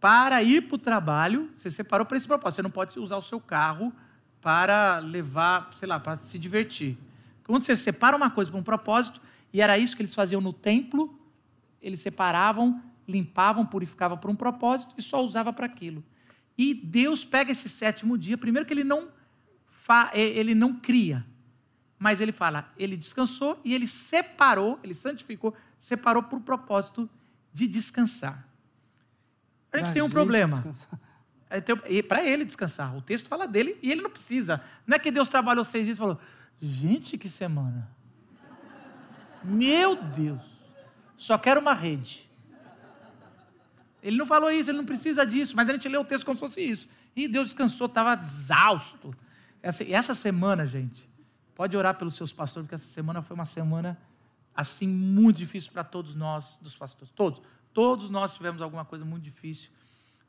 para 0.00 0.42
ir 0.42 0.68
para 0.68 0.74
o 0.74 0.78
trabalho, 0.78 1.50
você 1.54 1.70
separou 1.70 2.06
para 2.06 2.16
esse 2.16 2.26
propósito. 2.26 2.56
Você 2.56 2.62
não 2.62 2.70
pode 2.70 2.98
usar 2.98 3.16
o 3.16 3.22
seu 3.22 3.40
carro 3.40 3.92
para 4.40 4.98
levar, 4.98 5.70
sei 5.76 5.88
lá, 5.88 5.98
para 5.98 6.18
se 6.18 6.38
divertir. 6.38 6.98
Quando 7.44 7.64
você 7.64 7.76
separa 7.76 8.16
uma 8.16 8.30
coisa 8.30 8.50
para 8.50 8.60
um 8.60 8.64
propósito, 8.64 9.20
e 9.52 9.60
era 9.60 9.78
isso 9.78 9.96
que 9.96 10.02
eles 10.02 10.14
faziam 10.14 10.40
no 10.40 10.52
templo, 10.52 11.18
eles 11.80 12.00
separavam 12.00 12.82
limpavam, 13.06 13.64
purificavam 13.64 14.16
para 14.16 14.30
um 14.30 14.34
propósito 14.34 14.94
e 14.96 15.02
só 15.02 15.22
usava 15.22 15.52
para 15.52 15.66
aquilo. 15.66 16.02
E 16.56 16.74
Deus 16.74 17.24
pega 17.24 17.52
esse 17.52 17.68
sétimo 17.68 18.16
dia, 18.16 18.38
primeiro 18.38 18.66
que 18.66 18.72
ele 18.72 18.84
não, 18.84 19.08
fa, 19.66 20.10
ele 20.14 20.54
não 20.54 20.74
cria, 20.74 21.24
mas 22.04 22.20
ele 22.20 22.32
fala, 22.32 22.70
ele 22.76 22.98
descansou 22.98 23.58
e 23.64 23.72
ele 23.74 23.86
separou, 23.86 24.78
ele 24.84 24.92
santificou, 24.92 25.56
separou 25.80 26.22
para 26.22 26.36
o 26.36 26.40
propósito 26.42 27.08
de 27.50 27.66
descansar. 27.66 28.46
A 29.72 29.78
gente 29.78 29.86
pra 29.86 29.94
tem 29.94 30.02
um 30.02 30.10
problema. 30.10 30.62
É, 31.48 32.02
para 32.02 32.22
ele 32.22 32.44
descansar. 32.44 32.94
O 32.94 33.00
texto 33.00 33.26
fala 33.26 33.48
dele 33.48 33.78
e 33.80 33.90
ele 33.90 34.02
não 34.02 34.10
precisa. 34.10 34.60
Não 34.86 34.96
é 34.96 34.98
que 34.98 35.10
Deus 35.10 35.30
trabalhou 35.30 35.64
seis 35.64 35.86
dias 35.86 35.96
e 35.96 35.98
falou: 35.98 36.20
gente, 36.60 37.16
que 37.16 37.30
semana. 37.30 37.88
Meu 39.42 39.96
Deus. 39.96 40.42
Só 41.16 41.38
quero 41.38 41.58
uma 41.58 41.72
rede. 41.72 42.28
Ele 44.02 44.18
não 44.18 44.26
falou 44.26 44.50
isso, 44.50 44.70
ele 44.70 44.76
não 44.76 44.84
precisa 44.84 45.24
disso, 45.24 45.56
mas 45.56 45.70
a 45.70 45.72
gente 45.72 45.88
lê 45.88 45.96
o 45.96 46.04
texto 46.04 46.26
como 46.26 46.36
se 46.36 46.40
fosse 46.40 46.60
isso. 46.60 46.86
E 47.16 47.26
Deus 47.26 47.46
descansou, 47.46 47.86
estava 47.86 48.12
exausto. 48.20 49.16
Essa, 49.62 49.90
essa 49.90 50.14
semana, 50.14 50.66
gente, 50.66 51.08
pode 51.54 51.76
orar 51.76 51.94
pelos 51.96 52.14
seus 52.16 52.32
pastores, 52.32 52.66
porque 52.66 52.74
essa 52.74 52.88
semana 52.88 53.22
foi 53.22 53.34
uma 53.34 53.44
semana, 53.44 53.98
assim, 54.54 54.86
muito 54.86 55.36
difícil 55.38 55.72
para 55.72 55.84
todos 55.84 56.14
nós, 56.14 56.58
dos 56.62 56.74
pastores. 56.76 57.12
Todos. 57.14 57.40
Todos 57.72 58.10
nós 58.10 58.32
tivemos 58.32 58.62
alguma 58.62 58.84
coisa 58.84 59.04
muito 59.04 59.22
difícil. 59.24 59.70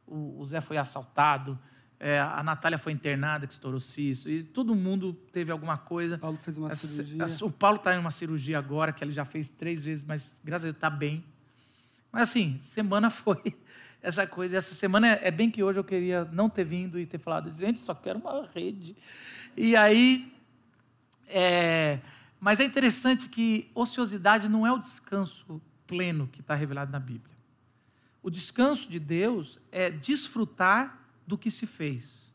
O, 0.08 0.40
o 0.40 0.46
Zé 0.46 0.62
foi 0.62 0.78
assaltado, 0.78 1.58
É, 1.98 2.20
a 2.20 2.44
Natália 2.44 2.78
foi 2.78 2.92
internada, 2.92 3.48
que 3.48 3.54
estourou 3.54 3.80
cisto, 3.80 4.30
e 4.30 4.44
todo 4.44 4.76
mundo 4.76 5.14
teve 5.32 5.50
alguma 5.50 5.78
coisa. 5.78 6.18
Paulo 6.18 6.36
fez 6.38 6.58
uma 6.58 6.68
A- 6.68 6.72
cirurgia. 6.76 7.24
a- 7.24 7.46
o 7.46 7.50
Paulo 7.50 7.78
está 7.78 7.96
em 7.96 7.98
uma 7.98 8.12
cirurgia 8.12 8.60
agora, 8.60 8.92
que 8.92 9.02
ele 9.02 9.14
já 9.14 9.24
fez 9.24 9.48
três 9.48 9.82
vezes, 9.82 10.04
mas 10.04 10.38
graças 10.44 10.66
a 10.66 10.68
Deus 10.68 10.76
está 10.76 10.90
bem. 10.90 11.24
Mas 12.12 12.24
assim, 12.30 12.60
semana 12.62 13.10
foi 13.24 13.42
essa 14.02 14.28
coisa. 14.28 14.58
Essa 14.58 14.76
semana 14.76 15.08
é, 15.08 15.30
é 15.30 15.32
bem 15.32 15.50
que 15.50 15.64
hoje 15.64 15.80
eu 15.80 15.86
queria 15.86 16.26
não 16.26 16.50
ter 16.50 16.66
vindo 16.66 17.00
e 17.00 17.06
ter 17.06 17.18
falado, 17.18 17.50
gente, 17.58 17.80
só 17.80 17.96
quero 17.96 18.20
uma 18.20 18.46
rede. 18.46 18.94
E 19.56 19.74
aí. 19.78 20.35
É, 21.28 22.00
mas 22.40 22.60
é 22.60 22.64
interessante 22.66 23.30
que 23.30 23.70
ociosidade 23.74 24.48
não 24.50 24.66
é 24.66 24.72
o 24.72 24.78
descanso 24.78 25.62
pleno 25.88 26.28
que 26.28 26.42
está 26.42 26.56
revelado 26.56 26.92
na 26.92 27.00
Bíblia. 27.00 27.36
O 28.22 28.30
descanso 28.30 28.90
de 28.90 29.00
Deus 29.00 29.60
é 29.72 29.90
desfrutar 29.92 31.00
do 31.28 31.38
que 31.38 31.52
se 31.52 31.66
fez. 31.68 32.34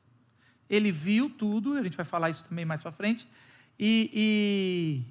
Ele 0.69 0.93
viu 0.93 1.29
tudo, 1.29 1.75
a 1.75 1.83
gente 1.83 1.97
vai 1.97 2.07
falar 2.07 2.31
isso 2.31 2.45
também 2.45 2.65
mais 2.65 2.81
para 2.81 2.93
frente. 2.93 3.27
E, 3.79 4.11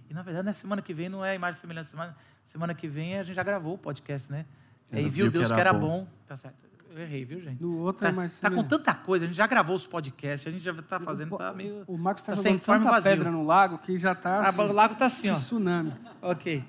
e- 0.08 0.10
e, 0.10 0.14
na 0.14 0.22
verdade, 0.22 0.46
na 0.46 0.54
semana 0.54 0.82
que 0.82 0.94
vem 0.94 1.10
não 1.10 1.26
é 1.26 1.36
imagem 1.36 1.58
e 1.58 1.62
semelhança. 1.62 1.90
Semana, 1.92 2.16
semana 2.46 2.74
que 2.74 2.88
vem 2.88 3.18
a 3.18 3.24
gente 3.24 3.36
já 3.36 3.44
gravou 3.44 3.74
o 3.74 3.78
podcast, 3.78 4.32
né? 4.32 4.46
Aí 4.92 5.04
viu 5.04 5.12
viu 5.12 5.26
que 5.26 5.32
Deus 5.40 5.46
era 5.46 5.56
que 5.56 5.62
era 5.62 5.74
bom. 5.74 5.80
bom. 6.06 6.08
Tá 6.28 6.38
certo. 6.38 6.69
Eu 6.90 6.98
errei, 6.98 7.24
viu, 7.24 7.40
gente? 7.40 7.62
No 7.62 7.78
outro 7.80 8.04
Tá, 8.06 8.10
é 8.10 8.12
mais 8.12 8.40
tá 8.40 8.50
com 8.50 8.64
tanta 8.64 8.94
coisa, 8.96 9.26
a 9.26 9.28
gente 9.28 9.38
já 9.38 9.46
gravou 9.46 9.76
os 9.76 9.86
podcasts, 9.86 10.48
a 10.48 10.52
gente 10.52 10.64
já 10.64 10.72
está 10.72 11.00
fazendo, 11.00 11.38
tá 11.38 11.54
meio. 11.54 11.84
O 11.88 11.98
Marcos 11.98 12.24
está 12.24 12.34
tá 12.34 12.42
sem 12.42 12.58
tanta 12.58 12.90
vazio. 12.90 13.12
pedra 13.12 13.32
no 13.32 13.44
lago 13.46 13.78
que 13.78 13.98
já 13.98 14.14
está 14.14 14.50
Ah, 14.50 14.62
o 14.62 14.74
lago 14.74 14.96
tá 14.96 15.06
assim, 15.06 15.24
de 15.24 15.30
ó. 15.30 15.34
tsunami. 15.34 15.94
Ok. 16.22 16.64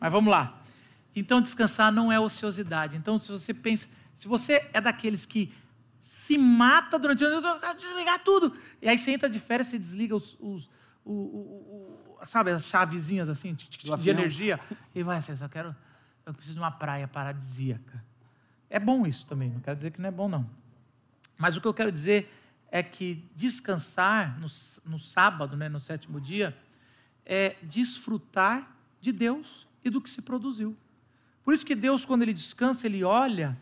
Mas 0.00 0.10
vamos 0.12 0.30
lá. 0.30 0.60
Então, 1.14 1.40
descansar 1.40 1.92
não 1.92 2.10
é 2.10 2.18
ociosidade. 2.18 2.96
Então, 2.96 3.18
se 3.18 3.30
você 3.30 3.54
pensa, 3.54 3.86
se 4.14 4.26
você 4.26 4.68
é 4.72 4.80
daqueles 4.80 5.24
que 5.24 5.52
se 6.00 6.36
mata 6.38 6.98
durante 6.98 7.22
o 7.22 7.26
ano, 7.28 7.46
eu 7.46 7.60
quero 7.60 7.76
desligar 7.78 8.18
tudo. 8.24 8.52
E 8.82 8.88
aí 8.88 8.98
você 8.98 9.12
entra 9.12 9.28
de 9.30 9.38
férias, 9.38 9.68
você 9.68 9.78
desliga 9.78 10.16
os, 10.16 10.36
os- 10.40 10.68
o- 11.04 11.12
o- 11.12 12.18
o- 12.20 12.26
sabe, 12.26 12.50
as 12.50 12.64
chavezinhas 12.66 13.28
assim, 13.28 13.54
de 13.54 13.92
avião. 13.92 14.16
energia. 14.18 14.58
E 14.94 15.02
vai, 15.02 15.22
eu 15.28 15.36
só 15.36 15.48
quero, 15.48 15.74
eu 16.26 16.32
preciso 16.32 16.54
de 16.54 16.60
uma 16.60 16.70
praia 16.70 17.06
paradisíaca. 17.06 18.02
É 18.70 18.78
bom 18.78 19.04
isso 19.04 19.26
também, 19.26 19.50
não 19.50 19.60
quero 19.60 19.76
dizer 19.76 19.90
que 19.90 20.00
não 20.00 20.08
é 20.08 20.12
bom, 20.12 20.28
não. 20.28 20.48
Mas 21.36 21.56
o 21.56 21.60
que 21.60 21.66
eu 21.66 21.74
quero 21.74 21.90
dizer 21.90 22.32
é 22.70 22.82
que 22.82 23.28
descansar 23.34 24.38
no, 24.38 24.46
no 24.84 24.98
sábado, 24.98 25.56
né, 25.56 25.68
no 25.68 25.80
sétimo 25.80 26.20
dia, 26.20 26.56
é 27.26 27.56
desfrutar 27.62 28.70
de 29.00 29.10
Deus 29.10 29.66
e 29.84 29.90
do 29.90 30.00
que 30.00 30.08
se 30.08 30.22
produziu. 30.22 30.76
Por 31.42 31.52
isso 31.52 31.66
que 31.66 31.74
Deus, 31.74 32.04
quando 32.04 32.22
ele 32.22 32.32
descansa, 32.32 32.86
ele 32.86 33.02
olha 33.02 33.58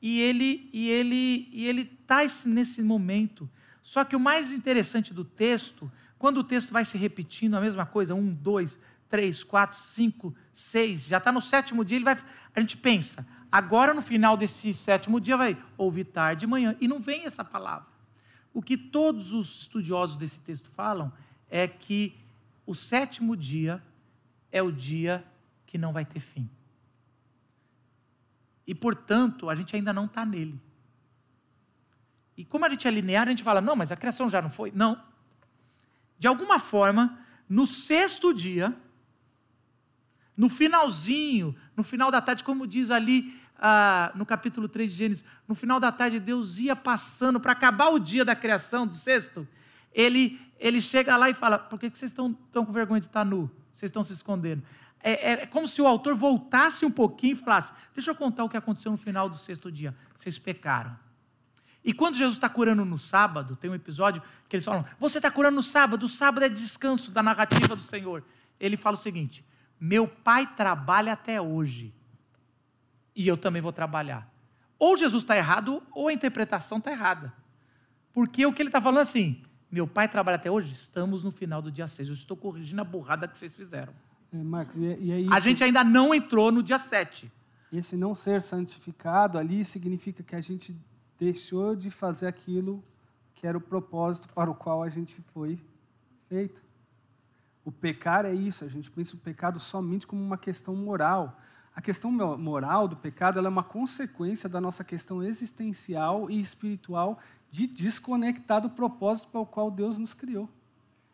e 0.00 0.20
ele 0.20 0.68
e 0.72 0.88
ele 0.88 1.48
e 1.50 1.66
ele 1.66 1.90
está 2.00 2.20
nesse 2.46 2.82
momento. 2.82 3.50
Só 3.82 4.04
que 4.04 4.14
o 4.14 4.20
mais 4.20 4.52
interessante 4.52 5.12
do 5.12 5.24
texto, 5.24 5.90
quando 6.18 6.38
o 6.38 6.44
texto 6.44 6.72
vai 6.72 6.84
se 6.84 6.96
repetindo 6.96 7.54
a 7.54 7.60
mesma 7.60 7.84
coisa, 7.84 8.14
um, 8.14 8.32
dois, 8.32 8.78
três, 9.08 9.42
quatro, 9.42 9.78
cinco, 9.78 10.34
seis, 10.54 11.06
já 11.06 11.18
está 11.18 11.32
no 11.32 11.42
sétimo 11.42 11.84
dia, 11.84 11.96
ele 11.96 12.04
vai, 12.04 12.18
a 12.54 12.60
gente 12.60 12.76
pensa, 12.76 13.26
agora 13.54 13.94
no 13.94 14.02
final 14.02 14.36
desse 14.36 14.74
sétimo 14.74 15.20
dia 15.20 15.36
vai 15.36 15.56
ouvir 15.78 16.06
tarde 16.06 16.44
e 16.44 16.48
manhã, 16.48 16.76
e 16.80 16.88
não 16.88 16.98
vem 16.98 17.24
essa 17.24 17.44
palavra. 17.44 17.86
O 18.52 18.60
que 18.60 18.76
todos 18.76 19.32
os 19.32 19.60
estudiosos 19.60 20.16
desse 20.16 20.40
texto 20.40 20.68
falam 20.70 21.12
é 21.48 21.68
que 21.68 22.18
o 22.66 22.74
sétimo 22.74 23.36
dia 23.36 23.80
é 24.50 24.60
o 24.60 24.72
dia 24.72 25.24
que 25.66 25.78
não 25.78 25.92
vai 25.92 26.04
ter 26.04 26.18
fim. 26.18 26.50
E, 28.66 28.74
portanto, 28.74 29.48
a 29.48 29.54
gente 29.54 29.76
ainda 29.76 29.92
não 29.92 30.06
está 30.06 30.26
nele. 30.26 30.60
E 32.36 32.44
como 32.44 32.64
a 32.64 32.68
gente 32.68 32.88
é 32.88 32.90
linear, 32.90 33.28
a 33.28 33.30
gente 33.30 33.44
fala, 33.44 33.60
não, 33.60 33.76
mas 33.76 33.92
a 33.92 33.96
criação 33.96 34.28
já 34.28 34.42
não 34.42 34.50
foi. 34.50 34.72
Não. 34.74 35.00
De 36.18 36.26
alguma 36.26 36.58
forma, 36.58 37.20
no 37.48 37.68
sexto 37.68 38.34
dia, 38.34 38.76
no 40.36 40.48
finalzinho, 40.48 41.54
no 41.76 41.84
final 41.84 42.10
da 42.10 42.20
tarde, 42.20 42.42
como 42.42 42.66
diz 42.66 42.90
ali 42.90 43.43
ah, 43.66 44.12
no 44.14 44.26
capítulo 44.26 44.68
3 44.68 44.90
de 44.90 44.98
Gênesis, 44.98 45.24
no 45.48 45.54
final 45.54 45.80
da 45.80 45.90
tarde 45.90 46.20
Deus 46.20 46.58
ia 46.58 46.76
passando 46.76 47.40
para 47.40 47.52
acabar 47.52 47.88
o 47.88 47.98
dia 47.98 48.22
da 48.22 48.36
criação, 48.36 48.86
do 48.86 48.92
sexto, 48.92 49.48
ele, 49.90 50.38
ele 50.58 50.82
chega 50.82 51.16
lá 51.16 51.30
e 51.30 51.34
fala, 51.34 51.58
por 51.58 51.80
que, 51.80 51.88
que 51.88 51.96
vocês 51.96 52.10
estão 52.10 52.30
tão 52.52 52.66
com 52.66 52.72
vergonha 52.74 53.00
de 53.00 53.06
estar 53.06 53.24
nu? 53.24 53.50
Vocês 53.72 53.88
estão 53.88 54.04
se 54.04 54.12
escondendo. 54.12 54.62
É, 55.02 55.32
é 55.32 55.46
como 55.46 55.66
se 55.66 55.80
o 55.80 55.86
autor 55.86 56.14
voltasse 56.14 56.84
um 56.84 56.90
pouquinho 56.90 57.32
e 57.32 57.36
falasse, 57.36 57.72
deixa 57.94 58.10
eu 58.10 58.14
contar 58.14 58.44
o 58.44 58.50
que 58.50 58.56
aconteceu 58.58 58.92
no 58.92 58.98
final 58.98 59.30
do 59.30 59.38
sexto 59.38 59.72
dia. 59.72 59.96
Vocês 60.14 60.38
pecaram. 60.38 60.94
E 61.82 61.94
quando 61.94 62.16
Jesus 62.16 62.36
está 62.36 62.50
curando 62.50 62.84
no 62.84 62.98
sábado, 62.98 63.56
tem 63.56 63.70
um 63.70 63.74
episódio 63.74 64.22
que 64.46 64.56
eles 64.56 64.64
falam: 64.64 64.84
Você 65.00 65.18
está 65.18 65.30
curando 65.30 65.56
no 65.56 65.62
sábado, 65.62 66.04
o 66.04 66.08
sábado 66.08 66.44
é 66.44 66.50
descanso 66.50 67.10
da 67.10 67.22
narrativa 67.22 67.74
do 67.74 67.82
Senhor. 67.82 68.22
Ele 68.60 68.76
fala 68.76 68.98
o 68.98 69.00
seguinte: 69.00 69.42
Meu 69.80 70.06
pai 70.06 70.46
trabalha 70.54 71.14
até 71.14 71.40
hoje, 71.40 71.94
e 73.14 73.26
eu 73.26 73.36
também 73.36 73.62
vou 73.62 73.72
trabalhar. 73.72 74.32
Ou 74.78 74.96
Jesus 74.96 75.22
está 75.22 75.36
errado, 75.36 75.82
ou 75.92 76.08
a 76.08 76.12
interpretação 76.12 76.78
está 76.78 76.90
errada. 76.90 77.32
Porque 78.12 78.44
o 78.44 78.52
que 78.52 78.62
ele 78.62 78.68
está 78.68 78.80
falando 78.80 79.02
assim: 79.02 79.42
Meu 79.70 79.86
pai 79.86 80.08
trabalha 80.08 80.36
até 80.36 80.50
hoje, 80.50 80.72
estamos 80.72 81.22
no 81.22 81.30
final 81.30 81.62
do 81.62 81.70
dia 81.70 81.86
6. 81.86 82.08
Eu 82.08 82.14
estou 82.14 82.36
corrigindo 82.36 82.80
a 82.80 82.84
burrada 82.84 83.28
que 83.28 83.36
vocês 83.36 83.54
fizeram. 83.54 83.92
É, 84.32 84.36
Marcos, 84.36 84.76
e 84.76 84.86
é, 84.86 84.98
e 84.98 85.12
é 85.12 85.20
isso. 85.20 85.32
A 85.32 85.40
gente 85.40 85.62
ainda 85.62 85.84
não 85.84 86.14
entrou 86.14 86.50
no 86.50 86.62
dia 86.62 86.78
7. 86.78 87.30
Esse 87.72 87.96
não 87.96 88.14
ser 88.14 88.40
santificado 88.40 89.36
ali 89.36 89.64
significa 89.64 90.22
que 90.22 90.36
a 90.36 90.40
gente 90.40 90.74
deixou 91.18 91.74
de 91.74 91.90
fazer 91.90 92.26
aquilo 92.26 92.82
que 93.34 93.46
era 93.46 93.58
o 93.58 93.60
propósito 93.60 94.28
para 94.28 94.50
o 94.50 94.54
qual 94.54 94.82
a 94.82 94.88
gente 94.88 95.20
foi 95.32 95.58
feito. 96.28 96.62
O 97.64 97.72
pecar 97.72 98.24
é 98.24 98.32
isso, 98.32 98.64
a 98.64 98.68
gente 98.68 98.90
pensa 98.90 99.16
o 99.16 99.18
pecado 99.18 99.58
somente 99.58 100.06
como 100.06 100.22
uma 100.22 100.38
questão 100.38 100.74
moral. 100.76 101.40
A 101.74 101.80
questão 101.82 102.10
mo- 102.12 102.38
moral 102.38 102.86
do 102.86 102.96
pecado 102.96 103.38
é 103.38 103.48
uma 103.48 103.62
consequência 103.62 104.48
da 104.48 104.60
nossa 104.60 104.84
questão 104.84 105.22
existencial 105.22 106.30
e 106.30 106.40
espiritual 106.40 107.18
de 107.50 107.66
desconectar 107.66 108.60
do 108.60 108.70
propósito 108.70 109.28
para 109.28 109.40
o 109.40 109.46
qual 109.46 109.70
Deus 109.70 109.96
nos 109.98 110.14
criou. 110.14 110.48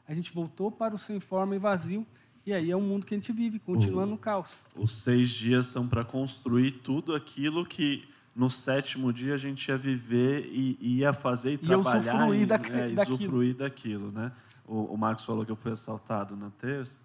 A 0.06 0.14
gente 0.14 0.32
voltou 0.32 0.70
para 0.70 0.94
o 0.94 0.98
sem 0.98 1.20
forma 1.20 1.54
e 1.54 1.58
vazio, 1.58 2.06
e 2.44 2.52
aí 2.52 2.70
é 2.70 2.76
o 2.76 2.80
mundo 2.80 3.06
que 3.06 3.14
a 3.14 3.16
gente 3.16 3.32
vive, 3.32 3.58
continuando 3.58 4.10
no 4.12 4.18
caos. 4.18 4.62
Os 4.74 4.90
seis 5.02 5.30
dias 5.30 5.66
são 5.66 5.86
para 5.86 6.04
construir 6.04 6.72
tudo 6.72 7.14
aquilo 7.14 7.64
que 7.64 8.08
no 8.34 8.48
sétimo 8.50 9.12
dia 9.12 9.34
a 9.34 9.36
gente 9.36 9.68
ia 9.68 9.76
viver 9.76 10.46
e 10.52 10.76
e 10.80 10.96
ia 10.98 11.12
fazer 11.12 11.50
e 11.50 11.52
Ia 11.54 11.58
trabalhar 11.58 12.14
usufruir 12.14 12.42
e, 12.42 12.46
da- 12.46 12.58
né, 12.58 12.88
daquilo. 12.90 13.16
usufruir 13.16 13.54
daquilo, 13.54 14.10
né? 14.12 14.32
O, 14.66 14.94
o 14.94 14.96
Marcos 14.96 15.24
falou 15.24 15.44
que 15.44 15.50
eu 15.52 15.56
fui 15.56 15.72
assaltado 15.72 16.36
na 16.36 16.50
terça 16.50 17.00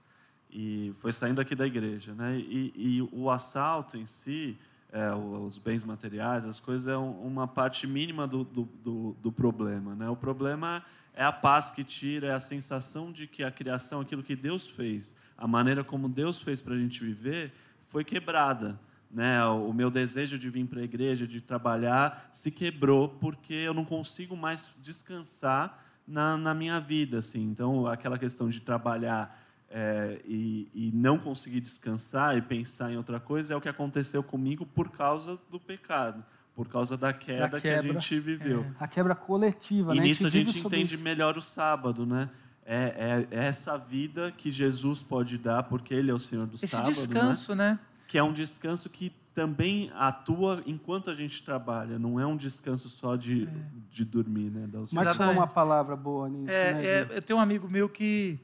e 0.57 0.93
foi 1.01 1.11
saindo 1.11 1.41
aqui 1.41 1.53
da 1.53 1.67
igreja, 1.67 2.13
né? 2.13 2.37
E, 2.37 2.71
e 2.73 3.09
o 3.11 3.29
assalto 3.29 3.97
em 3.97 4.05
si, 4.05 4.57
é, 4.89 5.13
os 5.13 5.57
bens 5.57 5.83
materiais, 5.83 6.45
as 6.47 6.61
coisas 6.61 6.87
é 6.87 6.97
um- 6.97 7.19
uma 7.27 7.45
parte 7.45 7.85
mínima 7.85 8.25
do, 8.25 8.45
do, 8.45 8.63
do, 8.81 9.17
do 9.21 9.31
problema, 9.33 9.93
né? 9.95 10.09
O 10.09 10.15
problema 10.15 10.81
é 11.13 11.25
a 11.25 11.31
paz 11.31 11.71
que 11.71 11.83
tira, 11.83 12.27
é 12.27 12.33
a 12.33 12.39
sensação 12.39 13.11
de 13.11 13.27
que 13.27 13.43
a 13.43 13.51
criação, 13.51 13.99
aquilo 13.99 14.23
que 14.23 14.33
Deus 14.33 14.65
fez, 14.65 15.13
a 15.37 15.45
maneira 15.45 15.83
como 15.83 16.07
Deus 16.07 16.41
fez 16.41 16.61
para 16.61 16.73
a 16.73 16.77
gente 16.77 17.03
viver, 17.03 17.51
foi 17.81 18.05
quebrada. 18.05 18.79
Né? 19.11 19.43
O 19.45 19.73
meu 19.73 19.91
desejo 19.91 20.37
de 20.39 20.49
vir 20.49 20.65
para 20.65 20.79
a 20.79 20.83
igreja, 20.83 21.27
de 21.27 21.41
trabalhar, 21.41 22.29
se 22.31 22.49
quebrou 22.49 23.09
porque 23.09 23.53
eu 23.53 23.73
não 23.73 23.83
consigo 23.83 24.37
mais 24.37 24.71
descansar 24.81 25.83
na, 26.07 26.37
na 26.37 26.53
minha 26.53 26.79
vida. 26.79 27.19
Assim. 27.19 27.43
Então, 27.43 27.87
aquela 27.87 28.17
questão 28.17 28.49
de 28.49 28.61
trabalhar 28.61 29.44
é, 29.77 30.21
e, 30.25 30.69
e 30.73 30.91
não 30.93 31.17
conseguir 31.19 31.59
descansar 31.59 32.37
e 32.37 32.41
pensar 32.41 32.89
em 32.93 32.95
outra 32.95 33.19
coisa 33.19 33.53
é 33.53 33.57
o 33.57 33.59
que 33.61 33.67
aconteceu 33.67 34.23
comigo 34.23 34.65
por 34.65 34.89
causa 34.89 35.37
do 35.51 35.59
pecado, 35.59 36.23
por 36.55 36.69
causa 36.69 36.95
da 36.95 37.11
queda, 37.11 37.59
que 37.59 37.67
a 37.67 37.81
quebra. 37.81 37.91
gente 37.91 38.17
viveu. 38.17 38.65
A 38.79 38.87
quebra 38.87 39.13
coletiva, 39.13 39.93
E 39.93 39.97
né? 39.97 40.03
nisso 40.05 40.25
a 40.25 40.29
gente 40.29 40.53
sobre 40.53 40.77
entende 40.77 40.95
isso. 40.95 41.03
melhor 41.03 41.37
o 41.37 41.41
sábado, 41.41 42.05
né? 42.05 42.29
É, 42.65 43.25
é- 43.31 43.37
é 43.37 43.45
essa 43.47 43.77
vida 43.77 44.31
que 44.31 44.49
Jesus 44.49 45.01
pode 45.01 45.37
dar, 45.37 45.63
porque 45.63 45.93
Ele 45.93 46.09
é 46.09 46.13
o 46.13 46.19
Senhor 46.19 46.47
do 46.47 46.55
Esse 46.55 46.69
sábado, 46.69 46.87
né? 46.87 46.93
descanso, 46.93 47.53
né? 47.53 47.77
Que 48.07 48.17
é 48.17 48.23
um 48.23 48.31
descanso 48.31 48.89
que 48.89 49.11
também 49.33 49.91
atua 49.93 50.63
enquanto 50.65 51.09
a 51.09 51.13
gente 51.13 51.43
trabalha. 51.43 51.99
Não 51.99 52.17
é 52.17 52.25
um 52.25 52.37
descanso 52.37 52.87
só 52.87 53.17
de, 53.17 53.49
de 53.91 54.05
dormir, 54.05 54.49
né? 54.49 54.67
Da 54.67 54.79
Exatamente. 54.79 55.37
uma 55.37 55.47
palavra 55.47 55.97
boa 55.97 56.29
nisso, 56.29 56.55
É, 56.55 56.73
né? 56.73 56.85
é, 56.85 57.17
eu 57.17 57.21
tenho 57.21 57.37
um 57.37 57.41
amigo 57.41 57.69
meu 57.69 57.89
que, 57.89 58.39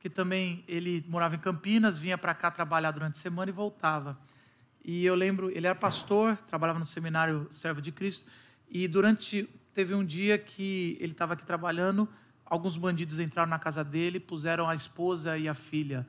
que 0.00 0.08
também 0.08 0.64
ele 0.66 1.04
morava 1.06 1.36
em 1.36 1.38
Campinas, 1.38 1.98
vinha 1.98 2.16
para 2.16 2.34
cá 2.34 2.50
trabalhar 2.50 2.90
durante 2.90 3.18
a 3.18 3.20
semana 3.20 3.50
e 3.50 3.52
voltava. 3.52 4.18
E 4.82 5.04
eu 5.04 5.14
lembro, 5.14 5.50
ele 5.50 5.66
era 5.66 5.78
pastor, 5.78 6.36
trabalhava 6.48 6.78
no 6.78 6.86
seminário 6.86 7.46
Servo 7.52 7.82
de 7.82 7.92
Cristo, 7.92 8.26
e 8.68 8.88
durante 8.88 9.48
teve 9.74 9.94
um 9.94 10.04
dia 10.04 10.38
que 10.38 10.96
ele 11.00 11.12
estava 11.12 11.34
aqui 11.34 11.44
trabalhando, 11.44 12.08
alguns 12.46 12.78
bandidos 12.78 13.20
entraram 13.20 13.50
na 13.50 13.58
casa 13.58 13.84
dele, 13.84 14.18
puseram 14.18 14.68
a 14.68 14.74
esposa 14.74 15.36
e 15.36 15.46
a 15.46 15.54
filha 15.54 16.06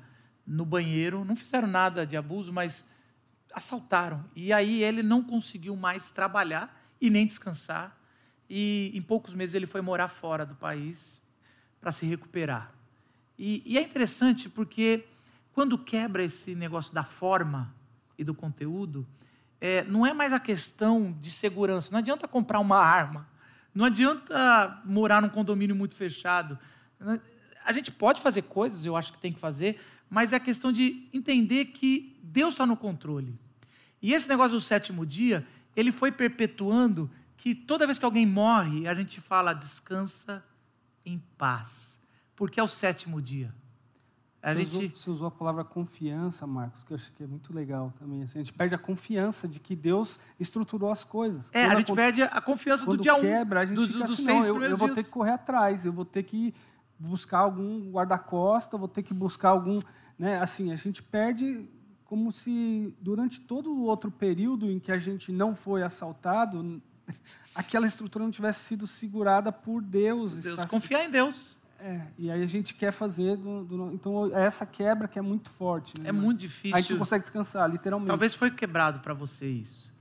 no 0.48 0.66
banheiro, 0.66 1.26
não 1.26 1.36
fizeram 1.36 1.68
nada 1.68 2.06
de 2.06 2.16
abuso, 2.16 2.52
mas 2.54 2.86
assaltaram. 3.54 4.24
E 4.34 4.54
aí 4.54 4.84
ele 4.84 5.04
não 5.04 5.22
conseguiu 5.22 5.76
mais 5.76 6.10
trabalhar 6.10 6.82
e 7.00 7.10
nem 7.10 7.28
descansar. 7.28 7.98
e 8.50 8.92
em 8.94 9.02
poucos 9.02 9.34
meses 9.34 9.56
ele 9.56 9.66
foi 9.66 9.80
morar 9.80 10.10
fora 10.10 10.46
do 10.46 10.56
país 10.56 11.22
para 11.80 11.92
se 11.92 12.06
recuperar. 12.06 12.81
E, 13.38 13.64
e, 13.66 13.78
é 13.78 13.82
interessante 13.82 14.50
porque 14.50 15.06
quando 15.54 15.78
quebra 15.78 16.24
esse 16.24 16.56
negócio 16.56 16.94
da 16.94 17.04
forma 17.04 17.74
e 18.18 18.24
do 18.24 18.34
conteúdo, 18.34 19.06
é, 19.60 19.84
não 19.84 20.06
é 20.06 20.14
mais 20.14 20.34
a 20.34 20.40
questão 20.40 21.16
de 21.20 21.32
segurança. 21.32 21.90
Não 21.92 22.00
adianta 22.00 22.28
comprar 22.28 22.60
uma 22.60 22.78
arma, 22.78 23.28
não 23.74 23.86
adianta 23.86 24.82
morar 24.86 25.22
num 25.22 25.30
condomínio 25.30 25.76
muito 25.76 25.96
fechado. 25.96 26.58
A 27.64 27.74
gente 27.74 27.92
pode 27.92 28.22
fazer 28.22 28.44
coisas, 28.44 28.86
eu 28.86 28.96
acho 28.96 29.14
que 29.14 29.20
tem 29.20 29.32
que 29.32 29.40
fazer, 29.40 29.80
mas 30.10 30.34
é 30.34 30.36
a 30.36 30.40
questão 30.40 30.72
de 30.72 31.08
entender 31.14 31.66
que 31.66 32.20
Deus 32.22 32.56
está 32.56 32.66
no 32.66 32.76
controle. 32.76 33.34
E 34.02 34.14
esse 34.14 34.28
negócio 34.28 34.58
do 34.58 34.62
sétimo 34.62 35.06
dia, 35.06 35.46
ele 35.76 35.92
foi 35.92 36.12
perpetuando 36.12 37.10
que 37.38 37.56
toda 37.56 37.86
vez 37.86 37.98
que 37.98 38.06
alguém 38.06 38.26
morre, 38.26 38.88
a 38.88 38.94
gente 38.94 39.22
fala 39.22 39.54
descansa 39.54 40.44
em 41.06 41.18
paz, 41.38 42.00
porque 42.42 42.60
é 42.60 42.64
o 42.64 42.68
sétimo 42.68 43.22
dia. 43.22 43.54
A 44.42 44.52
você, 44.52 44.64
gente... 44.64 44.72
usou, 44.72 44.90
você 44.90 45.10
usou 45.12 45.28
a 45.28 45.32
palavra 45.32 45.64
confiança, 45.64 46.48
Marcos, 46.48 46.84
que 46.84 46.92
eu 46.92 46.96
acho 46.96 47.14
que 47.14 47.24
é 47.24 47.28
muito 47.28 47.54
legal 47.54 47.94
também. 48.00 48.24
Assim, 48.24 48.40
a 48.40 48.42
gente 48.42 48.52
perde 48.52 48.74
a 48.74 48.80
confiança 48.80 49.48
de 49.48 49.60
que 49.60 49.76
Deus 49.76 50.20
estruturou 50.40 50.90
as 50.90 51.04
coisas. 51.04 51.52
É, 51.54 51.68
quando 51.68 51.72
a 51.72 51.80
gente 51.82 51.92
a, 51.92 51.96
perde 51.96 52.24
a 52.24 52.42
confiança 52.42 52.84
do 52.84 52.98
dia 52.98 53.14
1. 53.14 53.22
quebra, 53.22 53.60
a 53.60 53.66
gente 53.66 53.78
do, 53.78 53.86
fica 53.86 54.00
do, 54.00 54.06
assim, 54.06 54.26
não, 54.26 54.44
eu, 54.44 54.64
eu 54.64 54.76
vou 54.76 54.90
ter 54.90 55.04
que 55.04 55.12
correr 55.12 55.34
atrás, 55.34 55.86
eu 55.86 55.94
vou 55.94 56.04
ter 56.04 56.24
que 56.24 56.52
buscar 56.98 57.38
algum 57.38 57.92
guarda-costa, 57.92 58.76
vou 58.76 58.88
ter 58.88 59.04
que 59.04 59.14
buscar 59.14 59.50
algum... 59.50 59.80
Né, 60.18 60.40
assim, 60.40 60.72
a 60.72 60.76
gente 60.76 61.04
perde 61.04 61.70
como 62.06 62.32
se 62.32 62.92
durante 63.00 63.40
todo 63.40 63.72
o 63.72 63.84
outro 63.84 64.10
período 64.10 64.72
em 64.72 64.80
que 64.80 64.92
a 64.92 64.98
gente 64.98 65.32
não 65.32 65.54
foi 65.54 65.84
assaltado, 65.84 66.82
aquela 67.54 67.86
estrutura 67.86 68.26
não 68.26 68.32
tivesse 68.32 68.64
sido 68.64 68.88
segurada 68.88 69.52
por 69.52 69.84
Deus. 69.84 70.34
Deus 70.38 70.66
confiar 70.66 71.06
em 71.06 71.12
Deus. 71.12 71.61
É, 71.84 72.08
e 72.16 72.30
aí 72.30 72.44
a 72.44 72.48
gente 72.48 72.76
quer 72.76 72.92
fazer. 72.92 73.36
Do, 73.38 73.64
do, 73.64 73.92
então, 73.92 74.36
é 74.38 74.44
essa 74.44 74.68
quebra 74.68 75.08
que 75.08 75.18
é 75.18 75.22
muito 75.22 75.50
forte. 75.50 76.00
Né, 76.00 76.10
é 76.10 76.12
muito 76.12 76.40
difícil. 76.40 76.78
A 76.78 76.80
gente 76.80 76.92
não 76.92 77.00
consegue 77.00 77.24
descansar, 77.24 77.68
literalmente. 77.70 78.10
Talvez 78.10 78.36
foi 78.36 78.52
quebrado 78.52 79.00
para 79.00 79.16
você 79.16 79.48
isso. 79.48 79.92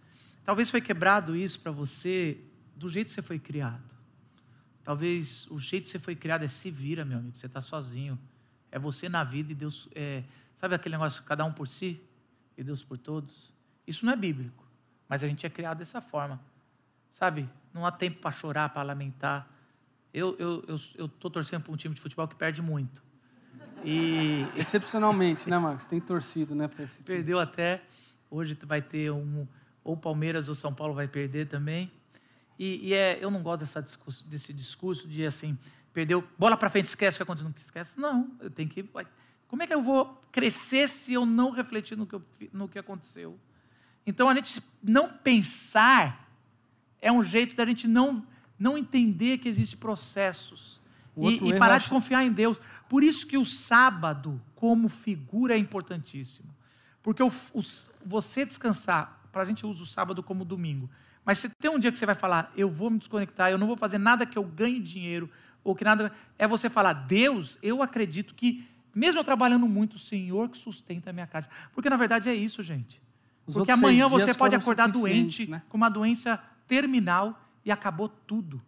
Talvez 0.44 0.70
foi 0.70 0.82
quebrado 0.82 1.34
isso 1.34 1.58
para 1.58 1.72
você 1.72 2.38
do 2.76 2.86
jeito 2.88 3.08
que 3.08 3.14
você 3.14 3.22
foi 3.22 3.38
criado. 3.38 3.94
Talvez 4.84 5.46
o 5.50 5.58
jeito 5.58 5.84
que 5.84 5.90
você 5.90 5.98
foi 5.98 6.14
criado 6.14 6.44
é 6.44 6.48
se 6.48 6.70
vira, 6.70 7.02
meu 7.02 7.18
amigo. 7.18 7.34
Você 7.34 7.46
está 7.46 7.62
sozinho. 7.62 8.18
É 8.70 8.78
você 8.78 9.08
na 9.08 9.24
vida 9.24 9.52
e 9.52 9.54
Deus. 9.54 9.88
É, 9.94 10.22
sabe 10.56 10.74
aquele 10.74 10.96
negócio, 10.96 11.22
cada 11.22 11.46
um 11.46 11.52
por 11.52 11.66
si 11.66 11.98
e 12.58 12.62
Deus 12.62 12.82
por 12.82 12.98
todos? 12.98 13.54
Isso 13.86 14.04
não 14.04 14.12
é 14.12 14.16
bíblico. 14.16 14.68
Mas 15.08 15.24
a 15.24 15.28
gente 15.28 15.46
é 15.46 15.50
criado 15.50 15.78
dessa 15.78 16.02
forma. 16.02 16.38
Sabe? 17.12 17.48
Não 17.72 17.86
há 17.86 17.90
tempo 17.90 18.20
para 18.20 18.32
chorar, 18.32 18.68
para 18.68 18.82
lamentar. 18.82 19.48
Eu 20.12 20.32
estou 20.32 20.64
eu, 20.66 20.78
eu, 20.98 21.10
eu 21.22 21.30
torcendo 21.30 21.62
para 21.62 21.72
um 21.72 21.76
time 21.76 21.94
de 21.94 22.00
futebol 22.00 22.26
que 22.26 22.34
perde 22.34 22.60
muito. 22.60 23.02
E... 23.84 24.44
Excepcionalmente, 24.56 25.48
né, 25.48 25.58
Marcos? 25.58 25.86
Tem 25.86 26.00
torcido, 26.00 26.54
né, 26.54 26.68
para 26.68 26.82
esse 26.82 27.02
time. 27.02 27.16
Perdeu 27.16 27.38
até. 27.38 27.82
Hoje 28.30 28.56
vai 28.62 28.82
ter 28.82 29.10
um. 29.10 29.46
Ou 29.82 29.96
Palmeiras 29.96 30.48
ou 30.48 30.54
São 30.54 30.74
Paulo 30.74 30.94
vai 30.94 31.08
perder 31.08 31.48
também. 31.48 31.90
E, 32.58 32.88
e 32.88 32.94
é, 32.94 33.18
eu 33.20 33.30
não 33.30 33.42
gosto 33.42 33.60
dessa 33.60 33.80
discurso, 33.80 34.28
desse 34.28 34.52
discurso 34.52 35.08
de 35.08 35.24
assim, 35.24 35.58
perdeu, 35.94 36.22
bola 36.38 36.58
para 36.58 36.68
frente, 36.68 36.86
esquece 36.86 37.16
o 37.16 37.18
que 37.18 37.22
aconteceu, 37.22 37.48
não 37.48 37.54
esquece. 37.56 37.98
Não, 37.98 38.36
eu 38.40 38.50
tenho 38.50 38.68
que. 38.68 38.88
Como 39.48 39.62
é 39.62 39.66
que 39.66 39.72
eu 39.72 39.82
vou 39.82 40.20
crescer 40.30 40.88
se 40.88 41.12
eu 41.12 41.24
não 41.24 41.50
refletir 41.50 41.96
no 41.96 42.06
que, 42.06 42.14
eu, 42.14 42.22
no 42.52 42.68
que 42.68 42.78
aconteceu? 42.78 43.38
Então, 44.06 44.28
a 44.28 44.34
gente 44.34 44.62
não 44.82 45.08
pensar 45.08 46.28
é 47.00 47.10
um 47.10 47.22
jeito 47.22 47.56
da 47.56 47.64
gente 47.64 47.88
não 47.88 48.26
não 48.60 48.76
entender 48.76 49.38
que 49.38 49.48
existem 49.48 49.78
processos 49.78 50.80
e, 51.16 51.48
e, 51.48 51.58
parar 51.58 51.78
de 51.78 51.88
confiar 51.88 52.24
em 52.24 52.30
Deus. 52.30 52.60
Por 52.88 53.02
isso 53.02 53.26
que 53.26 53.38
o 53.38 53.44
sábado, 53.44 54.40
como 54.54 54.86
figura, 54.88 55.54
é 55.54 55.58
importantíssimo. 55.58 56.48
Porque 57.02 57.22
o, 57.22 57.32
o, 57.54 57.62
você 58.04 58.44
descansar, 58.44 59.18
para 59.32 59.42
a 59.42 59.46
gente 59.46 59.64
usa 59.64 59.82
o 59.82 59.86
sábado 59.86 60.22
como 60.22 60.44
domingo, 60.44 60.90
mas 61.24 61.38
se 61.38 61.48
tem 61.48 61.70
um 61.70 61.78
dia 61.78 61.90
que 61.90 61.98
você 61.98 62.04
vai 62.04 62.14
falar, 62.14 62.52
eu 62.54 62.70
vou 62.70 62.90
me 62.90 62.98
desconectar, 62.98 63.50
eu 63.50 63.58
não 63.58 63.66
vou 63.66 63.76
fazer 63.76 63.98
nada 63.98 64.26
que 64.26 64.36
eu 64.36 64.44
ganhe 64.44 64.78
dinheiro, 64.78 65.30
ou 65.64 65.74
que 65.74 65.84
nada. 65.84 66.12
É 66.38 66.46
você 66.46 66.68
falar, 66.68 66.92
Deus, 66.92 67.58
eu 67.62 67.82
acredito 67.82 68.34
que, 68.34 68.66
mesmo 68.94 69.20
eu 69.20 69.24
trabalhando 69.24 69.66
muito, 69.66 69.94
o 69.94 69.98
Senhor 69.98 70.48
que 70.48 70.58
sustenta 70.58 71.10
a 71.10 71.12
minha 71.12 71.26
casa. 71.26 71.48
Porque 71.72 71.88
na 71.88 71.96
verdade 71.96 72.28
é 72.28 72.34
isso, 72.34 72.62
gente. 72.62 73.00
Os 73.46 73.54
Porque 73.54 73.70
amanhã 73.70 74.06
você 74.06 74.34
pode 74.34 74.54
acordar 74.54 74.88
doente, 74.88 75.48
né? 75.48 75.62
com 75.68 75.76
uma 75.76 75.88
doença 75.88 76.42
terminal, 76.66 77.40
e 77.64 77.70
acabou 77.70 78.08
tudo. 78.08 78.60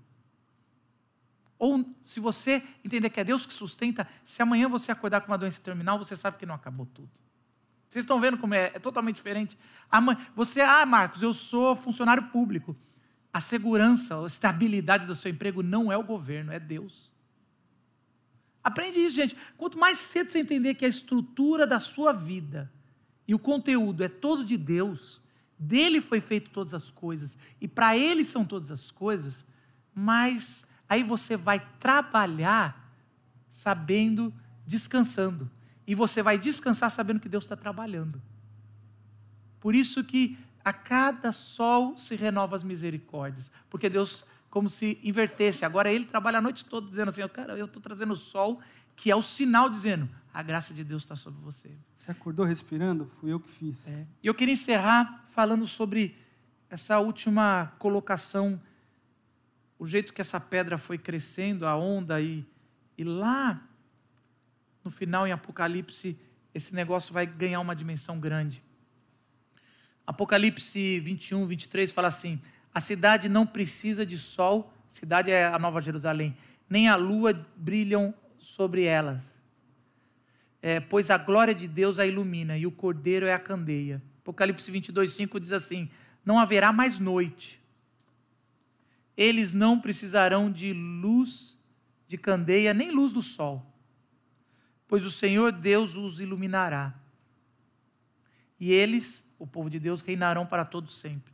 Ou 1.59 1.84
se 2.03 2.18
você 2.18 2.62
entender 2.84 3.09
que 3.09 3.20
é 3.20 3.24
Deus 3.24 3.47
que 3.47 3.55
sustenta, 3.55 4.09
se 4.24 4.43
amanhã 4.43 4.68
você 4.68 4.90
acordar 4.90 5.20
com 5.20 5.30
uma 5.30 5.38
doença 5.38 5.62
terminal, 5.62 5.97
você 5.97 6.16
sabe 6.16 6.36
que 6.36 6.45
não 6.45 6.57
acabou 6.57 6.86
tudo. 6.86 7.11
Vocês 7.88 8.03
estão 8.03 8.20
vendo 8.20 8.36
como 8.36 8.53
é, 8.53 8.72
é 8.74 8.78
totalmente 8.80 9.16
diferente? 9.16 9.57
Você, 10.34 10.61
ah, 10.61 10.84
Marcos, 10.84 11.22
eu 11.22 11.32
sou 11.32 11.76
funcionário 11.76 12.24
público. 12.30 12.76
A 13.32 13.40
segurança, 13.40 14.20
a 14.20 14.26
estabilidade 14.26 15.07
do 15.07 15.14
seu 15.14 15.30
emprego 15.30 15.62
não 15.62 15.93
é 15.93 15.97
o 15.97 16.03
governo, 16.03 16.51
é 16.51 16.59
Deus. 16.59 17.12
Aprende 18.61 18.99
isso, 18.99 19.14
gente. 19.14 19.36
Quanto 19.57 19.78
mais 19.78 19.99
cedo 19.99 20.32
você 20.32 20.40
entender 20.40 20.74
que 20.74 20.84
a 20.84 20.88
estrutura 20.88 21.64
da 21.64 21.78
sua 21.78 22.12
vida 22.12 22.72
e 23.26 23.36
o 23.36 23.38
conteúdo 23.38 24.03
é 24.03 24.09
todo 24.09 24.45
de 24.45 24.57
Deus, 24.57 25.22
dele 25.63 26.01
foi 26.01 26.21
feito 26.21 26.51
todas 26.51 26.75
as 26.75 26.91
coisas 26.91 27.39
e 27.61 27.69
para 27.69 27.97
ele 27.97 28.25
são 28.25 28.45
todas 28.45 28.71
as 28.71 28.91
coisas, 28.91 29.45
mas 29.95 30.65
aí 30.89 31.03
você 31.03 31.37
vai 31.37 31.61
trabalhar 31.79 32.93
sabendo, 33.51 34.35
descansando. 34.67 35.49
E 35.87 35.95
você 35.95 36.23
vai 36.23 36.39
descansar 36.39 36.91
sabendo 36.91 37.21
que 37.21 37.29
Deus 37.29 37.45
está 37.45 37.57
trabalhando. 37.57 38.21
Por 39.61 39.75
isso 39.75 40.03
que 40.03 40.39
a 40.65 40.73
cada 40.73 41.33
sol 41.33 41.97
se 41.97 42.15
renova 42.17 42.57
as 42.57 42.63
misericórdias. 42.63 43.51
Porque 43.69 43.89
Deus, 43.89 44.25
como 44.49 44.69
se 44.69 44.99
invertesse, 45.03 45.65
agora 45.65 45.93
ele 45.93 46.05
trabalha 46.05 46.39
a 46.39 46.43
noite 46.43 46.65
toda 46.65 46.89
dizendo 46.89 47.11
assim: 47.11 47.27
cara, 47.29 47.57
eu 47.57 47.67
estou 47.67 47.83
trazendo 47.83 48.13
o 48.13 48.17
sol, 48.17 48.61
que 48.97 49.11
é 49.11 49.16
o 49.16 49.22
sinal 49.22 49.68
dizendo: 49.68 50.09
a 50.32 50.43
graça 50.43 50.72
de 50.72 50.82
Deus 50.82 51.03
está 51.03 51.16
sobre 51.16 51.40
você. 51.40 51.70
Você 51.95 52.11
acordou 52.11 52.47
respirando? 52.47 53.11
Fui 53.20 53.32
eu 53.32 53.40
que 53.40 53.49
fiz. 53.49 53.88
É. 53.88 54.07
E 54.22 54.26
eu 54.26 54.34
queria 54.34 54.55
encerrar 54.55 55.26
falando 55.28 55.66
sobre 55.66 56.16
essa 56.70 56.99
última 56.99 57.72
colocação, 57.78 58.61
o 59.78 59.86
jeito 59.86 60.14
que 60.14 60.20
essa 60.20 60.40
pedra 60.40 60.78
foi 60.78 60.97
crescendo, 60.97 61.66
a 61.66 61.76
onda, 61.76 62.20
e, 62.20 62.47
e 62.97 63.05
lá 63.05 63.62
no 64.84 64.90
final, 64.90 65.26
em 65.26 65.32
Apocalipse, 65.32 66.18
esse 66.55 66.74
negócio 66.74 67.12
vai 67.12 67.26
ganhar 67.26 67.61
uma 67.61 67.76
dimensão 67.76 68.18
grande. 68.18 68.62
Apocalipse 70.07 70.99
21, 71.01 71.47
23 71.47 71.93
fala 71.93 72.09
assim: 72.09 72.40
A 72.74 72.80
cidade 72.80 73.28
não 73.28 73.47
precisa 73.47 74.05
de 74.05 74.18
sol, 74.18 74.72
cidade 74.88 75.30
é 75.30 75.47
a 75.47 75.59
Nova 75.59 75.80
Jerusalém, 75.80 76.36
nem 76.68 76.88
a 76.88 76.97
lua 76.97 77.32
brilham 77.57 78.14
sobre 78.45 78.84
elas 78.84 79.32
é, 80.62 80.78
pois 80.78 81.11
a 81.11 81.18
glória 81.18 81.53
de 81.53 81.66
Deus 81.66 81.99
a 81.99 82.07
ilumina 82.07 82.57
e 82.57 82.66
o 82.66 82.70
cordeiro 82.70 83.26
é 83.26 83.34
a 83.34 83.38
candeia. 83.38 84.01
Apocalipse 84.20 84.70
22, 84.70 85.12
5 85.12 85.40
diz 85.40 85.53
assim: 85.53 85.90
Não 86.24 86.38
haverá 86.38 86.72
mais 86.72 87.01
noite. 87.01 87.61
Eles 89.16 89.53
não 89.53 89.80
precisarão 89.80 90.51
de 90.51 90.72
luz 90.72 91.59
de 92.07 92.16
candeia, 92.16 92.72
nem 92.72 92.93
luz 92.93 93.12
do 93.12 93.20
sol, 93.20 93.66
pois 94.86 95.05
o 95.05 95.11
Senhor 95.11 95.51
Deus 95.51 95.97
os 95.97 96.20
iluminará. 96.20 96.95
E 98.59 98.72
eles, 98.72 99.28
o 99.38 99.47
povo 99.47 99.68
de 99.68 99.80
Deus, 99.80 100.01
reinarão 100.01 100.47
para 100.47 100.64
todos 100.64 100.97
sempre. 100.97 101.32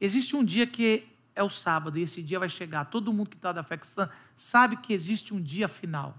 Existe 0.00 0.34
um 0.34 0.44
dia 0.44 0.66
que 0.66 1.06
é 1.36 1.42
o 1.42 1.48
sábado, 1.48 1.98
e 1.98 2.02
esse 2.02 2.20
dia 2.20 2.38
vai 2.38 2.48
chegar. 2.48 2.86
Todo 2.86 3.12
mundo 3.12 3.30
que 3.30 3.36
está 3.36 3.52
da 3.52 3.62
fé 3.62 3.76
cristã 3.76 4.10
sabe 4.36 4.76
que 4.78 4.92
existe 4.92 5.32
um 5.32 5.40
dia 5.40 5.68
final. 5.68 6.18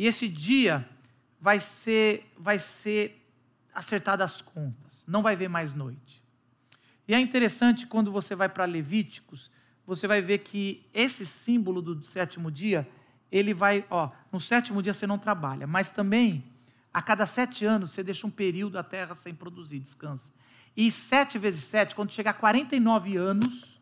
E 0.00 0.06
esse 0.06 0.26
dia 0.30 0.88
vai 1.38 1.60
ser, 1.60 2.32
vai 2.38 2.58
ser 2.58 3.22
acertada 3.74 4.24
as 4.24 4.40
contas, 4.40 5.04
não 5.06 5.22
vai 5.22 5.36
ver 5.36 5.48
mais 5.48 5.74
noite. 5.74 6.24
E 7.06 7.12
é 7.12 7.20
interessante 7.20 7.86
quando 7.86 8.10
você 8.10 8.34
vai 8.34 8.48
para 8.48 8.64
Levíticos, 8.64 9.50
você 9.86 10.06
vai 10.06 10.22
ver 10.22 10.38
que 10.38 10.88
esse 10.94 11.26
símbolo 11.26 11.82
do 11.82 12.02
sétimo 12.02 12.50
dia, 12.50 12.88
ele 13.30 13.52
vai, 13.52 13.84
ó, 13.90 14.10
no 14.32 14.40
sétimo 14.40 14.82
dia 14.82 14.94
você 14.94 15.06
não 15.06 15.18
trabalha, 15.18 15.66
mas 15.66 15.90
também 15.90 16.44
a 16.94 17.02
cada 17.02 17.26
sete 17.26 17.66
anos 17.66 17.90
você 17.90 18.02
deixa 18.02 18.26
um 18.26 18.30
período 18.30 18.78
a 18.78 18.82
terra 18.82 19.14
sem 19.14 19.34
produzir, 19.34 19.80
descansa. 19.80 20.32
E 20.74 20.90
sete 20.90 21.36
vezes 21.36 21.64
sete, 21.64 21.94
quando 21.94 22.10
chegar 22.10 22.30
a 22.30 22.32
49 22.32 23.18
anos, 23.18 23.78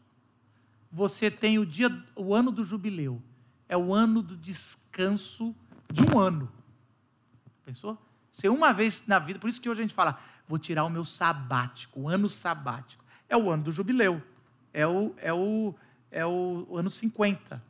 você 0.91 1.31
tem 1.31 1.61
o 1.61 1.65
dia, 1.65 1.97
o 2.17 2.35
ano 2.35 2.51
do 2.51 2.65
jubileu. 2.65 3.23
É 3.69 3.77
o 3.77 3.95
ano 3.95 4.21
do 4.21 4.37
descanso 4.37 5.55
de 5.93 6.03
um 6.03 6.19
ano. 6.19 6.51
Pensou? 7.65 7.99
Ser 8.31 8.49
uma 8.49 8.73
vez 8.73 9.03
na 9.07 9.19
vida, 9.19 9.39
por 9.39 9.51
isso 9.51 9.61
que 9.61 9.69
hoje 9.69 9.81
a 9.81 9.83
gente 9.83 9.95
fala, 9.95 10.19
vou 10.47 10.59
tirar 10.59 10.85
o 10.85 10.91
meu 10.91 11.05
sabático, 11.05 12.01
o 12.01 12.09
ano 12.09 12.29
sabático. 12.29 13.05
É 13.29 13.37
o 13.37 13.51
ano 13.51 13.65
do 13.65 13.73
jubileu. 13.73 14.23
É 14.73 14.87
o, 14.87 15.15
é 15.19 15.33
o, 15.33 15.75
é 16.11 16.25
o, 16.25 16.67
o 16.69 16.77
ano 16.79 16.91
50. 16.91 17.63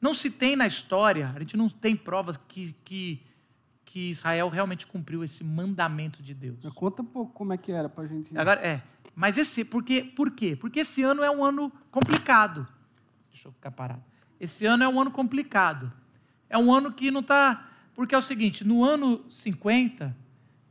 Não 0.00 0.14
se 0.14 0.30
tem 0.30 0.56
na 0.56 0.66
história, 0.66 1.32
a 1.34 1.38
gente 1.38 1.56
não 1.56 1.68
tem 1.68 1.96
provas 1.96 2.36
que, 2.48 2.74
que, 2.84 3.22
que 3.84 4.10
Israel 4.10 4.48
realmente 4.48 4.86
cumpriu 4.86 5.24
esse 5.24 5.42
mandamento 5.42 6.22
de 6.22 6.34
Deus. 6.34 6.58
Mas 6.62 6.72
Conta 6.72 7.02
um 7.02 7.06
pouco 7.06 7.32
como 7.32 7.52
é 7.52 7.56
que 7.56 7.72
era 7.72 7.88
para 7.88 8.04
a 8.04 8.06
gente. 8.06 8.36
Agora, 8.38 8.60
é. 8.60 8.82
Mas 9.14 9.36
esse, 9.36 9.64
porque, 9.64 10.02
por 10.02 10.30
quê? 10.30 10.54
Porque 10.54 10.80
esse 10.80 11.02
ano 11.02 11.22
é 11.24 11.30
um 11.30 11.44
ano 11.44 11.72
complicado. 11.90 12.66
Deixa 13.30 13.48
eu 13.48 13.52
ficar 13.52 13.72
parado. 13.72 14.02
Esse 14.38 14.64
ano 14.64 14.84
é 14.84 14.88
um 14.88 15.00
ano 15.00 15.10
complicado. 15.10 15.92
É 16.48 16.56
um 16.56 16.72
ano 16.72 16.92
que 16.92 17.10
não 17.10 17.20
está. 17.20 17.68
Porque 17.94 18.14
é 18.14 18.18
o 18.18 18.22
seguinte: 18.22 18.64
no 18.64 18.84
ano 18.84 19.24
50, 19.30 20.16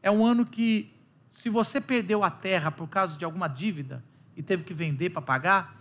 é 0.02 0.10
um 0.10 0.26
ano 0.26 0.46
que, 0.46 0.94
se 1.30 1.50
você 1.50 1.82
perdeu 1.82 2.24
a 2.24 2.32
terra 2.32 2.72
por 2.72 2.88
causa 2.88 3.18
de 3.18 3.26
alguma 3.26 3.48
dívida 3.48 4.04
e 4.36 4.42
teve 4.42 4.64
que 4.64 4.74
vender 4.74 5.10
para 5.10 5.22
pagar, 5.22 5.76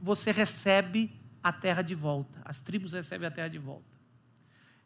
você 0.00 0.30
recebe 0.30 1.10
a 1.42 1.52
terra 1.52 1.82
de 1.82 1.94
volta. 1.94 2.40
As 2.44 2.60
tribos 2.60 2.92
recebem 2.92 3.26
a 3.26 3.30
terra 3.30 3.48
de 3.48 3.58
volta. 3.58 3.94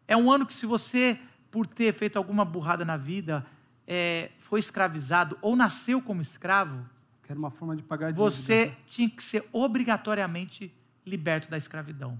É 0.06 0.16
um 0.16 0.30
ano 0.30 0.46
que, 0.46 0.54
se 0.54 0.66
você, 0.66 1.18
por 1.50 1.66
ter 1.66 1.92
feito 1.92 2.16
alguma 2.16 2.44
burrada 2.44 2.84
na 2.84 2.96
vida, 2.96 3.44
é, 3.86 4.30
foi 4.38 4.60
escravizado 4.60 5.38
ou 5.42 5.56
nasceu 5.56 6.00
como 6.00 6.22
escravo, 6.22 6.88
Que 7.22 7.32
era 7.32 7.38
uma 7.38 7.50
forma 7.50 7.74
de 7.74 7.82
pagar 7.82 8.12
dívidas. 8.12 8.34
você 8.34 8.66
né? 8.66 8.76
tinha 8.86 9.10
que 9.10 9.22
ser 9.22 9.44
obrigatoriamente 9.52 10.72
liberto 11.04 11.50
da 11.50 11.56
escravidão. 11.56 12.18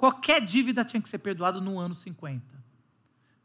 Qualquer 0.00 0.40
dívida 0.40 0.82
tinha 0.82 0.98
que 0.98 1.10
ser 1.10 1.18
perdoada 1.18 1.60
no 1.60 1.78
ano 1.78 1.94
50, 1.94 2.42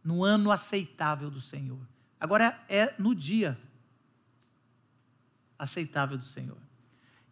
no 0.01 0.23
ano 0.23 0.53
aceitável 0.53 1.29
do 1.29 1.41
Senhor. 1.41 1.81
Agora 2.17 2.57
é 2.69 2.93
no 2.97 3.13
dia 3.13 3.59
aceitável 5.59 6.17
do 6.17 6.23
Senhor. 6.23 6.55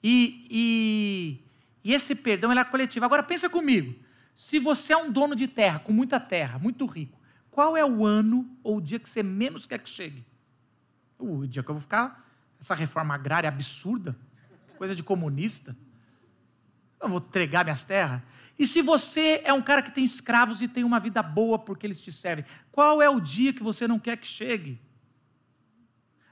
E, 0.03 0.45
e, 0.51 1.41
e 1.85 1.93
esse 1.93 2.13
perdão 2.15 2.51
é 2.51 2.65
coletivo. 2.65 3.05
Agora 3.05 3.23
pensa 3.23 3.49
comigo: 3.49 3.97
se 4.35 4.59
você 4.59 4.91
é 4.91 4.97
um 4.97 5.09
dono 5.09 5.37
de 5.37 5.47
terra, 5.47 5.79
com 5.79 5.93
muita 5.93 6.19
terra, 6.19 6.59
muito 6.59 6.85
rico, 6.85 7.17
qual 7.49 7.77
é 7.77 7.85
o 7.85 8.05
ano 8.05 8.45
ou 8.61 8.79
o 8.79 8.81
dia 8.81 8.99
que 8.99 9.07
você 9.07 9.23
menos 9.23 9.65
quer 9.65 9.79
que 9.79 9.89
chegue? 9.89 10.25
O 11.17 11.47
dia 11.47 11.63
que 11.63 11.69
eu 11.69 11.75
vou 11.75 11.81
ficar 11.81 12.29
essa 12.59 12.75
reforma 12.75 13.15
agrária 13.15 13.47
absurda, 13.47 14.17
coisa 14.77 14.93
de 14.93 15.01
comunista. 15.01 15.73
Eu 17.03 17.09
vou 17.09 17.19
entregar 17.19 17.65
minhas 17.65 17.83
terras. 17.83 18.21
E 18.57 18.65
se 18.65 18.81
você 18.81 19.41
é 19.43 19.51
um 19.51 19.61
cara 19.61 19.81
que 19.81 19.91
tem 19.91 20.05
escravos 20.05 20.61
e 20.61 20.67
tem 20.67 20.83
uma 20.83 20.99
vida 20.99 21.21
boa 21.21 21.59
porque 21.59 21.85
eles 21.85 21.99
te 21.99 22.13
servem, 22.13 22.45
qual 22.71 23.01
é 23.01 23.09
o 23.09 23.19
dia 23.19 23.51
que 23.51 23.61
você 23.61 23.87
não 23.87 23.99
quer 23.99 24.15
que 24.17 24.27
chegue? 24.27 24.79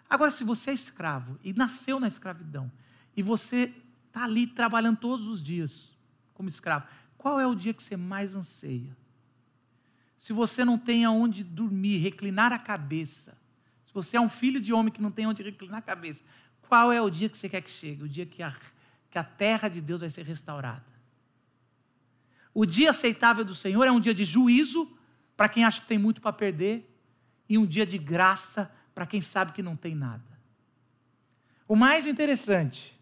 Agora, 0.09 0.31
se 0.31 0.43
você 0.43 0.71
é 0.71 0.73
escravo 0.73 1.37
e 1.43 1.51
nasceu 1.53 1.99
na 1.99 2.07
escravidão, 2.07 2.71
e 3.15 3.21
você 3.21 3.73
está 4.07 4.23
ali 4.23 4.47
trabalhando 4.47 4.97
todos 4.97 5.27
os 5.27 5.43
dias 5.43 5.95
como 6.33 6.47
escravo, 6.47 6.87
qual 7.17 7.39
é 7.39 7.45
o 7.45 7.55
dia 7.55 7.73
que 7.73 7.83
você 7.83 7.97
mais 7.97 8.35
anseia? 8.35 8.95
Se 10.17 10.31
você 10.31 10.63
não 10.63 10.77
tem 10.77 11.03
aonde 11.03 11.43
dormir, 11.43 11.97
reclinar 11.97 12.53
a 12.53 12.59
cabeça, 12.59 13.37
se 13.85 13.93
você 13.93 14.15
é 14.15 14.21
um 14.21 14.29
filho 14.29 14.61
de 14.61 14.71
homem 14.71 14.91
que 14.91 15.01
não 15.01 15.11
tem 15.11 15.27
onde 15.27 15.43
reclinar 15.43 15.79
a 15.79 15.81
cabeça, 15.81 16.23
qual 16.61 16.91
é 16.91 17.01
o 17.01 17.09
dia 17.09 17.27
que 17.27 17.37
você 17.37 17.49
quer 17.49 17.61
que 17.61 17.71
chegue? 17.71 18.03
O 18.03 18.09
dia 18.09 18.25
que 18.25 18.41
a, 18.41 18.55
que 19.11 19.19
a 19.19 19.23
terra 19.23 19.67
de 19.67 19.81
Deus 19.81 19.99
vai 19.99 20.09
ser 20.09 20.25
restaurada. 20.25 20.85
O 22.53 22.65
dia 22.65 22.89
aceitável 22.89 23.45
do 23.45 23.53
Senhor 23.53 23.85
é 23.85 23.91
um 23.91 23.99
dia 23.99 24.13
de 24.13 24.25
juízo 24.25 24.89
para 25.35 25.49
quem 25.49 25.63
acha 25.63 25.81
que 25.81 25.87
tem 25.87 25.97
muito 25.97 26.21
para 26.21 26.33
perder 26.33 26.87
e 27.47 27.57
um 27.57 27.65
dia 27.65 27.85
de 27.85 27.97
graça 27.97 28.73
para 28.95 29.05
quem 29.05 29.21
sabe 29.21 29.51
que 29.51 29.61
não 29.61 29.75
tem 29.75 29.93
nada. 29.93 30.23
O 31.67 31.75
mais 31.75 32.07
interessante 32.07 32.97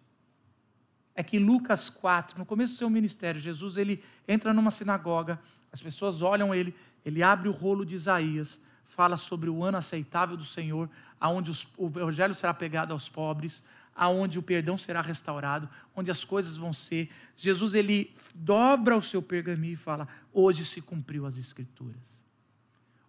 é 1.16 1.24
que 1.24 1.38
em 1.38 1.44
Lucas 1.44 1.90
4, 1.90 2.38
no 2.38 2.46
começo 2.46 2.74
do 2.74 2.78
seu 2.78 2.90
ministério, 2.90 3.40
Jesus 3.40 3.78
ele 3.78 4.04
entra 4.28 4.54
numa 4.54 4.72
sinagoga, 4.72 5.40
as 5.72 5.82
pessoas 5.82 6.22
olham 6.22 6.54
ele, 6.54 6.76
ele 7.04 7.22
abre 7.22 7.50
o 7.50 7.52
rolo 7.52 7.86
de 7.86 7.96
Isaías, 7.96 8.60
fala 8.86 9.18
sobre 9.18 9.50
o 9.50 9.64
ano 9.64 9.78
aceitável 9.78 10.38
do 10.38 10.46
Senhor, 10.46 10.90
aonde 11.20 11.52
o 11.78 11.88
evangelho 11.88 12.34
será 12.34 12.54
pegado 12.54 12.94
aos 12.94 13.10
pobres, 13.10 13.64
aonde 14.00 14.40
o 14.40 14.44
perdão 14.44 14.78
será 14.78 15.02
restaurado, 15.02 15.70
onde 15.94 16.10
as 16.10 16.24
coisas 16.24 16.56
vão 16.56 16.72
ser. 16.72 17.10
Jesus 17.36 17.74
ele 17.74 18.16
dobra 18.34 18.96
o 18.96 19.02
seu 19.02 19.22
pergaminho 19.22 19.74
e 19.74 19.76
fala: 19.76 20.08
"Hoje 20.32 20.66
se 20.66 20.82
cumpriu 20.82 21.26
as 21.26 21.38
escrituras". 21.38 22.24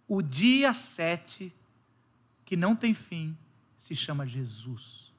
O 0.07 0.21
dia 0.21 0.73
7 0.73 1.53
que 2.43 2.57
não 2.57 2.75
tem 2.75 2.93
fim 2.93 3.37
se 3.77 3.95
chama 3.95 4.27
Jesus. 4.27 5.13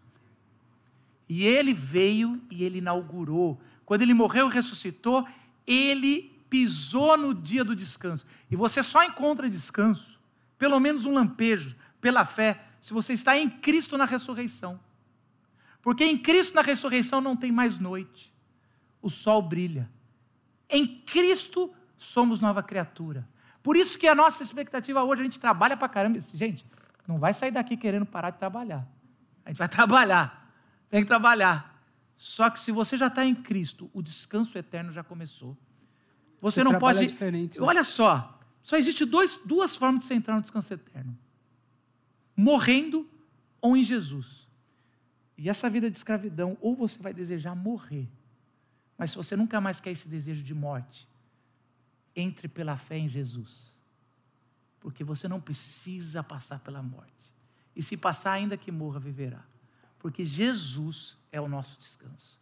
E 1.27 1.45
ele 1.45 1.73
veio 1.73 2.43
e 2.51 2.62
ele 2.62 2.77
inaugurou. 2.77 3.59
Quando 3.87 4.03
ele 4.03 4.12
morreu 4.12 4.51
e 4.51 4.53
ressuscitou, 4.53 5.27
ele 5.66 6.31
pisou 6.51 7.16
no 7.16 7.33
dia 7.33 7.64
do 7.64 7.75
descanso. 7.75 8.27
E 8.51 8.55
você 8.55 8.83
só 8.83 9.03
encontra 9.03 9.49
descanso, 9.49 10.20
pelo 10.59 10.79
menos 10.79 11.07
um 11.07 11.14
lampejo, 11.14 11.75
pela 11.99 12.27
fé, 12.27 12.62
se 12.83 12.93
você 12.93 13.14
está 13.14 13.39
em 13.39 13.49
Cristo 13.49 13.97
na 13.97 14.05
ressurreição. 14.05 14.79
Porque 15.83 16.05
em 16.05 16.16
Cristo 16.16 16.55
na 16.55 16.62
ressurreição 16.62 17.20
não 17.20 17.37
tem 17.37 17.51
mais 17.51 17.78
noite. 17.78 18.33
O 19.03 19.11
sol 19.11 19.43
brilha. 19.43 19.91
Em 20.70 20.87
Cristo 20.87 21.74
somos 21.99 22.41
nova 22.41 22.62
criatura. 22.62 23.28
Por 23.62 23.76
isso 23.76 23.99
que 23.99 24.07
a 24.07 24.14
nossa 24.14 24.43
expectativa 24.43 25.03
hoje, 25.03 25.20
a 25.20 25.24
gente 25.24 25.41
trabalha 25.41 25.76
pra 25.76 25.89
caramba. 25.89 26.18
Gente, 26.20 26.64
não 27.07 27.18
vai 27.18 27.35
sair 27.35 27.51
daqui 27.51 27.76
querendo 27.76 28.07
parar 28.07 28.30
de 28.30 28.39
trabalhar. 28.39 28.89
A 29.45 29.51
gente 29.51 29.59
vai 29.59 29.68
trabalhar. 29.68 30.55
Tem 30.89 31.03
que 31.03 31.09
trabalhar. 31.09 31.83
Só 32.16 32.49
que 32.49 32.61
se 32.61 32.70
você 32.70 32.97
já 32.97 33.09
está 33.09 33.26
em 33.26 33.35
Cristo, 33.35 33.91
o 33.93 34.01
descanso 34.01 34.57
eterno 34.57 34.93
já 34.93 35.03
começou. 35.03 35.57
Você, 36.41 36.62
não 36.62 36.78
pode. 36.78 37.05
diferente, 37.07 37.61
né? 37.61 37.66
Olha 37.66 37.85
só, 37.85 38.41
só 38.62 38.76
existe 38.76 39.05
dois, 39.05 39.39
duas 39.45 39.76
formas 39.76 40.03
de 40.03 40.09
você 40.09 40.14
entrar 40.14 40.35
no 40.35 40.41
descanso 40.41 40.72
eterno: 40.74 41.16
morrendo 42.37 43.09
ou 43.61 43.76
em 43.76 43.83
Jesus. 43.83 44.49
E 45.43 45.49
essa 45.49 45.68
vida 45.68 45.90
de 45.90 45.97
escravidão, 45.97 46.57
ou 46.61 46.76
você 46.76 47.03
vai 47.03 47.12
desejar 47.12 47.57
morrer, 47.57 48.09
mas 48.97 49.11
se 49.11 49.16
você 49.16 49.34
nunca 49.34 49.61
mais 49.61 49.80
quer 49.80 49.90
esse 49.90 50.09
desejo 50.09 50.40
de 50.40 50.55
morte, 50.55 51.09
entre 52.14 52.47
pela 52.47 52.76
fé 52.76 52.97
em 52.97 53.09
Jesus. 53.09 53.76
Porque 54.78 55.03
você 55.03 55.26
não 55.26 55.40
precisa 55.40 56.22
passar 56.22 56.61
pela 56.61 56.80
morte. 56.80 57.34
E 57.74 57.82
se 57.82 57.97
passar, 57.97 58.34
ainda 58.34 58.57
que 58.57 58.70
morra, 58.70 59.01
viverá. 59.01 59.43
Porque 59.99 60.24
Jesus 60.24 61.16
é 61.32 61.40
o 61.40 61.49
nosso 61.49 61.76
descanso. 61.76 62.38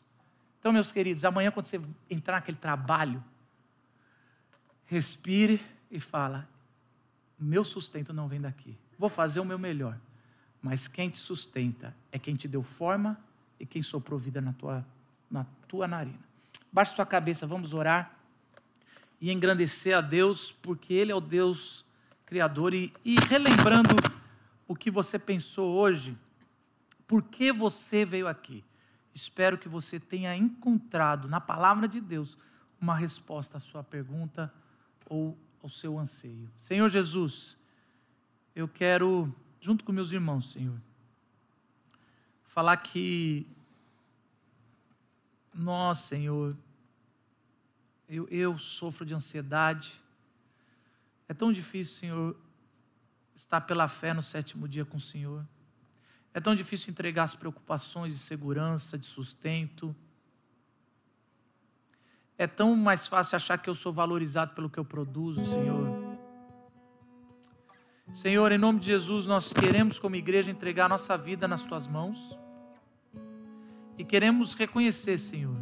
Então, 0.59 0.71
meus 0.71 0.93
queridos, 0.93 1.25
amanhã, 1.25 1.51
quando 1.51 1.65
você 1.65 1.81
entrar 2.11 2.35
naquele 2.35 2.59
trabalho, 2.59 3.25
respire 4.85 5.59
e 5.91 5.99
fala: 5.99 6.47
meu 7.39 7.65
sustento 7.65 8.13
não 8.13 8.29
vem 8.29 8.43
daqui. 8.43 8.77
Vou 8.99 9.09
fazer 9.09 9.41
o 9.41 9.45
meu 9.47 9.59
melhor. 9.59 9.99
Mas 10.63 10.87
quem 10.87 11.09
te 11.09 11.19
sustenta 11.19 11.95
é 12.13 12.19
quem 12.19 12.37
te 12.37 12.47
deu 12.47 12.63
forma 12.63 13.19
e 13.59 13.67
quem 13.67 13.83
soprou 13.83 14.19
vida 14.19 14.41
na 14.41 14.53
tua, 14.53 14.85
na 15.31 15.47
tua 15.67 15.87
narina. 15.89 16.19
Baixe 16.73 16.95
sua 16.95 17.07
cabeça, 17.07 17.47
vamos 17.47 17.73
orar 17.73 18.15
e 19.21 19.31
engrandecer 19.31 19.97
a 19.97 20.01
Deus, 20.01 20.53
porque 20.53 20.95
Ele 20.95 21.13
é 21.13 21.15
o 21.15 21.21
Deus 21.21 21.85
Criador. 22.25 22.75
E, 22.75 22.93
e 23.05 23.17
relembrando 23.29 23.97
o 24.69 24.75
que 24.75 24.91
você 24.91 25.19
pensou 25.19 25.75
hoje, 25.75 26.17
por 27.07 27.23
que 27.23 27.53
você 27.53 28.05
veio 28.05 28.29
aqui? 28.29 28.65
Espero 29.13 29.59
que 29.59 29.69
você 29.69 29.99
tenha 29.99 30.37
encontrado 30.37 31.29
na 31.29 31.41
palavra 31.41 31.89
de 31.89 32.01
Deus 32.01 32.39
uma 32.81 32.95
resposta 32.95 33.59
à 33.59 33.61
sua 33.61 33.83
pergunta 33.83 34.53
ou 35.09 35.37
ao 35.63 35.69
seu 35.69 35.99
anseio. 35.99 36.49
Senhor 36.57 36.89
Jesus, 36.89 37.57
eu 38.55 38.69
quero, 38.69 39.35
junto 39.61 39.85
com 39.85 39.93
meus 39.93 40.11
irmãos, 40.11 40.53
Senhor, 40.53 40.81
falar 42.45 42.77
que 42.79 43.47
nós, 45.55 45.99
Senhor, 45.99 46.57
eu, 48.09 48.27
eu 48.29 48.59
sofro 48.59 49.05
de 49.05 49.15
ansiedade. 49.15 50.01
É 51.29 51.35
tão 51.35 51.53
difícil, 51.53 51.95
Senhor, 51.95 52.37
estar 53.35 53.61
pela 53.61 53.87
fé 53.87 54.13
no 54.13 54.23
sétimo 54.23 54.67
dia 54.67 54.85
com 54.85 54.97
o 54.97 55.01
Senhor. 55.01 55.47
É 56.33 56.41
tão 56.41 56.55
difícil 56.55 56.91
entregar 56.91 57.25
as 57.25 57.35
preocupações 57.35 58.13
de 58.13 58.19
segurança, 58.19 58.99
de 58.99 59.07
sustento. 59.07 59.95
É 62.39 62.47
tão 62.47 62.75
mais 62.75 63.07
fácil 63.07 63.37
achar 63.37 63.59
que 63.59 63.69
eu 63.69 63.75
sou 63.75 63.93
valorizado 63.93 64.55
pelo 64.55 64.71
que 64.71 64.79
eu 64.79 64.85
produzo, 64.85 65.45
Senhor. 65.45 66.10
Senhor, 68.13 68.51
em 68.51 68.59
nome 68.59 68.81
de 68.81 68.87
Jesus, 68.87 69.25
nós 69.25 69.53
queremos, 69.53 69.99
como 69.99 70.17
igreja, 70.17 70.51
entregar 70.51 70.89
nossa 70.89 71.17
vida 71.17 71.47
nas 71.47 71.63
tuas 71.63 71.87
mãos. 71.87 72.37
E 73.97 74.05
queremos 74.05 74.55
reconhecer, 74.55 75.17
Senhor, 75.17 75.57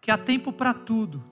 que 0.00 0.10
há 0.10 0.18
tempo 0.18 0.52
para 0.52 0.74
tudo. 0.74 1.22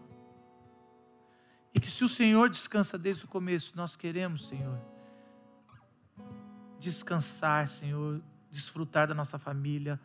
E 1.75 1.81
que 1.81 1.91
se 1.91 2.05
o 2.05 2.09
Senhor 2.09 2.49
descansa 2.49 2.97
desde 2.97 3.25
o 3.25 3.29
começo, 3.29 3.73
nós 3.75 3.97
queremos, 3.97 4.47
Senhor, 4.47 4.79
descansar, 6.79 7.67
Senhor, 7.69 8.23
desfrutar 8.53 9.09
da 9.09 9.15
nossa 9.15 9.39
família, 9.39 10.01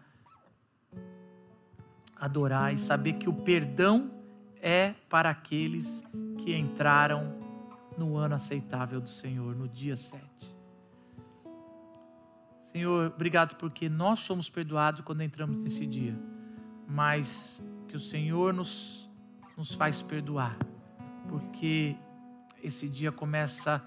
adorar 2.16 2.74
e 2.74 2.80
saber 2.80 3.14
que 3.14 3.30
o 3.30 3.34
perdão 3.34 4.12
é 4.60 4.94
para 5.08 5.30
aqueles 5.30 6.04
que 6.40 6.56
entraram 6.56 7.45
no 7.98 8.18
ano 8.18 8.36
aceitável 8.36 9.00
do 9.00 9.10
Senhor, 9.10 9.56
no 9.56 9.68
dia 9.68 9.96
7. 9.96 10.24
Senhor, 12.64 13.14
obrigado 13.16 13.56
porque 13.56 13.88
nós 13.88 14.20
somos 14.20 14.50
perdoados 14.50 15.02
quando 15.02 15.22
entramos 15.22 15.64
nesse 15.64 15.86
dia, 15.86 16.14
mas 16.88 17.64
que 17.88 17.96
o 17.96 18.00
Senhor 18.00 18.54
nos, 18.54 19.10
nos 19.56 19.74
faz 19.74 20.02
perdoar, 20.02 20.58
porque 21.30 21.96
esse 22.62 22.90
dia 22.90 23.12
começa 23.14 23.82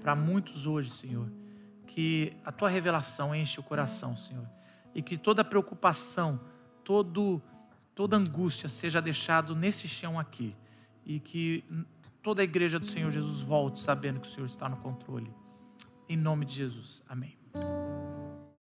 para 0.00 0.16
muitos 0.16 0.66
hoje, 0.66 0.90
Senhor. 0.90 1.30
Que 1.86 2.36
a 2.44 2.50
tua 2.50 2.68
revelação 2.68 3.32
enche 3.32 3.60
o 3.60 3.62
coração, 3.62 4.16
Senhor, 4.16 4.48
e 4.94 5.02
que 5.02 5.16
toda 5.16 5.44
preocupação, 5.44 6.40
todo, 6.82 7.40
toda 7.94 8.16
angústia 8.16 8.68
seja 8.68 9.00
deixado 9.00 9.54
nesse 9.54 9.86
chão 9.86 10.18
aqui, 10.18 10.56
e 11.04 11.20
que 11.20 11.64
toda 12.26 12.42
a 12.42 12.44
igreja 12.44 12.80
do 12.80 12.86
Senhor 12.88 13.12
Jesus 13.12 13.40
volte 13.42 13.78
sabendo 13.78 14.18
que 14.18 14.26
o 14.26 14.30
Senhor 14.32 14.46
está 14.46 14.68
no 14.68 14.78
controle. 14.78 15.32
Em 16.08 16.16
nome 16.16 16.44
de 16.44 16.56
Jesus. 16.56 17.00
Amém. 17.08 17.38